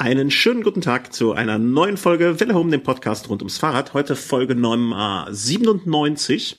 [0.00, 3.92] Einen schönen guten Tag zu einer neuen Folge Welle Home, dem Podcast rund ums Fahrrad.
[3.92, 6.58] Heute Folge Nummer 97.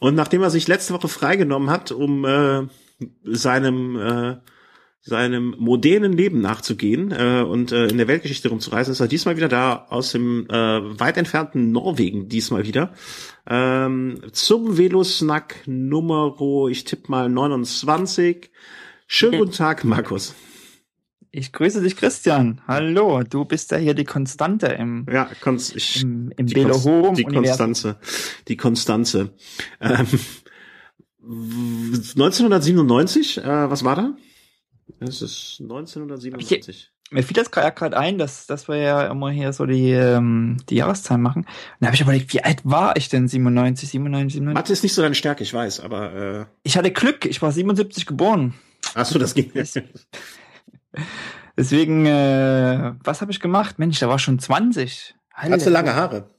[0.00, 2.62] Und nachdem er sich letzte Woche freigenommen hat, um äh,
[3.22, 4.36] seinem äh,
[5.00, 9.48] seinem modernen Leben nachzugehen äh, und äh, in der Weltgeschichte rumzureisen, ist er diesmal wieder
[9.48, 12.92] da aus dem äh, weit entfernten Norwegen, diesmal wieder,
[13.48, 16.34] ähm, zum Velosnack Nummer,
[16.68, 18.50] ich tippe mal 29.
[19.06, 20.34] Schönen guten Tag, Markus.
[21.38, 22.62] Ich grüße dich, Christian.
[22.66, 27.18] Hallo, du bist ja hier die Konstante im, ja, Konz ich, im, im die, Konst
[27.18, 27.96] die Konstanze.
[28.48, 29.34] Die Konstanze.
[29.78, 30.06] Ähm,
[31.20, 34.14] 1997, äh, was war da?
[35.00, 36.68] Es ist 1997.
[36.68, 40.56] Ich, mir fiel das gerade ein, dass, dass wir ja immer hier so die, ähm,
[40.70, 41.42] die Jahreszahlen machen.
[41.42, 41.48] Und
[41.80, 43.28] da habe ich überlegt, wie alt war ich denn?
[43.28, 44.54] 97, 97, 97?
[44.54, 46.14] Mathe ist nicht so deine Stärke, ich weiß, aber.
[46.14, 48.54] Äh ich hatte Glück, ich war 77 geboren.
[48.94, 49.52] Ach so, das ging.
[51.56, 53.78] Deswegen, äh, was habe ich gemacht?
[53.78, 55.14] Mensch, da war schon 20.
[55.32, 55.54] Halle.
[55.54, 56.30] Hast du lange Haare?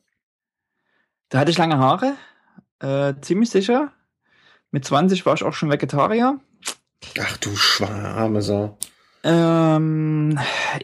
[1.29, 2.13] Da hatte ich lange Haare,
[2.79, 3.91] äh, ziemlich sicher.
[4.71, 6.39] Mit 20 war ich auch schon Vegetarier.
[7.19, 8.77] Ach du schwarme Sau.
[9.23, 10.39] Ähm,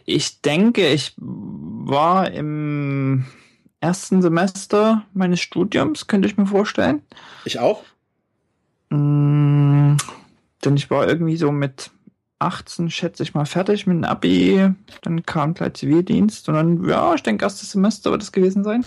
[0.06, 3.26] ich denke, ich war im
[3.80, 7.04] ersten Semester meines Studiums, könnte ich mir vorstellen.
[7.46, 7.84] Ich auch?
[8.90, 9.96] Mm,
[10.64, 11.92] denn ich war irgendwie so mit
[12.44, 14.70] 18, schätze ich mal, fertig mit dem Abi.
[15.02, 18.86] Dann kam gleich Zivildienst und dann, ja, ich denke, erstes Semester wird es gewesen sein.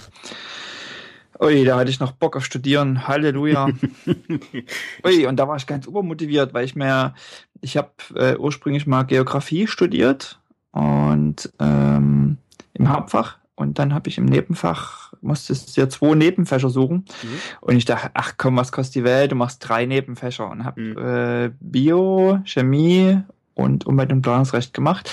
[1.40, 3.06] Ui, da hatte ich noch Bock auf Studieren.
[3.06, 3.68] Halleluja.
[5.04, 7.14] Ui, und da war ich ganz übermotiviert, weil ich mir,
[7.60, 10.40] ich habe äh, ursprünglich mal Geografie studiert
[10.72, 12.38] und ähm,
[12.74, 17.06] im Hauptfach und dann habe ich im Nebenfach, musstest ja zwei Nebenfächer suchen.
[17.22, 17.38] Mhm.
[17.62, 19.32] Und ich dachte, ach komm, was kostet die Welt?
[19.32, 20.98] Du machst drei Nebenfächer und habe mhm.
[20.98, 23.22] äh, Bio, Chemie
[23.56, 25.10] und Umwelt- und Planungsrecht gemacht.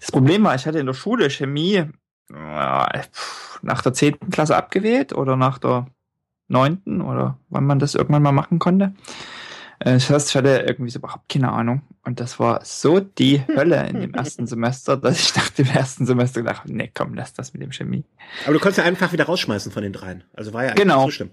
[0.00, 1.84] Das Problem war, ich hatte in der Schule Chemie
[2.28, 5.86] nach der zehnten Klasse abgewählt oder nach der
[6.48, 8.94] neunten oder wann man das irgendwann mal machen konnte.
[9.78, 11.82] Äh, das heißt, ich hatte irgendwie so überhaupt keine Ahnung.
[12.02, 16.06] Und das war so die Hölle in dem ersten Semester, dass ich nach dem ersten
[16.06, 18.04] Semester gedacht nee, komm, lass das mit dem Chemie.
[18.44, 20.24] Aber du konntest ja einfach wieder rausschmeißen von den dreien.
[20.34, 21.04] Also war ja genau.
[21.04, 21.30] so schlimm.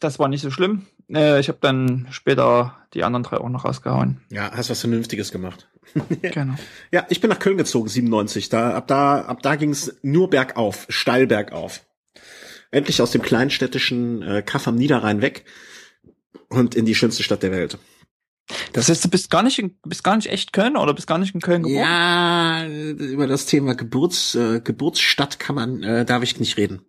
[0.00, 0.86] Das war nicht so schlimm.
[1.12, 4.20] Äh, ich habe dann später die anderen drei auch noch rausgehauen.
[4.30, 5.68] Ja, hast was Vernünftiges gemacht.
[6.22, 6.54] genau.
[6.90, 8.48] Ja, ich bin nach Köln gezogen, 97.
[8.48, 11.84] Da, ab da, ab da ging es nur bergauf, steil bergauf.
[12.70, 15.44] Endlich aus dem kleinstädtischen äh, Kaff am Niederrhein weg
[16.48, 17.78] und in die schönste Stadt der Welt.
[18.46, 21.06] Das, das heißt, du bist gar nicht, in, bist gar nicht echt Köln oder bist
[21.06, 21.78] gar nicht in Köln geboren?
[21.78, 26.82] Ja, über das Thema Geburts, äh, Geburtsstadt kann man, äh, darf ich nicht reden.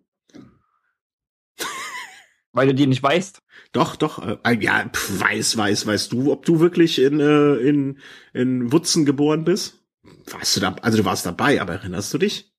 [2.56, 3.42] Weil du die nicht weißt.
[3.72, 4.26] Doch, doch.
[4.42, 7.98] Äh, ja, pf, weiß, weiß, weißt du, ob du wirklich in, äh, in,
[8.32, 9.84] in Wutzen geboren bist?
[10.30, 12.50] Warst du da, also du warst dabei, aber erinnerst du dich?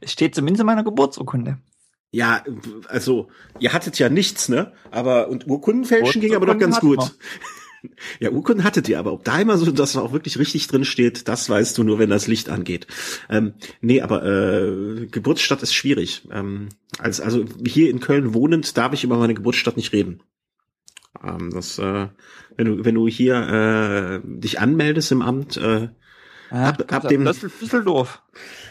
[0.00, 1.58] Es steht zumindest in meiner Geburtsurkunde.
[2.10, 2.42] Ja,
[2.88, 4.72] also, ihr hattet ja nichts, ne?
[4.90, 7.18] Aber, und Urkundenfälschen ging aber doch ganz gut.
[8.20, 11.28] Ja, Urkunden hattet ihr, aber ob da immer so, dass auch wirklich richtig drin steht,
[11.28, 12.86] das weißt du nur, wenn das Licht angeht.
[13.28, 16.28] Ähm, nee, aber äh, Geburtsstadt ist schwierig.
[16.30, 20.20] Ähm, als, also hier in Köln wohnend darf ich über meine Geburtsstadt nicht reden.
[21.22, 22.08] Ähm, das, äh,
[22.56, 25.88] wenn du, wenn du hier äh, dich anmeldest im Amt, äh,
[26.50, 28.22] ja, ab, ab dem Düsseldorf.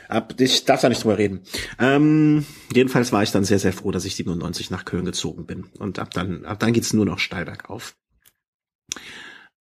[0.08, 1.42] Ab, ich darf da nicht drüber reden.
[1.80, 5.66] Ähm, jedenfalls war ich dann sehr, sehr froh, dass ich 97 nach Köln gezogen bin.
[5.80, 7.96] Und ab dann, ab dann geht's nur noch steil bergauf.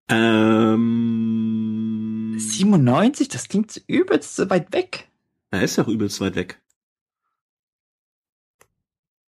[0.08, 1.94] Ähm,
[2.38, 5.08] 97, das klingt übelst so weit weg.
[5.50, 6.60] Er ist auch übelst weit weg.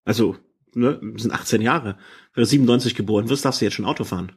[0.05, 0.37] Also,
[0.75, 1.99] ne, sind 18 Jahre.
[2.35, 4.33] Wenn du 97 geboren wirst, darfst du jetzt schon Auto fahren.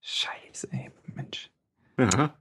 [0.00, 1.50] Scheiße, ey, Mensch.
[1.98, 2.34] Ja.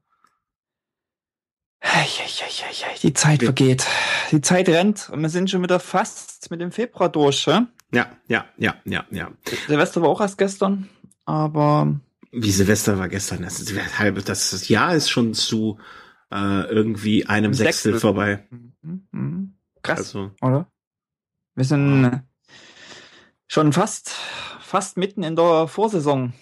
[3.02, 3.86] Die Zeit vergeht.
[4.32, 7.68] Die Zeit rennt und wir sind schon wieder fast mit dem Februar durch, ja?
[7.94, 9.32] Ja, ja, ja, ja, ja.
[9.68, 10.90] Silvester war auch erst gestern,
[11.26, 12.00] aber
[12.42, 13.42] wie Silvester war gestern.
[13.42, 15.80] Das, ist, halbe, das Jahr ist schon zu
[16.31, 18.48] äh, irgendwie einem Sechstel, Sechstel vorbei.
[18.50, 19.07] Mhm.
[19.12, 19.54] Mhm.
[19.81, 20.31] Krass, also.
[20.42, 20.72] oder?
[21.56, 22.24] Wir sind
[23.48, 24.12] schon fast,
[24.60, 26.34] fast mitten in der Vorsaison.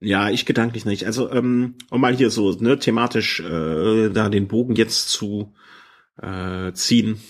[0.00, 1.04] Ja, ich gedanklich nicht.
[1.06, 5.54] Also, ähm, um mal hier so ne, thematisch äh, da den Bogen jetzt zu
[6.20, 7.20] äh, ziehen.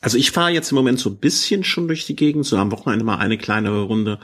[0.00, 2.72] Also ich fahre jetzt im Moment so ein bisschen schon durch die Gegend, so am
[2.72, 4.18] Wochenende mal eine kleinere Runde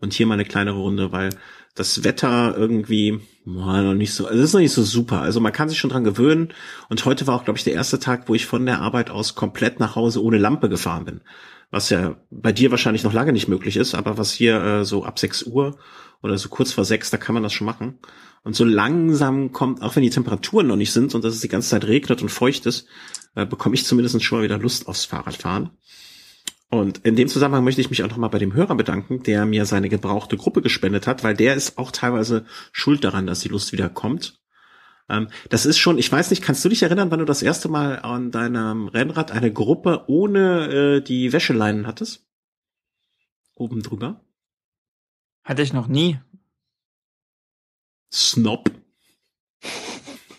[0.00, 1.30] und hier mal eine kleinere Runde, weil
[1.78, 5.20] das Wetter irgendwie war noch nicht so, also es ist noch nicht so super.
[5.20, 6.52] Also man kann sich schon dran gewöhnen.
[6.88, 9.34] Und heute war auch, glaube ich, der erste Tag, wo ich von der Arbeit aus
[9.34, 11.20] komplett nach Hause ohne Lampe gefahren bin.
[11.70, 15.04] was ja bei dir wahrscheinlich noch lange nicht möglich ist, aber was hier äh, so
[15.04, 15.78] ab 6 Uhr
[16.22, 17.98] oder so kurz vor 6, da kann man das schon machen.
[18.42, 21.48] Und so langsam kommt, auch wenn die Temperaturen noch nicht sind und dass es die
[21.48, 22.86] ganze Zeit regnet und feucht ist,
[23.34, 25.70] äh, bekomme ich zumindest schon mal wieder Lust aufs Fahrradfahren.
[26.70, 29.64] Und in dem Zusammenhang möchte ich mich auch nochmal bei dem Hörer bedanken, der mir
[29.64, 33.72] seine gebrauchte Gruppe gespendet hat, weil der ist auch teilweise schuld daran, dass die Lust
[33.72, 34.42] wieder kommt.
[35.08, 37.70] Ähm, das ist schon, ich weiß nicht, kannst du dich erinnern, wann du das erste
[37.70, 42.26] Mal an deinem Rennrad eine Gruppe ohne äh, die Wäscheleinen hattest?
[43.54, 44.20] Oben drüber?
[45.44, 46.20] Hatte ich noch nie.
[48.12, 48.70] Snob.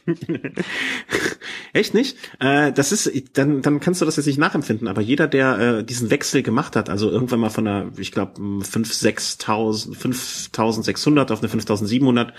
[1.73, 2.17] Echt nicht?
[2.39, 5.83] Äh, das ist, dann, dann kannst du das jetzt nicht nachempfinden, aber jeder, der äh,
[5.83, 8.33] diesen Wechsel gemacht hat, also irgendwann mal von einer, ich glaube,
[8.63, 12.33] 5, 6.000, 5.600 auf eine 5.700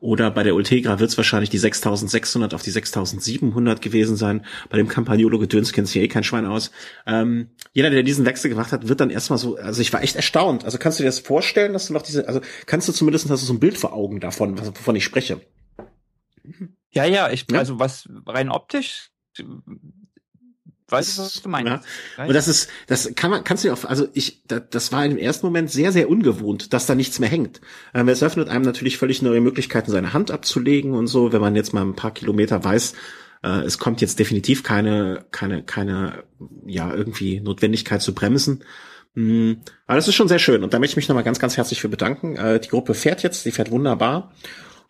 [0.00, 4.44] oder bei der Ultegra wird es wahrscheinlich die 6600 auf die 6700 gewesen sein.
[4.70, 6.70] Bei dem Campagnolo Gedöns kennt sich eh kein Schwein aus.
[7.06, 10.14] Ähm, jeder, der diesen Wechsel gemacht hat, wird dann erstmal so, also ich war echt
[10.14, 10.64] erstaunt.
[10.64, 13.42] Also kannst du dir das vorstellen, dass du noch diese, also kannst du zumindest hast
[13.42, 15.40] du so ein Bild vor Augen davon, wovon ich spreche?
[16.90, 17.58] Ja, ja, ich, ja?
[17.58, 19.10] also was rein optisch
[20.88, 21.84] weiß ich, was du meinst.
[22.16, 22.24] Ja.
[22.24, 25.18] Und das ist, das kann man, kannst du ja auch, also ich, das war im
[25.18, 27.60] ersten Moment sehr, sehr ungewohnt, dass da nichts mehr hängt.
[27.94, 31.56] Ähm, es öffnet einem natürlich völlig neue Möglichkeiten, seine Hand abzulegen und so, wenn man
[31.56, 32.94] jetzt mal ein paar Kilometer weiß,
[33.42, 36.24] äh, es kommt jetzt definitiv keine, keine, keine,
[36.66, 38.64] ja, irgendwie Notwendigkeit zu bremsen.
[39.14, 39.58] Mhm.
[39.86, 41.80] Aber das ist schon sehr schön und da möchte ich mich nochmal ganz, ganz herzlich
[41.80, 42.36] für bedanken.
[42.36, 44.32] Äh, die Gruppe fährt jetzt, die fährt wunderbar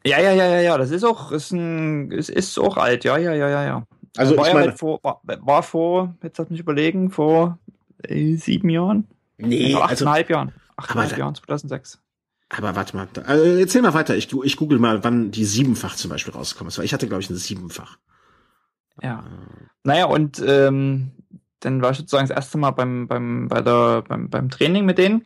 [0.06, 3.16] Ja, ja, ja, ja, ja, das ist auch, ist ein, ist, ist auch alt, ja,
[3.16, 3.86] ja, ja, ja, ja.
[4.16, 7.58] Also war ich meine, halt vor, war, war, vor, jetzt lass mich überlegen, vor
[8.02, 9.08] äh, sieben Jahren?
[9.38, 10.52] Nee, also achteinhalb also, Jahren.
[10.76, 12.00] Achteinhalb Jahren, 2006.
[12.50, 14.16] Aber warte mal, also erzähl mal weiter.
[14.16, 16.78] Ich, ich google mal, wann die Siebenfach zum Beispiel rausgekommen ist.
[16.78, 17.98] Weil ich hatte, glaube ich, ein Siebenfach.
[19.02, 19.20] Ja.
[19.20, 19.66] Äh.
[19.82, 21.12] Naja, und ähm,
[21.60, 24.98] dann war ich sozusagen das erste Mal beim, beim, bei der, beim, beim Training mit
[24.98, 25.24] denen.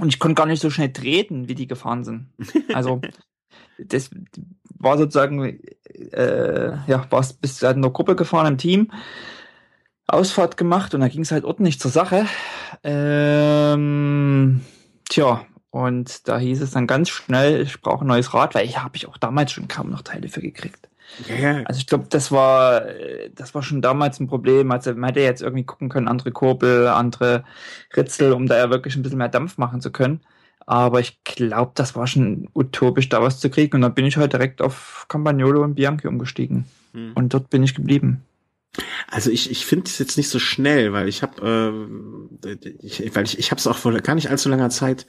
[0.00, 2.28] Und ich konnte gar nicht so schnell treten, wie die gefahren sind.
[2.74, 3.00] Also
[3.78, 4.10] das
[4.78, 5.60] war sozusagen,
[6.12, 8.90] äh, ja, war bis halt in der Gruppe gefahren im Team,
[10.06, 12.26] Ausfahrt gemacht und da ging es halt ordentlich zur Sache.
[12.84, 14.60] Ähm,
[15.08, 18.82] tja, und da hieß es dann ganz schnell, ich brauche ein neues Rad, weil ich
[18.82, 20.88] habe ich auch damals schon kaum noch Teile für gekriegt.
[21.28, 21.62] Ja.
[21.64, 22.82] Also ich glaube, das war,
[23.34, 24.70] das war schon damals ein Problem.
[24.70, 27.44] Also man hätte jetzt irgendwie gucken können, andere Kurbel, andere
[27.96, 30.20] Ritzel, um da ja wirklich ein bisschen mehr Dampf machen zu können.
[30.66, 33.76] Aber ich glaube, das war schon utopisch, da was zu kriegen.
[33.76, 36.64] Und dann bin ich halt direkt auf Campagnolo und Bianchi umgestiegen.
[36.92, 37.12] Hm.
[37.14, 38.22] Und dort bin ich geblieben.
[39.08, 41.88] Also ich, ich finde es jetzt nicht so schnell, weil ich habe,
[42.44, 45.06] äh, ich, weil ich, ich habe es auch vor gar nicht allzu langer Zeit,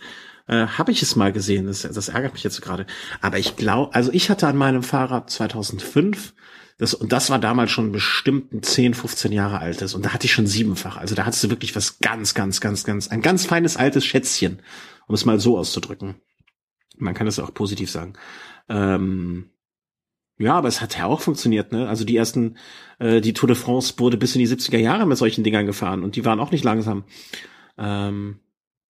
[0.47, 1.65] äh, habe ich es mal gesehen.
[1.65, 2.85] Das, das ärgert mich jetzt gerade.
[3.19, 6.33] Aber ich glaube, also ich hatte an meinem Fahrrad 2005
[6.77, 9.95] das, und das war damals schon bestimmt ein 10, 15 Jahre altes.
[9.95, 10.97] Und da hatte ich schon siebenfach.
[10.97, 14.59] Also da hattest du wirklich was ganz, ganz, ganz, ganz, ein ganz feines altes Schätzchen
[15.07, 16.15] um es mal so auszudrücken.
[16.97, 18.13] Man kann das auch positiv sagen.
[18.69, 19.51] Ähm,
[20.39, 21.89] ja, aber es hat ja auch funktioniert, ne?
[21.89, 22.57] Also die ersten,
[22.99, 26.03] äh, die Tour de France wurde bis in die 70er Jahre mit solchen Dingern gefahren
[26.03, 27.05] und die waren auch nicht langsam.
[27.77, 28.39] Ähm,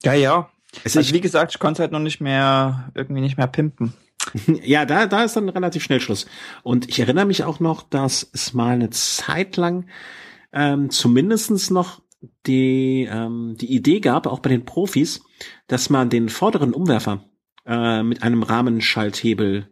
[0.03, 0.49] ja, ja.
[0.83, 3.93] Es also wie gesagt, ich konnte halt noch nicht mehr, irgendwie nicht mehr pimpen.
[4.63, 6.27] ja, da, da ist dann relativ schnell Schluss.
[6.63, 9.87] Und ich erinnere mich auch noch, dass es mal eine Zeit lang
[10.51, 12.01] ähm, zumindestens noch
[12.45, 15.21] die, ähm, die Idee gab, auch bei den Profis,
[15.67, 17.23] dass man den vorderen Umwerfer
[17.65, 19.69] äh, mit einem Rahmenschalthebel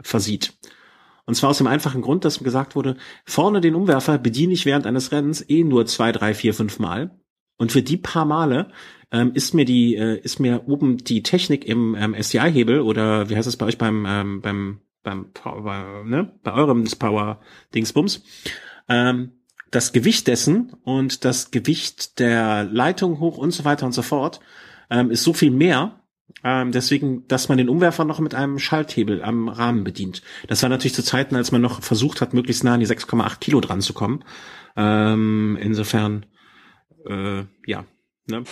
[0.00, 0.58] versieht.
[1.26, 4.86] Und zwar aus dem einfachen Grund, dass gesagt wurde, vorne den Umwerfer bediene ich während
[4.86, 7.18] eines Rennens eh nur zwei, drei, vier, fünf Mal.
[7.58, 8.70] Und für die paar Male
[9.10, 13.36] ähm, ist mir die, äh, ist mir oben die Technik im ähm, SDI-Hebel oder wie
[13.36, 16.32] heißt es bei euch beim, ähm, beim, beim Power, ne?
[16.42, 17.40] bei eurem Power
[17.74, 18.24] Dingsbums,
[18.88, 19.32] ähm,
[19.70, 24.40] das Gewicht dessen und das Gewicht der Leitung hoch und so weiter und so fort
[24.90, 26.00] ähm, ist so viel mehr,
[26.44, 30.22] ähm, deswegen, dass man den Umwerfer noch mit einem Schalthebel am Rahmen bedient.
[30.46, 33.38] Das war natürlich zu Zeiten, als man noch versucht hat, möglichst nah an die 6,8
[33.38, 34.24] Kilo dran zu kommen.
[34.76, 36.26] Ähm, insofern,
[37.06, 37.84] äh, ja.
[38.26, 38.44] Ne?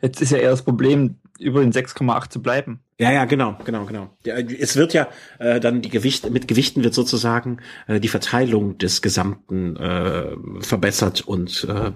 [0.00, 2.80] Jetzt ist ja eher das Problem, über den 6,8 zu bleiben.
[3.00, 4.10] Ja, ja, genau, genau, genau.
[4.24, 9.00] Es wird ja äh, dann die Gewicht mit Gewichten wird sozusagen äh, die Verteilung des
[9.00, 11.92] Gesamten äh, verbessert und äh,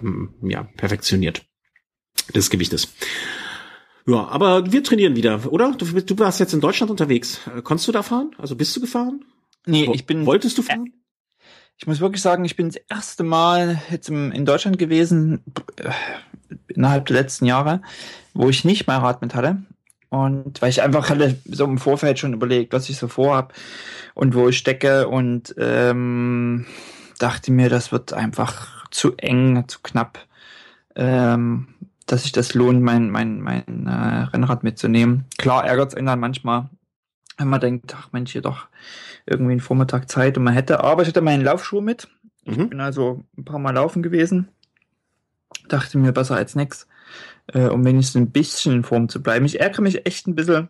[0.48, 1.42] ja perfektioniert
[2.34, 2.88] des Gewichtes.
[4.06, 5.72] Ja, aber wir trainieren wieder, oder?
[5.72, 7.38] Du, du warst jetzt in Deutschland unterwegs.
[7.54, 8.30] Äh, konntest du da fahren?
[8.38, 9.26] Also bist du gefahren?
[9.66, 10.24] Nee, ich bin.
[10.24, 10.90] Wolltest du fahren?
[11.76, 15.42] Ich muss wirklich sagen, ich bin das erste Mal jetzt in Deutschland gewesen,
[15.76, 15.90] äh,
[16.68, 17.82] innerhalb der letzten Jahre,
[18.32, 19.64] wo ich nicht mein Rad mit hatte.
[20.14, 23.52] Und weil ich einfach hatte so im Vorfeld schon überlegt, was ich so vorhab
[24.14, 26.66] und wo ich stecke und ähm,
[27.18, 30.20] dachte mir, das wird einfach zu eng, zu knapp.
[30.94, 31.66] Ähm,
[32.06, 35.24] dass sich das lohnt, mein, mein, mein äh, Rennrad mitzunehmen.
[35.36, 36.68] Klar ärgert es einen dann manchmal,
[37.36, 38.68] wenn man denkt, ach Mensch, hier doch
[39.26, 42.06] irgendwie einen Vormittag Zeit und man hätte, aber ich hatte meinen Laufschuh mit.
[42.44, 42.68] Ich mhm.
[42.68, 44.46] bin also ein paar Mal laufen gewesen.
[45.66, 46.86] Dachte mir besser als nix,
[47.52, 49.44] äh, um wenigstens ein bisschen in Form zu bleiben.
[49.44, 50.68] Ich ärgere mich echt ein bisschen,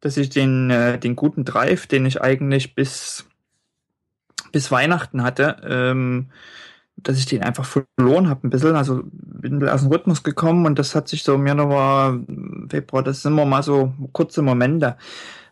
[0.00, 3.26] dass ich den, äh, den guten Drive, den ich eigentlich bis,
[4.52, 6.30] bis Weihnachten hatte, ähm,
[6.96, 8.76] dass ich den einfach verloren habe ein bisschen.
[8.76, 12.20] Also bin aus dem Rhythmus gekommen und das hat sich so noch mal
[12.68, 14.96] Februar, das sind immer mal so kurze Momente.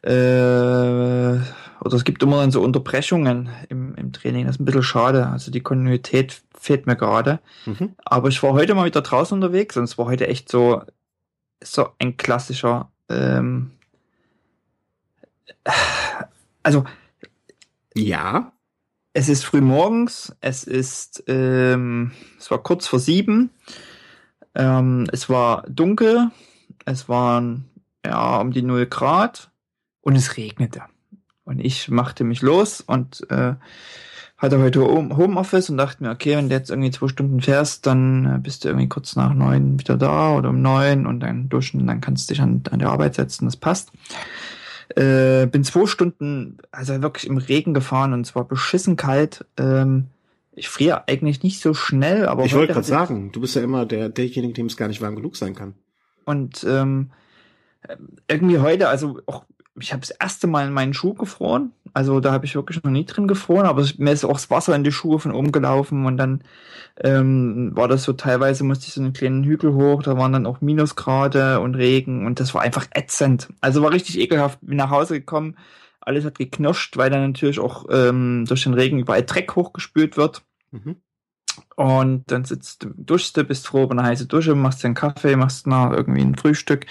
[0.02, 1.38] Äh,
[1.84, 3.81] oder es gibt immer dann so Unterbrechungen im,
[4.16, 4.46] im Training.
[4.46, 5.26] Das ist ein bisschen schade.
[5.26, 7.40] Also die Kontinuität fehlt mir gerade.
[7.66, 7.94] Mhm.
[8.04, 10.82] Aber ich war heute mal wieder draußen unterwegs und es war heute echt so,
[11.62, 13.72] so ein klassischer, ähm,
[16.62, 16.84] also
[17.94, 18.52] ja
[19.14, 23.50] es ist früh morgens, es ist, ähm, es war kurz vor sieben,
[24.54, 26.30] ähm, es war dunkel,
[26.84, 27.70] es waren
[28.04, 29.50] ja um die null Grad
[30.00, 30.82] und es regnete.
[31.44, 33.54] Und ich machte mich los und äh,
[34.38, 38.26] hatte heute Homeoffice und dachte mir, okay, wenn du jetzt irgendwie zwei Stunden fährst, dann
[38.26, 41.86] äh, bist du irgendwie kurz nach neun wieder da oder um neun und dann duschen,
[41.86, 43.92] dann kannst du dich an, an die Arbeit setzen, das passt.
[44.96, 49.44] Äh, bin zwei Stunden, also wirklich im Regen gefahren und es war beschissen kalt.
[49.56, 50.08] Ähm,
[50.54, 52.44] ich friere eigentlich nicht so schnell, aber.
[52.44, 55.16] Ich wollte gerade sagen, du bist ja immer der, derjenige, dem es gar nicht warm
[55.16, 55.74] genug sein kann.
[56.24, 57.10] Und ähm,
[58.28, 59.44] irgendwie heute, also auch
[59.80, 61.72] ich habe das erste Mal in meinen Schuh gefroren.
[61.94, 64.74] Also da habe ich wirklich noch nie drin gefroren, aber mir ist auch das Wasser
[64.74, 66.42] in die Schuhe von oben gelaufen und dann
[67.00, 70.46] ähm, war das so teilweise musste ich so einen kleinen Hügel hoch, da waren dann
[70.46, 73.48] auch Minusgrade und Regen und das war einfach ätzend.
[73.60, 74.58] Also war richtig ekelhaft.
[74.62, 75.56] Bin nach Hause gekommen,
[76.00, 80.42] alles hat geknirscht, weil dann natürlich auch ähm, durch den Regen überall Dreck hochgespült wird.
[80.70, 80.96] Mhm.
[81.76, 84.94] Und dann sitzt du, duschst du, bist froh über eine heiße Dusche, machst dir einen
[84.94, 86.86] Kaffee, machst noch irgendwie ein Frühstück,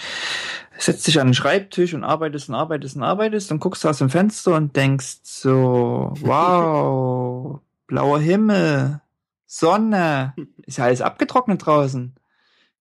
[0.85, 4.09] setzt dich an den Schreibtisch und arbeitest und arbeitest und arbeitest und guckst aus dem
[4.09, 9.01] Fenster und denkst so, wow, blauer Himmel,
[9.45, 10.33] Sonne,
[10.65, 12.15] ist ja alles abgetrocknet draußen.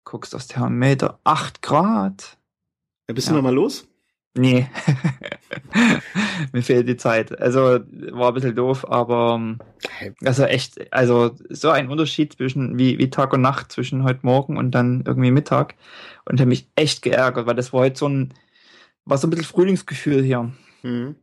[0.04, 2.38] Guckst aufs Thermometer, acht Grad.
[3.09, 3.33] Ja, bist ja.
[3.33, 3.87] du nochmal los?
[4.34, 4.68] Nee.
[6.52, 7.38] Mir fehlt die Zeit.
[7.40, 7.80] Also
[8.12, 9.58] war ein bisschen doof, aber ähm,
[10.25, 14.56] also echt, also so ein Unterschied zwischen wie, wie Tag und Nacht zwischen heute Morgen
[14.56, 15.75] und dann irgendwie Mittag.
[16.25, 18.32] Und habe mich echt geärgert, weil das war heute so ein,
[19.04, 20.52] war so ein bisschen Frühlingsgefühl hier.
[20.82, 21.16] Mhm.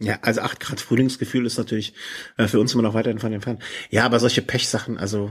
[0.00, 1.92] Ja, also acht Grad Frühlingsgefühl ist natürlich
[2.36, 3.62] äh, für uns immer noch weiterhin von entfernt.
[3.90, 5.30] Ja, aber solche Pechsachen, also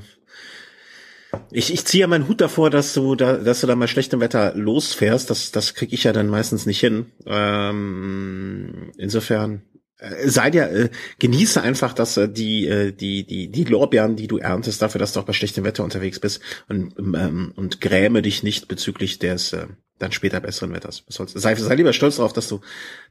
[1.52, 4.20] ich, ich ziehe ja meinen Hut davor, dass du da, dass du da mal schlechtem
[4.20, 5.30] Wetter losfährst.
[5.30, 7.12] Das, das krieg ich ja dann meistens nicht hin.
[7.26, 9.62] Ähm, insofern
[9.98, 14.28] äh, sei dir, äh, genieße einfach, dass äh, die, äh, die, die, die Lorbeeren, die
[14.28, 18.22] du erntest, dafür, dass du auch bei schlechtem Wetter unterwegs bist und, ähm, und gräme
[18.22, 19.68] dich nicht bezüglich des, äh,
[20.00, 21.04] dann später besseren Wetters.
[21.08, 22.62] Sei, sei lieber stolz darauf, dass du,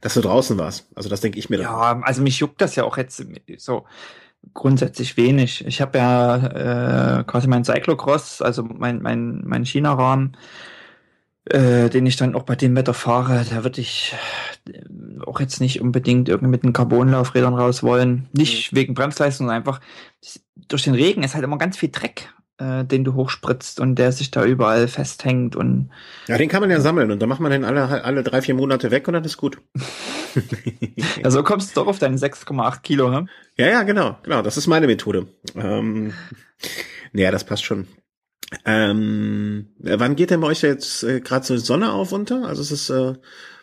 [0.01, 0.87] dass du draußen warst.
[0.93, 1.61] Also das denke ich mir.
[1.61, 2.03] Ja, dann.
[2.03, 3.23] also mich juckt das ja auch jetzt
[3.57, 3.85] so
[4.53, 5.65] grundsätzlich wenig.
[5.65, 10.37] Ich habe ja äh, quasi mein Cyclocross, also mein mein mein China-Rahmen,
[11.45, 13.45] äh, den ich dann auch bei dem Wetter fahre.
[13.49, 14.15] Da würde ich
[14.67, 14.81] äh,
[15.25, 18.27] auch jetzt nicht unbedingt irgendwie mit den Carbonlaufrädern raus wollen.
[18.33, 18.77] Nicht mhm.
[18.77, 19.79] wegen Bremsleistung, sondern einfach
[20.67, 22.29] durch den Regen ist halt immer ganz viel Dreck
[22.61, 25.89] äh, den du hochspritzt und der sich da überall festhängt und
[26.27, 28.55] ja, den kann man ja sammeln und dann macht man den alle alle drei vier
[28.55, 29.57] Monate weg und dann ist gut.
[31.23, 33.27] ja, so kommst du doch auf deine 6,8 Kilo, ne?
[33.57, 34.41] Ja, ja, genau, genau.
[34.41, 35.27] Das ist meine Methode.
[35.55, 36.13] Ähm,
[37.13, 37.87] ja, das passt schon.
[38.65, 42.45] Ähm, wann geht denn bei euch jetzt äh, gerade so Sonne auf unter?
[42.45, 43.13] Also es ist äh,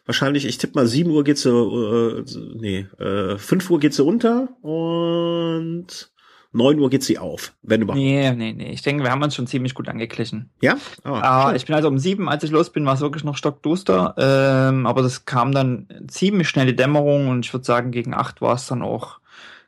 [0.07, 4.03] wahrscheinlich, ich tippe mal 7 Uhr geht so, äh, nee, äh, 5 Uhr geht sie
[4.03, 6.11] unter und
[6.53, 8.01] 9 Uhr geht sie auf, wenn überhaupt.
[8.01, 8.73] Nee, nee, nee.
[8.73, 10.51] Ich denke, wir haben uns schon ziemlich gut angeglichen.
[10.63, 10.79] Ja?
[11.05, 14.15] Ah, ich bin also um sieben, als ich los bin, war es wirklich noch stockduster.
[14.17, 18.41] Ähm, aber das kam dann ziemlich schnell die Dämmerung und ich würde sagen, gegen acht
[18.41, 19.21] war es dann auch,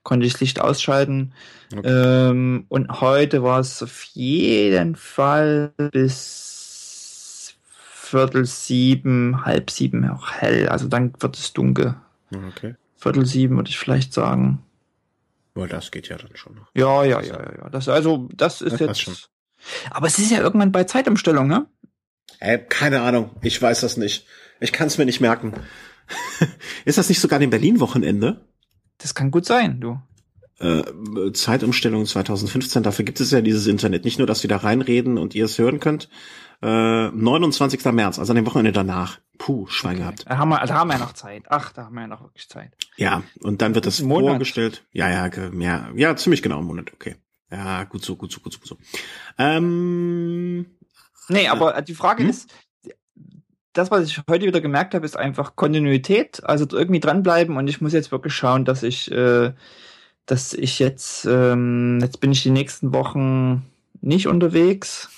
[0.05, 1.35] konnte ich das Licht ausschalten.
[1.77, 2.31] Okay.
[2.31, 7.57] Ähm, und heute war es auf jeden Fall bis
[8.11, 10.69] Viertel sieben, halb sieben auch hell.
[10.69, 11.95] Also dann wird es dunkel.
[12.35, 12.75] Okay.
[12.97, 14.63] Viertel sieben würde ich vielleicht sagen.
[15.61, 16.71] Weil das geht ja dann schon noch.
[16.75, 17.69] Ja, ja, ja, ja.
[17.69, 19.01] Das, also, das ist das jetzt.
[19.01, 19.15] Schon.
[19.91, 21.67] Aber es ist ja irgendwann bei Zeitumstellung, ne?
[22.39, 23.31] Äh, keine Ahnung.
[23.43, 24.27] Ich weiß das nicht.
[24.61, 25.55] Ich kann es mir nicht merken.
[26.85, 28.45] ist das nicht sogar dem Berlin-Wochenende?
[28.99, 30.01] Das kann gut sein, du.
[30.59, 34.05] Äh, Zeitumstellung 2015, dafür gibt es ja dieses Internet.
[34.05, 36.09] Nicht nur, dass wir da reinreden und ihr es hören könnt.
[36.63, 37.85] Äh, 29.
[37.87, 39.19] März, also an dem Wochenende danach.
[39.39, 40.01] Puh, Schwein okay.
[40.01, 40.25] gehabt.
[40.29, 41.45] Da haben, wir, da haben wir ja noch Zeit.
[41.49, 42.77] Ach, da haben wir ja noch wirklich Zeit.
[42.97, 44.31] Ja, und dann wird das Monat.
[44.31, 44.85] vorgestellt.
[44.93, 47.17] Ja, ja, ja, ja, ziemlich genau im Monat, okay.
[47.51, 48.77] Ja, gut so, gut so, gut so, gut so.
[49.39, 50.67] Ähm,
[51.29, 52.31] nee, aber die Frage hm?
[52.31, 52.53] ist,
[53.73, 57.81] das, was ich heute wieder gemerkt habe, ist einfach Kontinuität, also irgendwie dranbleiben und ich
[57.81, 59.53] muss jetzt wirklich schauen, dass ich, äh,
[60.27, 63.65] dass ich jetzt, ähm, jetzt bin ich die nächsten Wochen
[64.01, 65.09] nicht unterwegs.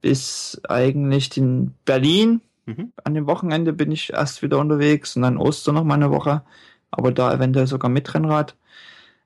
[0.00, 2.92] Bis eigentlich in Berlin Mhm.
[3.02, 6.42] An dem Wochenende bin ich erst wieder unterwegs und dann Ostern noch mal eine Woche,
[6.90, 8.56] aber da eventuell sogar mit Rennrad.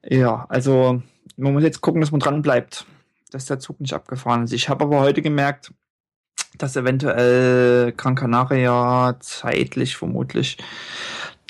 [0.05, 1.03] Ja, also
[1.37, 2.87] man muss jetzt gucken, dass man dran bleibt,
[3.33, 4.53] dass der Zug nicht abgefahren ist.
[4.53, 5.73] Ich habe aber heute gemerkt,
[6.57, 10.59] dass eventuell Gran Canaria zeitlich vermutlich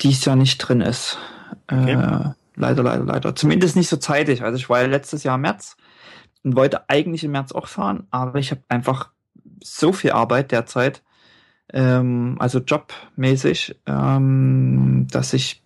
[0.01, 1.19] dies Jahr nicht drin ist.
[1.67, 1.91] Okay.
[1.91, 3.35] Äh, leider, leider, leider.
[3.35, 4.43] Zumindest nicht so zeitig.
[4.43, 5.77] Also ich war ja letztes Jahr im März
[6.43, 9.09] und wollte eigentlich im März auch fahren, aber ich habe einfach
[9.63, 11.01] so viel Arbeit derzeit,
[11.71, 15.63] ähm, also jobmäßig, ähm, dass ich,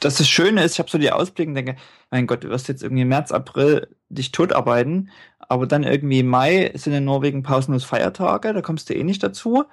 [0.00, 1.76] dass das Schöne ist, ich habe so die Ausblicke und denke,
[2.10, 6.92] mein Gott, du wirst jetzt irgendwie März, April dich totarbeiten, aber dann irgendwie Mai sind
[6.92, 9.64] in Norwegen pausenlos Feiertage, da kommst du eh nicht dazu.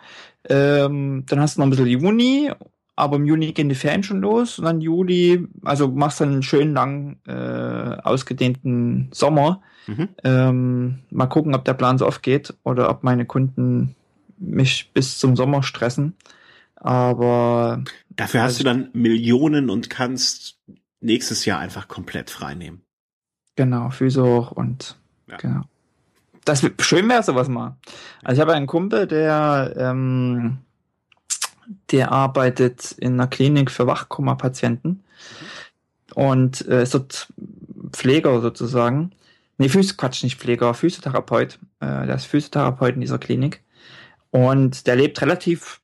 [0.47, 2.51] Ähm, dann hast du noch ein bisschen Juni,
[2.95, 6.43] aber im Juni gehen die Ferien schon los und dann Juli, also machst du einen
[6.43, 9.62] schönen lang äh, ausgedehnten Sommer.
[9.88, 10.10] Mhm.
[10.23, 13.95] Ähm, mal gucken, ob der Plan so aufgeht oder ob meine Kunden
[14.38, 16.15] mich bis zum Sommer stressen.
[16.75, 20.60] Aber dafür hast also, du dann Millionen und kannst
[20.99, 22.82] nächstes Jahr einfach komplett frei nehmen.
[23.56, 25.38] Genau, Füße hoch und ja.
[25.38, 25.62] genau.
[26.45, 27.77] Das schön wäre sowas mal.
[28.23, 30.60] Also ich habe einen Kumpel, der ähm,
[31.91, 36.15] der arbeitet in einer Klinik für Wachkoma-Patienten mhm.
[36.15, 37.31] und äh, ist dort
[37.91, 39.12] Pfleger sozusagen.
[39.57, 41.60] Nee, Füße, Quatsch, nicht Pfleger, Physiotherapeut.
[41.79, 43.62] Äh, der ist Physiotherapeut in dieser Klinik.
[44.31, 45.80] Und der lebt relativ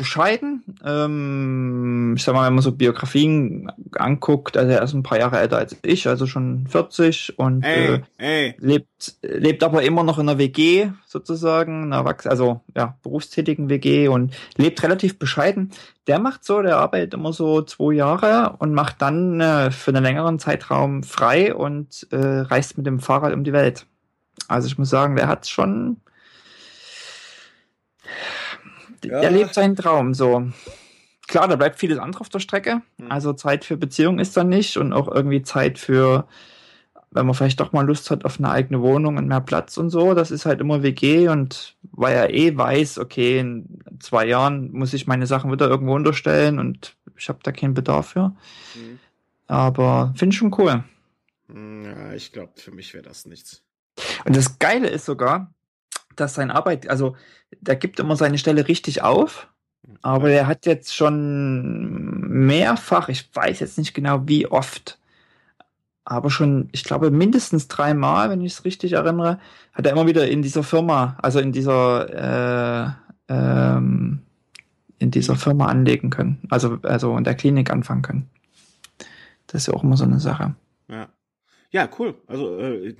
[0.00, 0.64] bescheiden.
[0.82, 5.38] Ähm, ich sag mal, wenn man so Biografien anguckt, also er ist ein paar Jahre
[5.38, 8.54] älter als ich, also schon 40 und ey, äh, ey.
[8.58, 14.32] lebt lebt aber immer noch in einer WG sozusagen, einer also ja berufstätigen WG und
[14.56, 15.70] lebt relativ bescheiden.
[16.06, 20.02] Der macht so, der arbeitet immer so zwei Jahre und macht dann äh, für einen
[20.02, 23.86] längeren Zeitraum frei und äh, reist mit dem Fahrrad um die Welt.
[24.48, 25.98] Also ich muss sagen, der hat schon
[29.04, 29.20] ja.
[29.20, 30.50] er lebt seinen Traum so.
[31.26, 32.82] Klar, da bleibt vieles andere auf der Strecke.
[32.98, 33.10] Mhm.
[33.10, 36.26] Also Zeit für Beziehung ist da nicht und auch irgendwie Zeit für,
[37.12, 39.90] wenn man vielleicht doch mal Lust hat auf eine eigene Wohnung und mehr Platz und
[39.90, 40.14] so.
[40.14, 44.92] Das ist halt immer WG und weil er eh weiß, okay, in zwei Jahren muss
[44.92, 48.30] ich meine Sachen wieder irgendwo unterstellen und ich habe da keinen Bedarf für.
[48.74, 48.98] Mhm.
[49.46, 50.82] Aber finde ich schon cool.
[51.48, 53.62] Ja, ich glaube, für mich wäre das nichts.
[54.24, 55.52] Und das Geile ist sogar,
[56.20, 57.16] dass sein Arbeit, also
[57.60, 59.48] der gibt immer seine Stelle richtig auf,
[60.02, 64.98] aber der hat jetzt schon mehrfach, ich weiß jetzt nicht genau wie oft,
[66.04, 69.38] aber schon, ich glaube, mindestens dreimal, wenn ich es richtig erinnere,
[69.72, 72.96] hat er immer wieder in dieser Firma, also in dieser
[73.28, 74.22] ähm,
[75.00, 76.38] in dieser Firma anlegen können.
[76.50, 78.30] Also, also in der Klinik anfangen können.
[79.46, 80.54] Das ist ja auch immer so eine Sache.
[80.88, 81.08] Ja,
[81.70, 82.14] ja cool.
[82.26, 82.94] Also äh,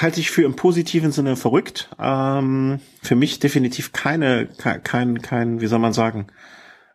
[0.00, 1.90] halte ich für im positiven Sinne verrückt.
[1.98, 6.28] Ähm, für mich definitiv keine, kein, kein, kein, wie soll man sagen,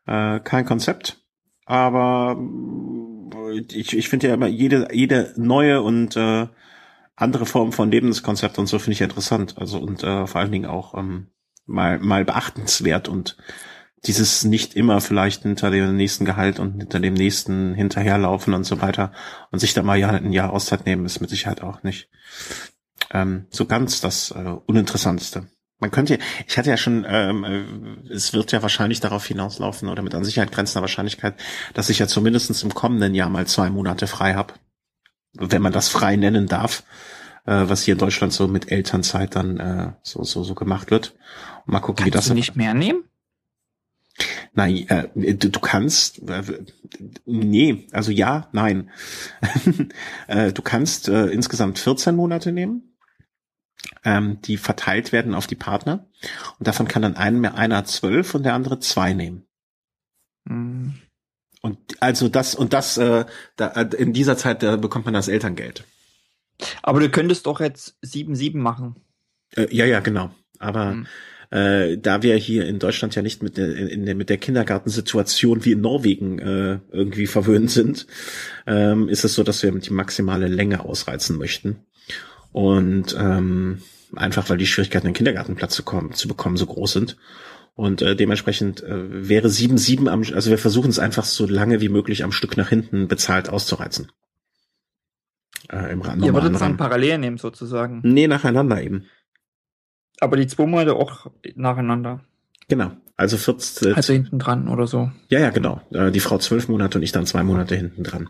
[0.08, 1.22] äh, kein Konzept.
[1.66, 2.38] Aber
[3.52, 6.48] äh, ich, ich finde ja immer jede, jede neue und äh,
[7.16, 9.56] andere Form von Lebenskonzept und so finde ich interessant.
[9.58, 11.28] Also und äh, vor allen Dingen auch ähm,
[11.66, 13.38] mal, mal beachtenswert und
[14.06, 18.82] dieses nicht immer vielleicht hinter dem nächsten Gehalt und hinter dem nächsten hinterherlaufen und so
[18.82, 19.12] weiter
[19.52, 22.10] und sich da mal ja ein Jahr Auszeit nehmen, ist mit Sicherheit auch nicht
[23.12, 25.48] ähm, so ganz das äh, Uninteressanteste.
[25.80, 30.02] Man könnte, ich hatte ja schon, ähm, äh, es wird ja wahrscheinlich darauf hinauslaufen oder
[30.02, 31.36] mit an Sicherheit grenzender Wahrscheinlichkeit,
[31.74, 34.54] dass ich ja zumindestens im kommenden Jahr mal zwei Monate frei habe,
[35.34, 36.84] wenn man das frei nennen darf,
[37.46, 41.16] äh, was hier in Deutschland so mit Elternzeit dann äh, so so so gemacht wird.
[41.66, 42.28] Und mal gucken, Kannst wie das.
[42.28, 43.04] Du nicht mehr nehmen?
[44.56, 46.44] Nein, äh, du, du kannst, äh,
[47.26, 48.92] nee, also ja, nein.
[50.28, 52.96] äh, du kannst äh, insgesamt 14 Monate nehmen,
[54.04, 56.08] ähm, die verteilt werden auf die Partner.
[56.60, 59.48] Und davon kann dann ein, einer zwölf und der andere zwei nehmen.
[60.46, 60.96] Mhm.
[61.62, 65.86] Und also das und das äh, da, äh, in dieser Zeit bekommt man das Elterngeld.
[66.84, 68.98] Aber du könntest doch jetzt sieben sieben machen.
[69.56, 70.32] Ja, ja, genau.
[70.60, 71.08] Aber mhm
[71.54, 75.64] äh, da wir hier in Deutschland ja nicht mit der, in der, mit der Kindergartensituation
[75.64, 78.08] wie in Norwegen äh, irgendwie verwöhnt sind,
[78.66, 81.76] ähm, ist es so, dass wir die maximale Länge ausreizen möchten.
[82.52, 83.84] Und ähm,
[84.16, 87.18] einfach weil die Schwierigkeiten, einen Kindergartenplatz zu, kommen, zu bekommen, so groß sind.
[87.76, 91.90] Und äh, dementsprechend äh, wäre 7-7 am, also wir versuchen es einfach so lange wie
[91.90, 94.12] möglich am Stück nach hinten bezahlt auszureizen.
[95.72, 96.02] Äh, im.
[96.24, 98.02] Ihr würdet es dann parallel nehmen sozusagen.
[98.04, 99.06] Nee, nacheinander eben.
[100.20, 102.22] Aber die zwei Monate auch nacheinander.
[102.68, 102.92] Genau.
[103.16, 103.94] Also 14.
[103.94, 105.12] Also hinten dran oder so.
[105.30, 105.82] Ja, ja, genau.
[105.92, 108.30] Äh, die Frau zwölf Monate und ich dann zwei Monate hinten dran.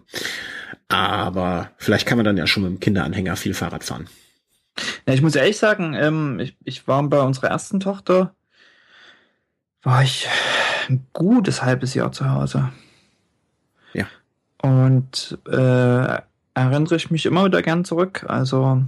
[0.90, 4.08] Aber vielleicht kann man dann ja schon mit dem Kinderanhänger viel Fahrrad fahren.
[5.08, 8.36] Ja, ich muss ehrlich sagen, ähm, ich, ich war bei unserer ersten Tochter,
[9.84, 10.28] war ich
[10.90, 12.70] ein gutes halbes Jahr zu Hause.
[13.94, 14.08] Ja.
[14.62, 16.22] Und äh,
[16.54, 18.26] erinnere ich mich immer wieder gern zurück.
[18.28, 18.84] Also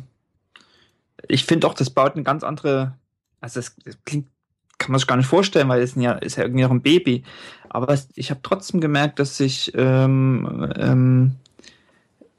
[1.27, 2.95] ich finde auch, das baut eine ganz andere,
[3.41, 4.27] also das, das klingt,
[4.77, 7.23] kann man sich gar nicht vorstellen, weil es ja, ist ja irgendwie noch ein Baby.
[7.69, 11.35] Aber es, ich habe trotzdem gemerkt, dass ich ähm, ähm,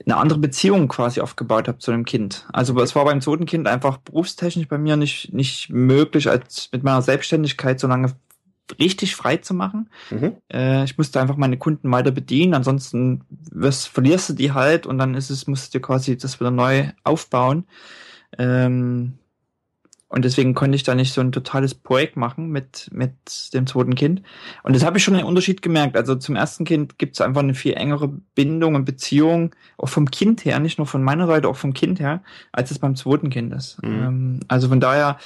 [0.05, 2.47] eine andere Beziehung quasi aufgebaut habe zu dem Kind.
[2.53, 6.85] Also es war beim zweiten Kind einfach berufstechnisch bei mir nicht, nicht möglich, als mit
[6.85, 8.13] meiner Selbstständigkeit so lange
[8.79, 9.91] richtig frei zu machen.
[10.11, 10.37] Mhm.
[10.53, 13.23] Äh, ich musste einfach meine Kunden weiter bedienen, ansonsten
[13.53, 16.51] was, verlierst du die halt und dann ist es, musst du dir quasi das wieder
[16.51, 17.65] neu aufbauen.
[18.39, 19.19] Ähm,
[20.09, 23.13] und deswegen konnte ich da nicht so ein totales Projekt machen mit, mit
[23.53, 24.23] dem zweiten Kind.
[24.63, 25.97] Und das habe ich schon einen Unterschied gemerkt.
[25.97, 30.11] Also zum ersten Kind gibt es einfach eine viel engere Bindung und Beziehung, auch vom
[30.11, 33.31] Kind her, nicht nur von meiner Seite, auch vom Kind her, als es beim zweiten
[33.31, 33.83] Kind ist.
[33.83, 34.03] Mhm.
[34.03, 35.19] Ähm, also von daher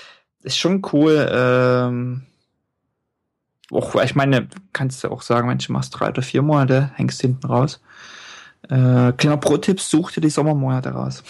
[0.43, 1.29] ist schon cool.
[1.31, 2.23] Ähm,
[3.71, 7.21] auch, ich meine, kannst du auch sagen, Mensch, du machst drei oder vier Monate, hängst
[7.21, 7.83] hinten raus.
[8.69, 11.25] Äh, kleiner Pro-Tipp, such dir die Sommermonate raus.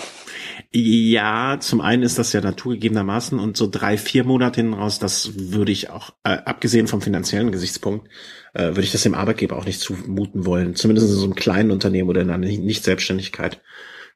[0.72, 5.32] Ja, zum einen ist das ja naturgegebenermaßen und so drei, vier Monate hin raus, das
[5.36, 8.08] würde ich auch, äh, abgesehen vom finanziellen Gesichtspunkt,
[8.54, 10.74] äh, würde ich das dem Arbeitgeber auch nicht zumuten wollen.
[10.74, 13.62] Zumindest in so einem kleinen Unternehmen oder in einer Nicht-Selbstständigkeit.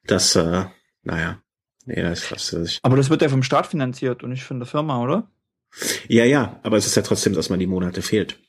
[0.05, 0.65] Das, äh,
[1.03, 1.41] naja,
[1.85, 2.79] nee, das ist fast.
[2.83, 5.29] Aber das wird ja vom Staat finanziert und nicht von der Firma, oder?
[6.07, 8.39] Ja, ja, aber es ist ja trotzdem, dass man die Monate fehlt.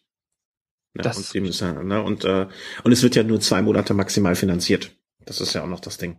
[0.96, 2.46] Ja, das und, ist ja, ne, und, äh,
[2.82, 4.92] und es wird ja nur zwei Monate maximal finanziert.
[5.24, 6.18] Das ist ja auch noch das Ding.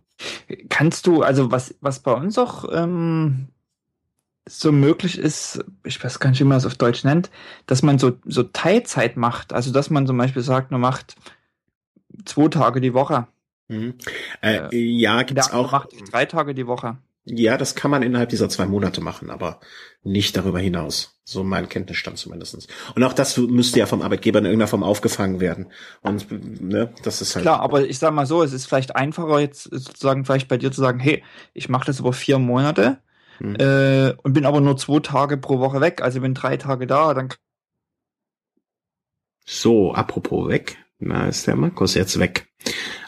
[0.68, 3.48] Kannst du, also was, was bei uns auch ähm,
[4.46, 7.30] so möglich ist, ich weiß gar nicht, wie man das auf Deutsch nennt,
[7.66, 9.52] dass man so, so Teilzeit macht.
[9.52, 11.16] Also dass man zum Beispiel sagt, man macht
[12.24, 13.26] zwei Tage die Woche.
[13.68, 13.94] Mhm.
[14.42, 15.72] Äh, äh, ja, gibt's auch.
[15.72, 16.98] Macht drei Tage die Woche.
[17.30, 19.60] Ja, das kann man innerhalb dieser zwei Monate machen, aber
[20.02, 21.20] nicht darüber hinaus.
[21.24, 22.68] So mein Kenntnisstand zumindestens.
[22.94, 25.66] Und auch das müsste ja vom Arbeitgeber in irgendeiner Form aufgefangen werden.
[26.00, 27.42] Und ne, das ist halt.
[27.42, 30.72] Klar, aber ich sag mal so, es ist vielleicht einfacher jetzt sozusagen vielleicht bei dir
[30.72, 32.98] zu sagen, hey, ich mache das über vier Monate
[33.38, 33.56] hm.
[33.56, 36.00] äh, und bin aber nur zwei Tage pro Woche weg.
[36.00, 37.28] Also bin drei Tage da, dann.
[39.44, 40.78] So, apropos weg.
[40.98, 42.47] Na, ist der Markus jetzt weg.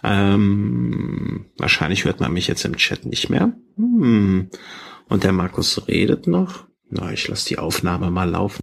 [0.03, 3.53] Ähm, wahrscheinlich hört man mich jetzt im Chat nicht mehr.
[3.77, 4.51] Hm.
[5.09, 6.67] Und der Markus redet noch.
[6.89, 8.61] Na, ich lasse die Aufnahme mal laufen.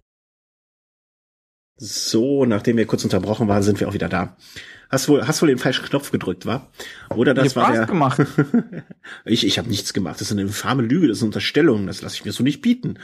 [1.76, 4.36] So, nachdem wir kurz unterbrochen waren, sind wir auch wieder da.
[4.90, 6.70] Hast wohl, hast wohl den falschen Knopf gedrückt, war?
[7.14, 7.84] Oder das war der.
[7.84, 8.22] gemacht.
[9.26, 10.16] ich ich habe nichts gemacht.
[10.16, 11.86] Das ist eine infame Lüge, das ist eine Unterstellung.
[11.86, 12.98] Das lasse ich mir so nicht bieten.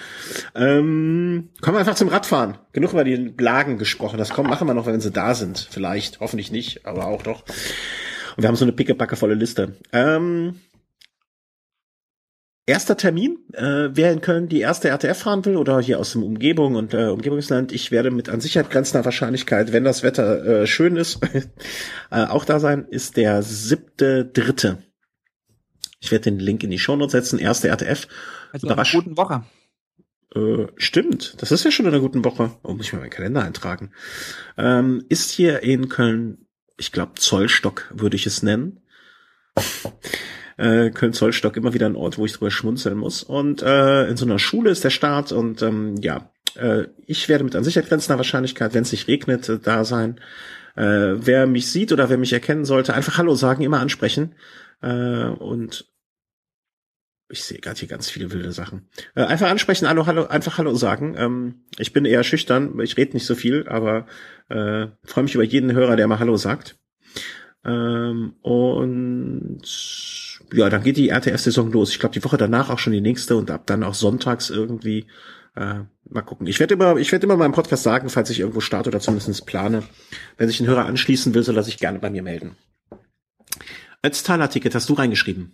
[0.54, 2.56] Ähm, kommen wir einfach zum Radfahren.
[2.72, 4.16] Genug über die Blagen gesprochen.
[4.16, 5.68] Das kommen machen wir noch, wenn sie da sind.
[5.70, 7.42] Vielleicht, hoffentlich nicht, aber auch doch.
[8.36, 9.76] Und wir haben so eine pickepackevolle Liste.
[9.92, 10.60] Ähm,
[12.66, 16.22] Erster Termin, äh, wer in Köln die erste RTF fahren will oder hier aus dem
[16.22, 20.66] Umgebung und äh, Umgebungsland, ich werde mit an Sicherheit grenzender Wahrscheinlichkeit, wenn das Wetter äh,
[20.66, 21.20] schön ist,
[22.10, 24.82] äh, auch da sein, ist der siebte Dritte.
[26.00, 28.08] Ich werde den Link in die Shownotes setzen, erste RTF.
[28.50, 29.44] Also in einer guten Woche.
[30.34, 32.50] Äh, stimmt, das ist ja schon in einer guten Woche.
[32.62, 33.92] Oh, muss ich mal meinen Kalender eintragen.
[34.56, 36.46] Ähm, ist hier in Köln,
[36.78, 38.80] ich glaube Zollstock würde ich es nennen
[40.56, 43.22] äh, Köln-Zollstock immer wieder ein Ort, wo ich drüber schmunzeln muss.
[43.22, 47.44] Und äh, in so einer Schule ist der Start und ähm, ja, äh, ich werde
[47.44, 50.20] mit an Sicherheit grenzender Wahrscheinlichkeit, wenn es nicht regnet, äh, da sein.
[50.76, 54.34] Äh, wer mich sieht oder wer mich erkennen sollte, einfach Hallo sagen, immer ansprechen.
[54.82, 55.86] Äh, und
[57.30, 58.88] ich sehe gerade hier ganz viele wilde Sachen.
[59.14, 61.14] Äh, einfach ansprechen, hallo, hallo, einfach Hallo sagen.
[61.16, 64.06] Ähm, ich bin eher schüchtern, ich rede nicht so viel, aber
[64.48, 66.76] äh, freue mich über jeden Hörer, der mal Hallo sagt.
[67.64, 69.62] Ähm, und
[70.52, 71.90] ja, dann geht die RTF-Saison los.
[71.90, 75.06] Ich glaube, die Woche danach auch schon die nächste und ab dann auch sonntags irgendwie.
[75.56, 76.46] Äh, mal gucken.
[76.46, 79.46] Ich werde immer, ich werde immer meinem Podcast sagen, falls ich irgendwo starte oder zumindest
[79.46, 79.84] plane.
[80.36, 82.56] Wenn sich ein Hörer anschließen will, soll er sich gerne bei mir melden.
[84.02, 85.52] Als Teilerticket hast du reingeschrieben.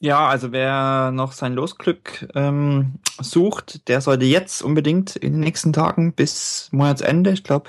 [0.00, 5.72] Ja, also wer noch sein Losglück ähm, sucht, der sollte jetzt unbedingt in den nächsten
[5.72, 7.68] Tagen bis Monatsende, ich glaube,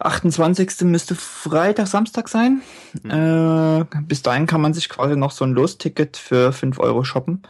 [0.00, 0.82] 28.
[0.82, 2.62] müsste Freitag, Samstag sein.
[3.02, 3.10] Mhm.
[3.10, 7.42] Äh, bis dahin kann man sich quasi noch so ein Losticket für 5 Euro shoppen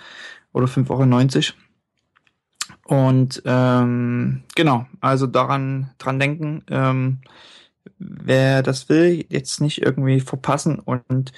[0.52, 1.56] oder 5,90 Euro.
[2.84, 7.20] Und ähm, genau, also daran dran denken, ähm,
[7.98, 11.32] wer das will, jetzt nicht irgendwie verpassen und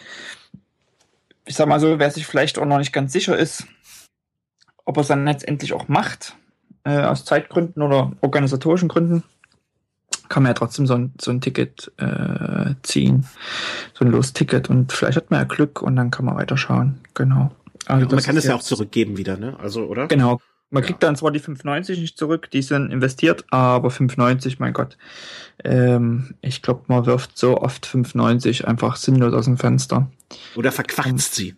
[1.44, 3.66] ich sag mal so, wer sich vielleicht auch noch nicht ganz sicher ist,
[4.85, 6.37] ob er es dann letztendlich auch macht,
[6.85, 9.22] äh, aus Zeitgründen oder organisatorischen Gründen,
[10.33, 13.27] kann man ja trotzdem so ein, so ein Ticket äh, ziehen,
[13.92, 17.01] so ein Losticket und vielleicht hat man ja Glück und dann kann man weiterschauen.
[17.12, 17.53] Genau.
[17.85, 19.59] Also ja, man kann es ja auch zurückgeben wieder, ne?
[19.61, 20.09] Also, oder?
[20.09, 20.40] Genau.
[20.71, 20.87] Man ja.
[20.87, 24.97] kriegt dann zwar die 5,90 nicht zurück, die sind investiert, aber 5,90, mein Gott.
[25.64, 30.11] Ähm, ich glaube, man wirft so oft 5,90 einfach sinnlos aus dem Fenster.
[30.57, 31.57] Oder verquatzt sie.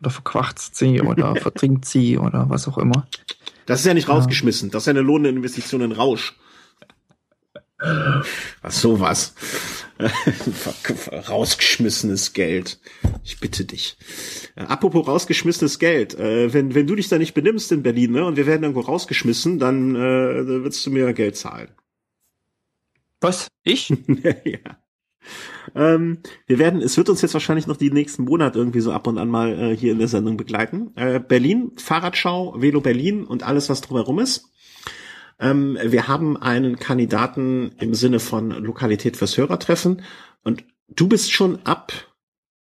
[0.00, 3.06] Oder verquatzt sie oder vertrinkt sie oder was auch immer.
[3.66, 6.34] Das ist ja nicht rausgeschmissen, das ist ja eine lohnende Investition in Rausch.
[7.80, 9.34] Was sowas.
[11.28, 12.80] rausgeschmissenes Geld.
[13.24, 13.96] Ich bitte dich.
[14.56, 16.18] Äh, apropos rausgeschmissenes Geld.
[16.18, 18.80] Äh, wenn, wenn du dich da nicht benimmst in Berlin, ne, und wir werden irgendwo
[18.80, 21.68] rausgeschmissen, dann äh, willst du mir Geld zahlen.
[23.20, 23.48] Was?
[23.62, 23.90] Ich?
[24.44, 24.78] ja.
[25.74, 29.06] Ähm, wir werden, es wird uns jetzt wahrscheinlich noch die nächsten Monate irgendwie so ab
[29.06, 30.92] und an mal äh, hier in der Sendung begleiten.
[30.96, 34.50] Äh, Berlin, Fahrradschau, Velo Berlin und alles, was drumherum ist.
[35.40, 40.02] Ähm, wir haben einen Kandidaten im Sinne von Lokalität fürs Hörertreffen
[40.42, 41.92] und du bist schon ab,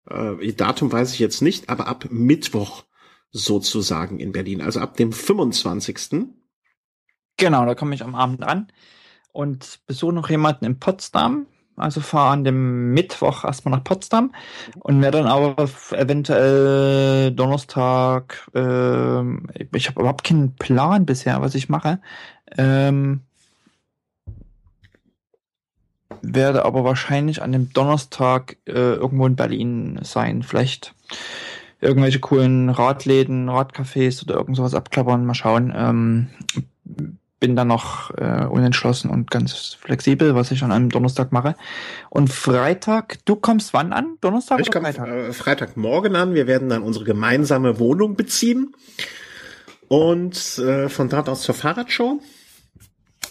[0.09, 2.85] äh, Datum weiß ich jetzt nicht, aber ab Mittwoch
[3.31, 6.29] sozusagen in Berlin, also ab dem 25.
[7.37, 8.69] Genau, da komme ich am Abend an
[9.33, 11.47] und besuche noch jemanden in Potsdam.
[11.75, 14.35] Also fahre an dem Mittwoch erstmal nach Potsdam
[14.81, 19.23] und werde dann aber eventuell Donnerstag, äh,
[19.75, 22.01] ich habe überhaupt keinen Plan bisher, was ich mache.
[22.57, 23.21] Ähm,
[26.23, 30.43] werde aber wahrscheinlich an dem Donnerstag äh, irgendwo in Berlin sein.
[30.43, 30.95] Vielleicht
[31.81, 35.27] irgendwelche coolen Radläden, Radcafés oder irgend sowas abklappern.
[35.27, 35.73] Mal schauen.
[35.75, 36.29] Ähm,
[37.43, 41.57] bin dann noch äh, unentschlossen und ganz flexibel, was ich an einem Donnerstag mache.
[42.09, 44.17] Und Freitag, du kommst wann an?
[44.21, 45.09] Donnerstag ich oder Freitag?
[45.09, 46.35] Äh, Freitagmorgen an.
[46.35, 48.77] Wir werden dann unsere gemeinsame Wohnung beziehen
[49.89, 52.21] und äh, von dort aus zur Fahrradshow.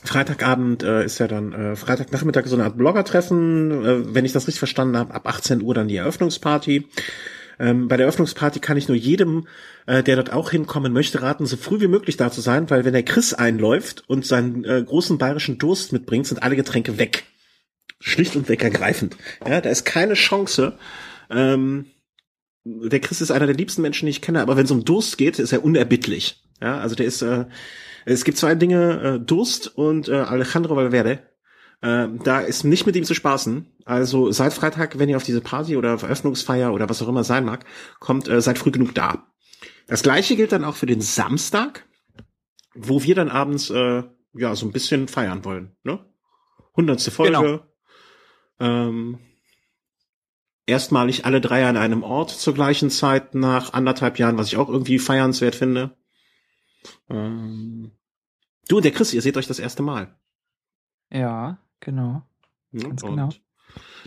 [0.03, 4.47] Freitagabend äh, ist ja dann äh, Freitagnachmittag so eine Art Blogger-Treffen, äh, wenn ich das
[4.47, 6.87] richtig verstanden habe, ab 18 Uhr dann die Eröffnungsparty.
[7.59, 9.47] Ähm, bei der Eröffnungsparty kann ich nur jedem,
[9.85, 12.85] äh, der dort auch hinkommen möchte, raten, so früh wie möglich da zu sein, weil
[12.85, 17.25] wenn der Chris einläuft und seinen äh, großen bayerischen Durst mitbringt, sind alle Getränke weg.
[17.99, 19.15] Schlicht und weg ergreifend.
[19.47, 20.73] Ja, da ist keine Chance.
[21.29, 21.85] Ähm,
[22.63, 25.19] der Chris ist einer der liebsten Menschen, die ich kenne, aber wenn es um Durst
[25.19, 26.41] geht, ist er unerbittlich.
[26.61, 27.45] Ja, also der ist, äh,
[28.05, 31.23] es gibt zwei Dinge, äh, Durst und äh, Alejandro Valverde.
[31.81, 33.65] Äh, da ist nicht mit ihm zu spaßen.
[33.85, 37.45] Also seit Freitag, wenn ihr auf diese Party oder Veröffnungsfeier oder was auch immer sein
[37.45, 37.65] mag,
[37.99, 39.27] kommt, äh, seid früh genug da.
[39.87, 41.87] Das gleiche gilt dann auch für den Samstag,
[42.75, 45.75] wo wir dann abends äh, ja so ein bisschen feiern wollen.
[45.83, 45.99] Ne?
[46.75, 47.33] Hundertste Folge.
[47.37, 47.59] Genau.
[48.59, 49.19] Ähm,
[50.67, 54.69] erstmalig alle drei an einem Ort zur gleichen Zeit nach anderthalb Jahren, was ich auch
[54.69, 55.97] irgendwie feiernswert finde.
[57.09, 57.91] Ähm,
[58.67, 60.15] du und der Chris, ihr seht euch das erste Mal.
[61.11, 62.23] Ja, genau.
[62.71, 63.29] Ja, Ganz und genau.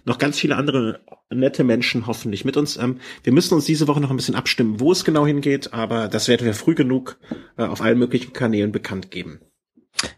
[0.05, 2.77] Noch ganz viele andere nette Menschen hoffentlich mit uns.
[2.77, 6.09] Ähm, wir müssen uns diese Woche noch ein bisschen abstimmen, wo es genau hingeht, aber
[6.09, 7.19] das werden wir früh genug
[7.57, 9.41] äh, auf allen möglichen Kanälen bekannt geben.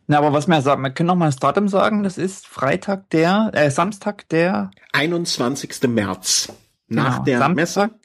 [0.06, 3.10] Na, aber was wir sagen, wir können noch mal das Datum sagen, das ist Freitag
[3.10, 5.82] der, äh, Samstag der 21.
[5.88, 6.52] März.
[6.88, 7.56] Nach Genau, der Samstag.
[7.56, 8.00] Messe.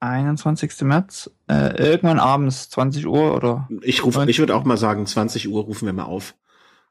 [0.00, 0.82] 21.
[0.82, 5.48] März, äh, irgendwann abends, 20 Uhr oder Ich rufe, ich würde auch mal sagen, 20
[5.48, 6.36] Uhr rufen wir mal auf.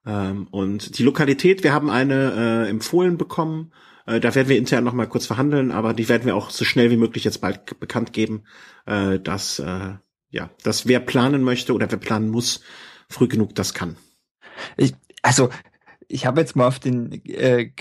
[0.05, 3.71] Ähm, und die Lokalität, wir haben eine äh, empfohlen bekommen.
[4.05, 6.65] Äh, da werden wir intern noch mal kurz verhandeln, aber die werden wir auch so
[6.65, 8.43] schnell wie möglich jetzt bald bekannt geben,
[8.85, 9.93] äh, dass äh,
[10.31, 12.61] ja, dass wer planen möchte oder wer planen muss,
[13.07, 13.95] früh genug das kann.
[14.75, 15.49] Ich, also,
[16.07, 17.71] ich habe jetzt mal auf den, äh,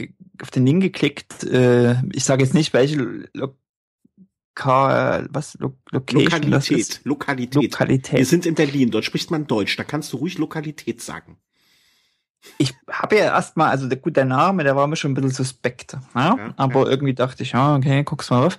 [0.40, 1.42] auf den Link geklickt.
[1.44, 3.28] Äh, ich sage jetzt nicht, welche
[4.58, 7.04] Lokal, was, Lo Location Lokalität, ist.
[7.04, 7.62] Lokalität.
[7.62, 8.26] Wir Lokalität.
[8.26, 11.38] sind in Berlin, dort spricht man Deutsch, da kannst du ruhig Lokalität sagen.
[12.58, 15.30] Ich habe ja erstmal, also der, gut, der Name, der war mir schon ein bisschen
[15.30, 15.96] suspekt.
[16.14, 16.36] Ja?
[16.36, 18.58] Ja, Aber irgendwie dachte ich, ja, okay, guck's mal auf.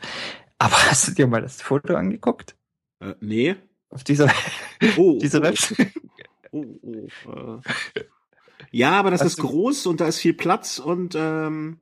[0.58, 2.56] Aber hast du dir mal das Foto angeguckt?
[3.00, 3.56] Äh, nee.
[3.90, 4.30] Auf dieser,
[4.98, 5.92] Oh, dieser oh, Website?
[6.52, 7.62] oh, oh,
[7.96, 8.04] äh.
[8.72, 11.80] Ja, aber das Hast ist groß und da ist viel Platz und ähm,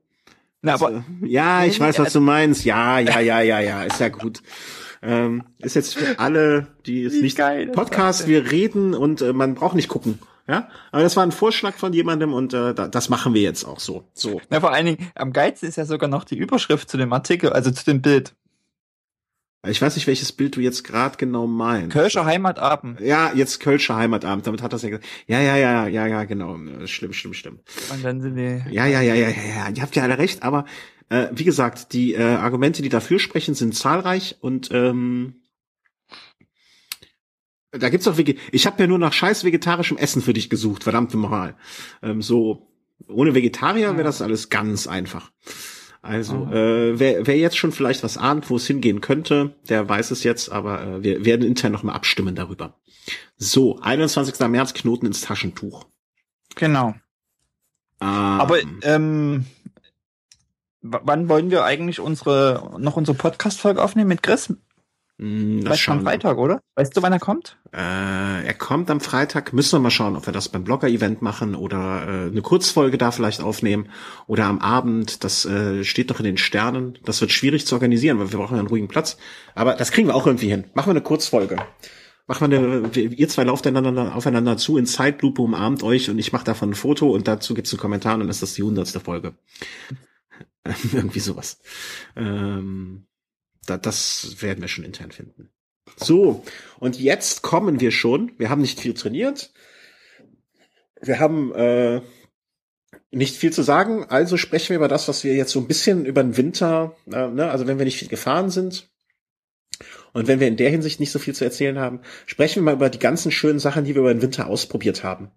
[0.68, 2.64] Na, aber Also, ja, ich weiß, was du meinst.
[2.64, 4.42] Ja, ja, ja, ja, ja, ist ja gut.
[5.00, 8.28] Ähm, ist jetzt für alle, die es nicht geil Podcast, war.
[8.28, 10.18] wir reden und äh, man braucht nicht gucken.
[10.46, 13.64] Ja, aber das war ein Vorschlag von jemandem und äh, da, das machen wir jetzt
[13.64, 14.08] auch so.
[14.14, 14.40] So.
[14.50, 17.50] Na, vor allen Dingen, am geilsten ist ja sogar noch die Überschrift zu dem Artikel,
[17.52, 18.34] also zu dem Bild.
[19.66, 21.90] Ich weiß nicht, welches Bild du jetzt gerade genau meinst.
[21.90, 23.00] Kölscher Heimatabend.
[23.00, 24.46] Ja, jetzt Kölscher Heimatabend.
[24.46, 25.06] Damit hat das ja gesagt.
[25.26, 26.56] Ja, ja, ja, ja, ja, genau.
[26.86, 27.58] Schlimm, schlimm, schlimm.
[27.92, 28.62] Und dann sind die.
[28.70, 29.68] Ja, ja, ja, ja, ja, ja.
[29.74, 30.64] Ihr habt ja alle recht, aber
[31.08, 35.42] äh, wie gesagt, die äh, Argumente, die dafür sprechen, sind zahlreich und ähm,
[37.72, 38.36] da gibt's auch Wege.
[38.52, 41.56] Ich habe ja nur nach scheiß vegetarischem Essen für dich gesucht, verdammt nochmal.
[42.02, 42.68] Ähm, so
[43.08, 45.30] ohne Vegetarier wäre das alles ganz einfach.
[46.08, 46.54] Also Ah.
[46.54, 50.24] äh, wer, wer jetzt schon vielleicht was ahnt, wo es hingehen könnte, der weiß es
[50.24, 52.74] jetzt, aber äh, wir werden intern noch mal abstimmen darüber.
[53.36, 54.38] So, 21.
[54.48, 55.84] März Knoten ins Taschentuch.
[56.56, 56.88] Genau.
[58.00, 59.44] Ähm, Aber ähm,
[60.80, 64.52] wann wollen wir eigentlich unsere noch unsere Podcast-Folge aufnehmen mit Chris?
[65.18, 66.04] Mh, das Weißt am wir.
[66.04, 66.60] Freitag, oder?
[66.74, 67.58] Weißt du, wann er kommt?
[67.72, 69.52] Äh, er kommt am Freitag.
[69.52, 73.10] Müssen wir mal schauen, ob wir das beim Blogger-Event machen oder äh, eine Kurzfolge da
[73.10, 73.90] vielleicht aufnehmen
[74.26, 75.24] oder am Abend.
[75.24, 76.98] Das äh, steht noch in den Sternen.
[77.04, 79.18] Das wird schwierig zu organisieren, weil wir brauchen einen ruhigen Platz.
[79.54, 80.64] Aber das kriegen wir auch irgendwie hin.
[80.74, 81.56] Machen wir eine Kurzfolge.
[82.26, 86.32] Machen wir eine, ihr zwei lauft einander, aufeinander zu in Zeitlupe, umarmt euch und ich
[86.32, 89.00] mache davon ein Foto und dazu gibt's einen Kommentar und dann ist das die hundertste
[89.00, 89.34] Folge.
[90.92, 91.60] irgendwie sowas.
[92.16, 93.06] Ähm,
[93.68, 95.50] da, das werden wir schon intern finden.
[95.96, 96.44] So,
[96.78, 98.32] und jetzt kommen wir schon.
[98.38, 99.52] Wir haben nicht viel trainiert.
[101.00, 102.02] Wir haben äh,
[103.10, 106.04] nicht viel zu sagen, also sprechen wir über das, was wir jetzt so ein bisschen
[106.04, 108.90] über den Winter, äh, ne, also wenn wir nicht viel gefahren sind
[110.18, 112.74] und wenn wir in der Hinsicht nicht so viel zu erzählen haben, sprechen wir mal
[112.74, 115.30] über die ganzen schönen Sachen, die wir über den Winter ausprobiert haben.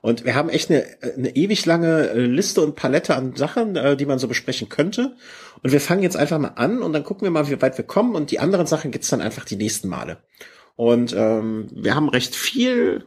[0.00, 3.96] Und wir haben echt eine, eine ewig lange äh, Liste und Palette an Sachen, äh,
[3.96, 5.16] die man so besprechen könnte.
[5.64, 7.84] Und wir fangen jetzt einfach mal an und dann gucken wir mal, wie weit wir
[7.84, 8.14] kommen.
[8.14, 10.18] Und die anderen Sachen gibt's dann einfach die nächsten Male.
[10.76, 13.06] Und ähm, wir haben recht viel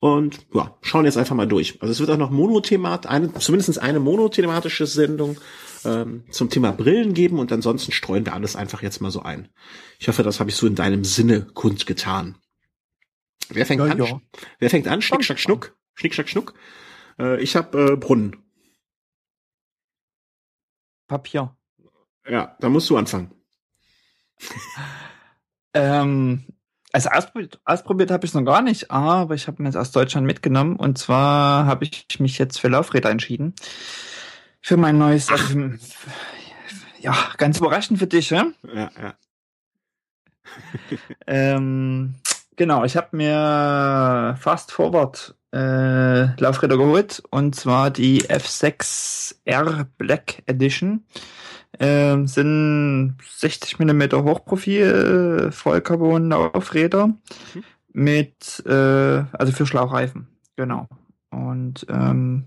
[0.00, 1.80] und ja, schauen jetzt einfach mal durch.
[1.80, 5.36] Also es wird auch noch Monothemat, eine, zumindest eine monothematische Sendung
[5.84, 9.48] ähm, zum Thema Brillen geben und ansonsten streuen wir alles einfach jetzt mal so ein.
[9.98, 12.36] Ich hoffe, das habe ich so in deinem Sinne kundgetan.
[13.48, 13.98] Wer fängt Ja, an?
[13.98, 14.20] ja.
[14.58, 15.00] Wer fängt an?
[15.02, 15.76] Schnick, schnack, schnuck.
[15.94, 16.54] Schnick, schnack, schnuck.
[17.18, 18.36] Äh, ich habe äh, Brunnen.
[21.06, 21.56] Papier.
[22.28, 23.32] Ja, da musst du anfangen.
[25.74, 26.44] Ähm,
[26.92, 30.26] also ausprobiert, ausprobiert habe ich noch gar nicht, aber ich habe mir jetzt aus Deutschland
[30.26, 33.54] mitgenommen und zwar habe ich mich jetzt für Laufräder entschieden.
[34.60, 35.70] Für mein neues, also
[37.00, 38.46] ja, ganz überraschend für dich, ja?
[38.74, 39.14] Ja, ja.
[41.26, 42.14] Ähm,
[42.56, 51.04] genau, ich habe mir Fast Forward äh, Laufräder geholt und zwar die F6R Black Edition.
[51.78, 57.64] Ähm, sind 60 Millimeter Hochprofil Vollcarbon Laufräder Mhm.
[57.92, 58.72] mit, äh,
[59.32, 60.88] also für Schlauchreifen, genau.
[61.30, 62.44] Und ähm,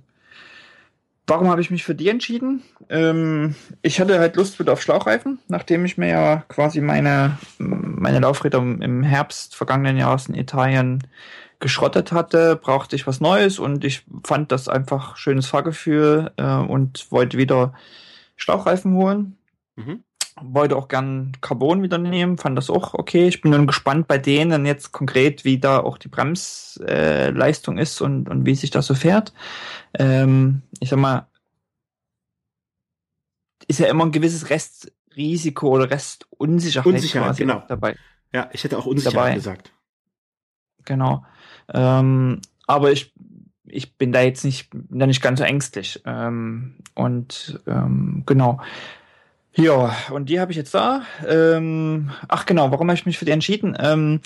[1.32, 2.61] warum habe ich mich für die entschieden?
[2.89, 8.19] Ähm, ich hatte halt Lust wieder auf Schlauchreifen, nachdem ich mir ja quasi meine, meine
[8.19, 11.07] Laufräder im Herbst vergangenen Jahres in Italien
[11.59, 17.09] geschrottet hatte, brauchte ich was Neues und ich fand das einfach schönes Fahrgefühl äh, und
[17.11, 17.75] wollte wieder
[18.36, 19.38] Schlauchreifen holen.
[19.77, 20.03] Mhm.
[20.44, 23.28] Wollte auch gern Carbon wieder nehmen, fand das auch okay.
[23.28, 28.02] Ich bin dann gespannt bei denen jetzt konkret, wie da auch die Bremsleistung äh, ist
[28.02, 29.34] und, und wie sich das so fährt.
[29.94, 31.28] Ähm, ich sag mal,
[33.68, 37.64] ist ja immer ein gewisses Restrisiko oder Restunsicherheit Unsicherheit, genau.
[37.68, 37.96] dabei.
[38.34, 39.34] Ja, ich hätte auch Unsicherheit dabei.
[39.36, 39.72] gesagt.
[40.86, 41.26] Genau.
[41.74, 43.14] Ähm, aber ich,
[43.66, 46.02] ich bin da jetzt nicht, da nicht ganz so ängstlich.
[46.06, 48.60] Ähm, und ähm, genau.
[49.54, 51.04] Ja, und die habe ich jetzt da.
[51.28, 53.76] Ähm, ach genau, warum habe ich mich für die entschieden?
[53.80, 54.22] Ähm,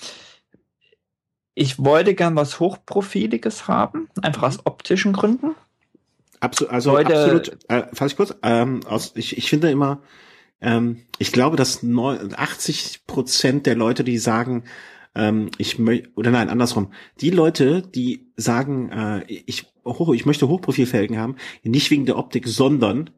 [1.55, 5.55] ich wollte gern was Hochprofiliges haben, einfach aus optischen Gründen.
[6.41, 10.01] Absolut, also Leute, absolut, äh, fass ich kurz, ähm, aus, ich, ich finde immer,
[10.61, 14.65] ähm, ich glaube, dass 80 Prozent der Leute, die sagen,
[15.15, 20.49] ähm, ich möchte, oder nein, andersrum, die Leute, die sagen, äh, ich, hoch, ich möchte
[20.49, 23.09] Hochprofilfelgen haben, nicht wegen der Optik, sondern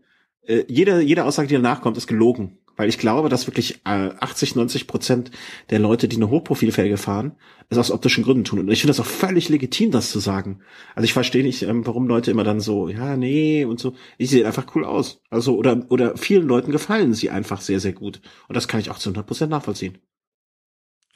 [0.47, 2.57] äh, jede, jede Aussage, die danach kommt, ist gelogen.
[2.77, 5.31] Weil ich glaube, dass wirklich äh, 80, 90 Prozent
[5.71, 7.33] der Leute, die eine Hochprofilfelge fahren,
[7.69, 8.59] es aus optischen Gründen tun.
[8.59, 10.59] Und ich finde das auch völlig legitim, das zu sagen.
[10.95, 13.93] Also ich verstehe nicht, ähm, warum Leute immer dann so, ja, nee und so.
[14.19, 15.21] Ich sehe einfach cool aus.
[15.31, 18.21] Also oder oder vielen Leuten gefallen sie einfach sehr, sehr gut.
[18.47, 19.97] Und das kann ich auch zu 100 Prozent nachvollziehen.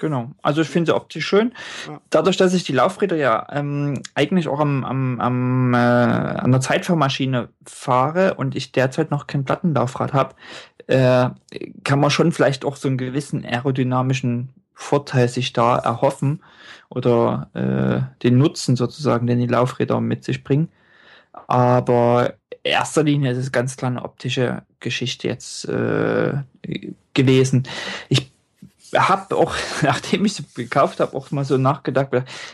[0.01, 1.53] Genau, also ich finde sie optisch schön.
[2.09, 6.59] Dadurch, dass ich die Laufräder ja ähm, eigentlich auch am, am, am, äh, an der
[6.59, 10.33] Zeitfahrmaschine fahre und ich derzeit noch kein Plattenlaufrad habe,
[10.87, 11.29] äh,
[11.83, 16.41] kann man schon vielleicht auch so einen gewissen aerodynamischen Vorteil sich da erhoffen
[16.89, 20.69] oder äh, den Nutzen sozusagen, den die Laufräder mit sich bringen.
[21.45, 26.33] Aber in erster Linie ist es ganz klar eine optische Geschichte jetzt äh,
[27.13, 27.67] gewesen.
[28.09, 28.30] Ich
[28.95, 32.09] habe auch, nachdem ich sie gekauft habe, auch mal so nachgedacht,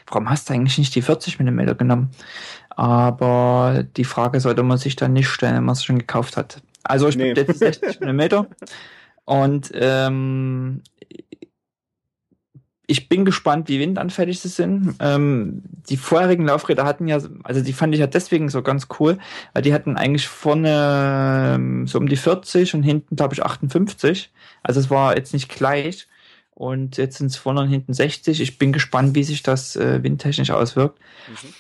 [0.08, 2.12] warum hast du eigentlich nicht die 40 mm genommen?
[2.70, 6.62] Aber die Frage sollte man sich dann nicht stellen, wenn man es schon gekauft hat.
[6.84, 7.34] Also ich nee.
[7.34, 8.46] bin jetzt 60 mm
[9.26, 10.84] und ähm,
[12.90, 14.96] ich bin gespannt, wie windanfällig sie sind.
[15.00, 19.18] Ähm, die vorherigen Laufräder hatten ja, also die fand ich ja deswegen so ganz cool,
[19.52, 24.32] weil die hatten eigentlich vorne ähm, so um die 40 und hinten, glaube ich, 58.
[24.64, 26.08] Also es war jetzt nicht gleich.
[26.58, 28.42] Und jetzt sind es vorne und hinten 60.
[28.42, 30.98] Ich bin gespannt, wie sich das äh, windtechnisch auswirkt.
[31.30, 31.54] Mhm.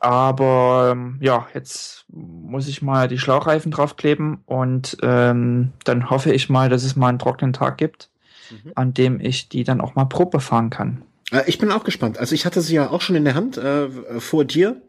[0.00, 6.50] Aber ähm, ja, jetzt muss ich mal die Schlauchreifen draufkleben und ähm, dann hoffe ich
[6.50, 8.10] mal, dass es mal einen trockenen Tag gibt,
[8.50, 8.72] mhm.
[8.74, 11.04] an dem ich die dann auch mal Probe fahren kann.
[11.32, 12.18] Äh, ich bin auch gespannt.
[12.18, 13.88] Also ich hatte sie ja auch schon in der Hand äh,
[14.20, 14.82] vor dir.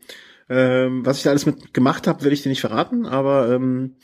[0.49, 3.95] Ähm, was ich da alles mit gemacht habe, will ich dir nicht verraten, aber ähm,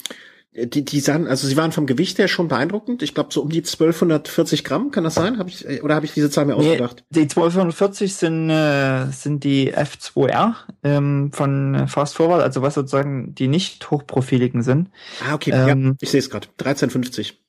[0.55, 3.03] die, die sahen, also sie waren vom Gewicht her schon beeindruckend.
[3.03, 5.37] Ich glaube so um die 1240 Gramm, kann das sein?
[5.37, 7.03] Hab ich, oder habe ich diese Zahl mir nee, ausgedacht?
[7.09, 13.49] Die 1240 sind, äh, sind die F2R ähm, von Fast Forward, also was sozusagen die
[13.49, 14.89] nicht hochprofiligen sind.
[15.27, 16.47] Ah, okay, ähm, ja, ich sehe es gerade.
[16.59, 17.44] 1350.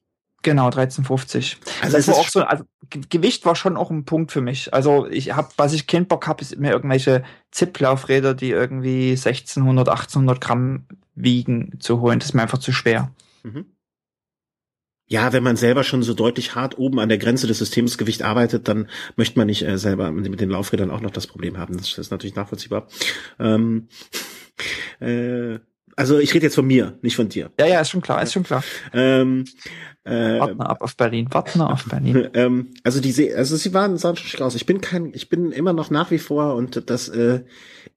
[0.46, 1.58] Genau, 1350.
[1.82, 4.72] Also, das war auch so, also Gewicht war schon auch ein Punkt für mich.
[4.72, 9.88] Also ich habe, was ich keinen Bock habe, ist mir irgendwelche Zip-Laufräder, die irgendwie 1600,
[9.88, 10.86] 1800 Gramm
[11.16, 12.20] wiegen, zu holen.
[12.20, 13.10] Das ist mir einfach zu schwer.
[13.42, 13.66] Mhm.
[15.08, 18.68] Ja, wenn man selber schon so deutlich hart oben an der Grenze des Systemsgewicht arbeitet,
[18.68, 21.76] dann möchte man nicht äh, selber mit den Laufrädern auch noch das Problem haben.
[21.76, 22.86] Das ist natürlich nachvollziehbar.
[23.40, 23.88] Ähm,
[25.00, 25.58] äh,
[25.96, 27.50] also ich rede jetzt von mir, nicht von dir.
[27.58, 28.62] Ja, ja, ist schon klar, ist schon klar.
[28.92, 29.44] Ähm,
[30.04, 32.28] äh, Warten ab auf Berlin, warten auf Berlin.
[32.34, 34.54] ähm, also die, also sie waren sahen schon schick aus.
[34.54, 37.40] Ich bin kein, ich bin immer noch nach wie vor und das äh,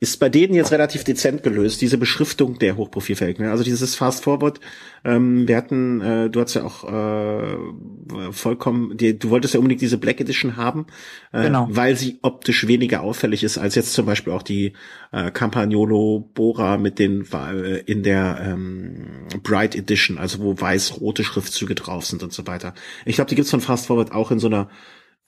[0.02, 3.48] ist bei denen jetzt relativ dezent gelöst, diese Beschriftung der Hochprofilfelgen.
[3.48, 4.62] Also dieses Fast Forward,
[5.04, 9.82] ähm, wir hatten, äh, du hast ja auch äh, vollkommen, die, du wolltest ja unbedingt
[9.82, 10.88] diese Black Edition haben,
[11.34, 11.68] äh, genau.
[11.70, 14.72] weil sie optisch weniger auffällig ist als jetzt zum Beispiel auch die
[15.12, 21.76] äh, Campagnolo Bora mit den äh, in der ähm, Bright Edition, also wo weiß-rote Schriftzüge
[21.76, 22.74] drauf sind und so weiter.
[23.04, 24.70] Ich glaube, die gibt's von Fast Forward auch in so einer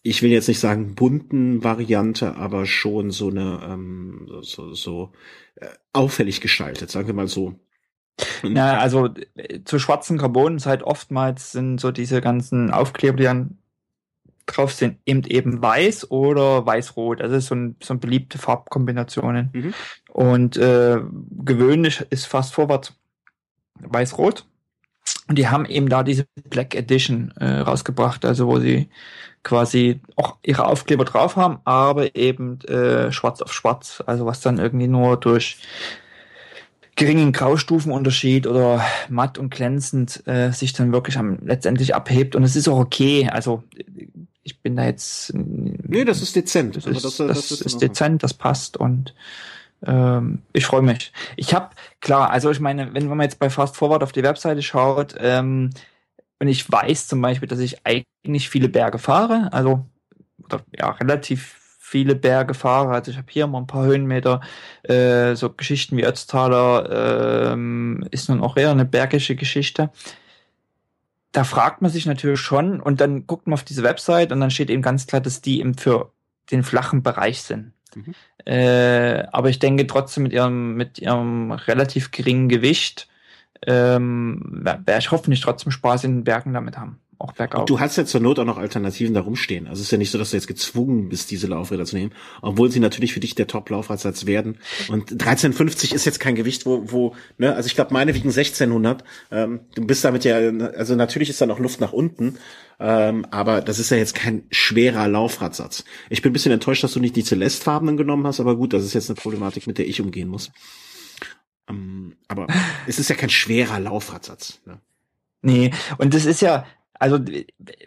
[0.03, 5.11] ich will jetzt nicht sagen bunten Variante, aber schon so eine ähm, so, so
[5.55, 7.59] äh, auffällig gestaltet, sagen wir mal so.
[8.43, 13.23] Ja, also äh, zu schwarzen Carbon ist halt oftmals sind so diese ganzen Aufkleber, die
[13.23, 13.57] dann
[14.47, 17.21] drauf sind, eben eben weiß oder weiß-rot.
[17.21, 19.49] Ist so, ein, so ein beliebte Farbkombinationen.
[19.53, 19.73] Mhm.
[20.09, 20.99] Und äh,
[21.43, 22.93] gewöhnlich ist fast vorwärts
[23.79, 24.45] weiß-rot.
[25.27, 28.89] Und die haben eben da diese Black Edition äh, rausgebracht, also wo sie
[29.43, 34.59] quasi auch ihre Aufkleber drauf haben, aber eben äh, schwarz auf schwarz, also was dann
[34.59, 35.57] irgendwie nur durch
[36.95, 42.35] geringen Graustufenunterschied oder matt und glänzend äh, sich dann wirklich am, letztendlich abhebt.
[42.35, 43.63] Und es ist auch okay, also
[44.43, 47.81] ich bin da jetzt nee, das ist dezent, das ist, das, das, das ist, ist
[47.81, 49.15] dezent, das passt und
[49.85, 51.11] ähm, ich freue mich.
[51.35, 51.69] Ich habe,
[52.01, 55.71] klar, also ich meine, wenn man jetzt bei Fast Forward auf die Webseite schaut, ähm,
[56.41, 59.85] und ich weiß zum Beispiel, dass ich eigentlich viele Berge fahre, also
[60.43, 62.93] oder, ja, relativ viele Berge fahre.
[62.93, 64.41] Also ich habe hier mal ein paar Höhenmeter,
[64.81, 69.91] äh, so Geschichten wie Ötztaler ähm, ist nun auch eher eine bergische Geschichte.
[71.31, 74.49] Da fragt man sich natürlich schon und dann guckt man auf diese Website und dann
[74.49, 76.11] steht eben ganz klar, dass die eben für
[76.49, 77.73] den flachen Bereich sind.
[77.93, 78.15] Mhm.
[78.45, 83.10] Äh, aber ich denke trotzdem mit ihrem, mit ihrem relativ geringen Gewicht
[83.67, 86.99] ähm, werde ich hoffentlich trotzdem Spaß in den Bergen damit haben.
[87.21, 87.61] Auch bergauf.
[87.61, 89.67] Und du hast ja zur Not auch noch Alternativen da rumstehen.
[89.67, 92.13] Also es ist ja nicht so, dass du jetzt gezwungen bist, diese Laufräder zu nehmen,
[92.41, 94.57] obwohl sie natürlich für dich der Top-Laufradsatz werden.
[94.89, 99.03] Und 1350 ist jetzt kein Gewicht, wo, wo, ne, also ich glaube, meine wiegen 1600.
[99.29, 102.37] Ähm, du bist damit ja, also natürlich ist da noch Luft nach unten,
[102.79, 105.83] ähm, aber das ist ja jetzt kein schwerer Laufradsatz.
[106.09, 108.83] Ich bin ein bisschen enttäuscht, dass du nicht die Celeste-farbenen genommen hast, aber gut, das
[108.83, 110.51] ist jetzt eine Problematik, mit der ich umgehen muss.
[111.71, 112.47] Ähm, aber
[112.87, 114.59] es ist ja kein schwerer Laufradsatz.
[114.65, 114.79] Ne?
[115.41, 117.19] Nee, und das ist ja, also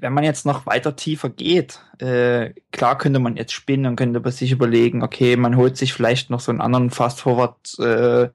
[0.01, 4.28] wenn man jetzt noch weiter tiefer geht, äh, klar könnte man jetzt spinnen und könnte
[4.32, 7.78] sich überlegen, okay, man holt sich vielleicht noch so einen anderen Fast Forward.
[7.78, 8.30] Äh,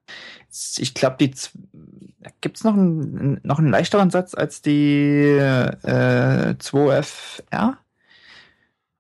[0.78, 1.34] ich glaube, die
[2.42, 7.76] gibt's noch einen noch einen leichteren Satz als die äh, 2FR?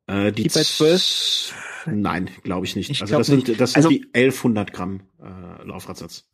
[0.07, 1.53] Äh, die, die bei 12?
[1.85, 2.89] Nein, glaube ich nicht.
[2.89, 6.25] Ich also das sind, das sind also, die 1100 Gramm äh, Laufradsatz.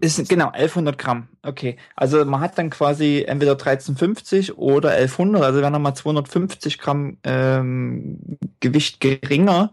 [0.00, 1.28] Ist, genau, 1100 Gramm.
[1.42, 1.76] Okay.
[1.96, 8.18] Also man hat dann quasi entweder 1350 oder 1100, also wären nochmal 250 Gramm ähm,
[8.60, 9.72] Gewicht geringer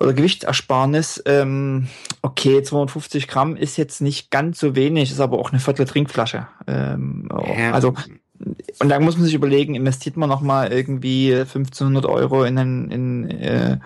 [0.00, 1.22] oder Gewichtsersparnis.
[1.26, 1.88] Ähm,
[2.22, 6.46] okay, 250 Gramm ist jetzt nicht ganz so wenig, ist aber auch eine Viertel Trinkflasche.
[6.66, 7.72] Ähm, ja.
[7.72, 7.94] Also
[8.80, 13.30] und da muss man sich überlegen, investiert man nochmal irgendwie 1500 Euro in einen, in,
[13.30, 13.78] äh,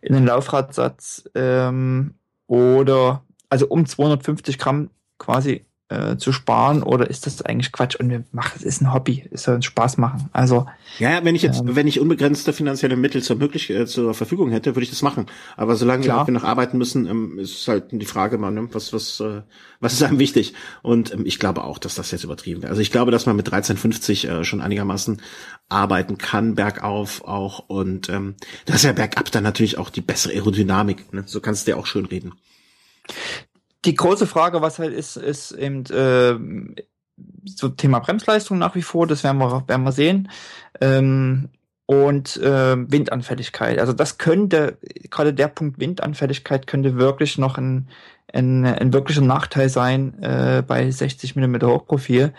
[0.00, 2.14] in einen Laufradsatz ähm,
[2.46, 7.96] oder also um 250 Gramm quasi äh, zu sparen oder ist das eigentlich Quatsch?
[7.96, 10.28] Und wir machen, es ist ein Hobby, es soll uns Spaß machen.
[10.32, 10.66] Also
[10.98, 14.50] ja, wenn ich jetzt, ähm, wenn ich unbegrenzte finanzielle Mittel zur möglich äh, zur Verfügung
[14.50, 15.26] hätte, würde ich das machen.
[15.56, 16.26] Aber solange klar.
[16.26, 19.42] wir noch arbeiten müssen, ähm, ist halt die Frage, man, ne, was was äh,
[19.80, 20.54] was ist einem wichtig?
[20.82, 22.70] Und ähm, ich glaube auch, dass das jetzt übertrieben wäre.
[22.70, 25.22] Also ich glaube, dass man mit 1350 äh, schon einigermaßen
[25.70, 28.34] arbeiten kann bergauf auch und ähm,
[28.66, 31.12] das ist ja bergab dann natürlich auch die bessere Aerodynamik.
[31.12, 31.24] Ne?
[31.26, 32.34] So kannst du dir auch schön reden
[33.84, 36.36] die große Frage, was halt ist, ist eben äh,
[37.44, 40.30] so Thema Bremsleistung nach wie vor, das werden wir, werden wir sehen.
[40.80, 41.50] Ähm,
[41.86, 43.78] und äh, Windanfälligkeit.
[43.78, 44.76] Also das könnte,
[45.08, 47.88] gerade der Punkt Windanfälligkeit könnte wirklich noch ein,
[48.30, 52.34] ein, ein wirklicher Nachteil sein äh, bei 60 mm Hochprofil.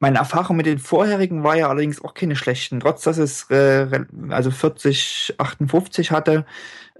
[0.00, 2.80] Meine Erfahrung mit den vorherigen war ja allerdings auch keine schlechten.
[2.80, 6.44] Trotz dass es äh, also 40, 58 hatte,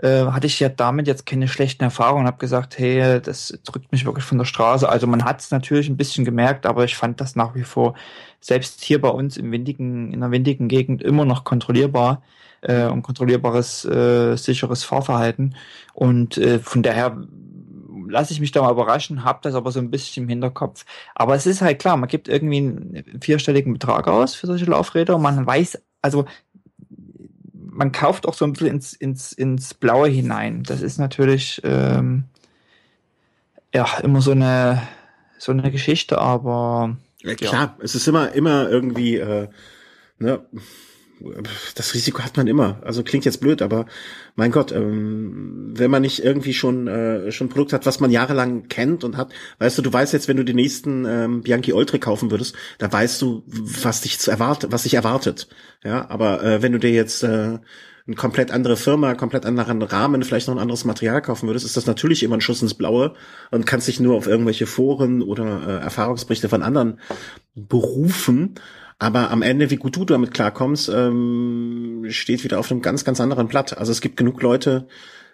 [0.01, 2.27] äh, hatte ich ja damit jetzt keine schlechten Erfahrungen.
[2.27, 4.89] Habe gesagt, hey, das drückt mich wirklich von der Straße.
[4.89, 7.95] Also man hat es natürlich ein bisschen gemerkt, aber ich fand das nach wie vor
[8.41, 12.23] selbst hier bei uns im windigen, in der windigen Gegend immer noch kontrollierbar
[12.63, 15.55] äh, und kontrollierbares, äh, sicheres Fahrverhalten.
[15.93, 17.17] Und äh, von daher
[18.09, 20.85] lasse ich mich da mal überraschen, habe das aber so ein bisschen im Hinterkopf.
[21.15, 25.17] Aber es ist halt klar, man gibt irgendwie einen vierstelligen Betrag aus für solche Laufräder
[25.17, 26.27] und man weiß, also
[27.75, 30.63] man kauft auch so ein bisschen ins, ins, ins Blaue hinein.
[30.63, 32.25] Das ist natürlich ähm,
[33.75, 34.83] ja immer so eine
[35.39, 37.85] so eine Geschichte, aber ja, klar, ja.
[37.85, 39.49] es ist immer immer irgendwie äh,
[40.19, 40.41] ne,
[41.75, 42.81] das Risiko hat man immer.
[42.83, 43.87] Also klingt jetzt blöd, aber
[44.37, 48.11] mein Gott, ähm, wenn man nicht irgendwie schon äh, schon ein Produkt hat, was man
[48.11, 51.73] jahrelang kennt und hat, weißt du, du weißt jetzt, wenn du den nächsten ähm, Bianchi
[51.73, 55.49] Ultra kaufen würdest, da weißt du, was dich zu erwartet, was dich erwartet.
[55.85, 57.59] Ja, aber äh, wenn du dir jetzt äh,
[58.07, 61.77] eine komplett andere Firma, komplett anderen Rahmen, vielleicht noch ein anderes Material kaufen würdest, ist
[61.77, 63.15] das natürlich immer ein Schuss ins Blaue
[63.51, 67.01] und kannst dich nur auf irgendwelche Foren oder äh, Erfahrungsberichte von anderen
[67.55, 68.57] berufen.
[68.99, 73.21] Aber am Ende, wie gut du damit klarkommst, ähm, steht wieder auf einem ganz, ganz
[73.21, 73.77] anderen Blatt.
[73.77, 74.87] Also es gibt genug Leute,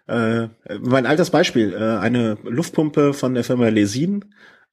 [0.06, 0.48] äh,
[0.80, 4.24] mein altes Beispiel, äh, eine Luftpumpe von der Firma Lesin,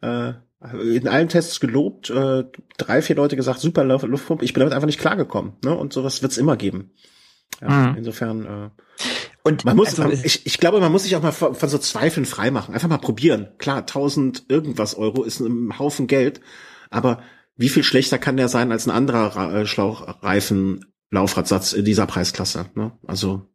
[0.02, 0.34] äh,
[0.82, 2.46] in allen Tests gelobt, äh,
[2.78, 5.54] drei, vier Leute gesagt, super Luftpumpe, ich bin damit einfach nicht klargekommen.
[5.64, 5.76] Ne?
[5.76, 6.92] Und sowas wird's immer geben.
[7.62, 7.98] Ja, mhm.
[7.98, 8.70] Insofern äh,
[9.48, 11.78] und man muss, also, ich, ich glaube, man muss sich auch mal von, von so
[11.78, 12.74] Zweifeln freimachen.
[12.74, 13.48] Einfach mal probieren.
[13.60, 16.42] Klar, 1000 irgendwas Euro ist ein Haufen Geld,
[16.90, 17.22] aber
[17.58, 22.68] wie viel schlechter kann der sein als ein anderer äh, Schlauchreifen-Laufradsatz in dieser Preisklasse?
[22.76, 22.92] Ne?
[23.06, 23.48] Also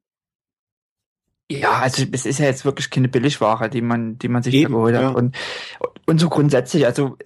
[1.50, 4.72] ja, also es ist ja jetzt wirklich keine Billigware, die man, die man sich Eben,
[4.72, 5.02] geholt hat.
[5.02, 5.08] Ja.
[5.10, 5.36] Und,
[6.06, 7.18] und so grundsätzlich, also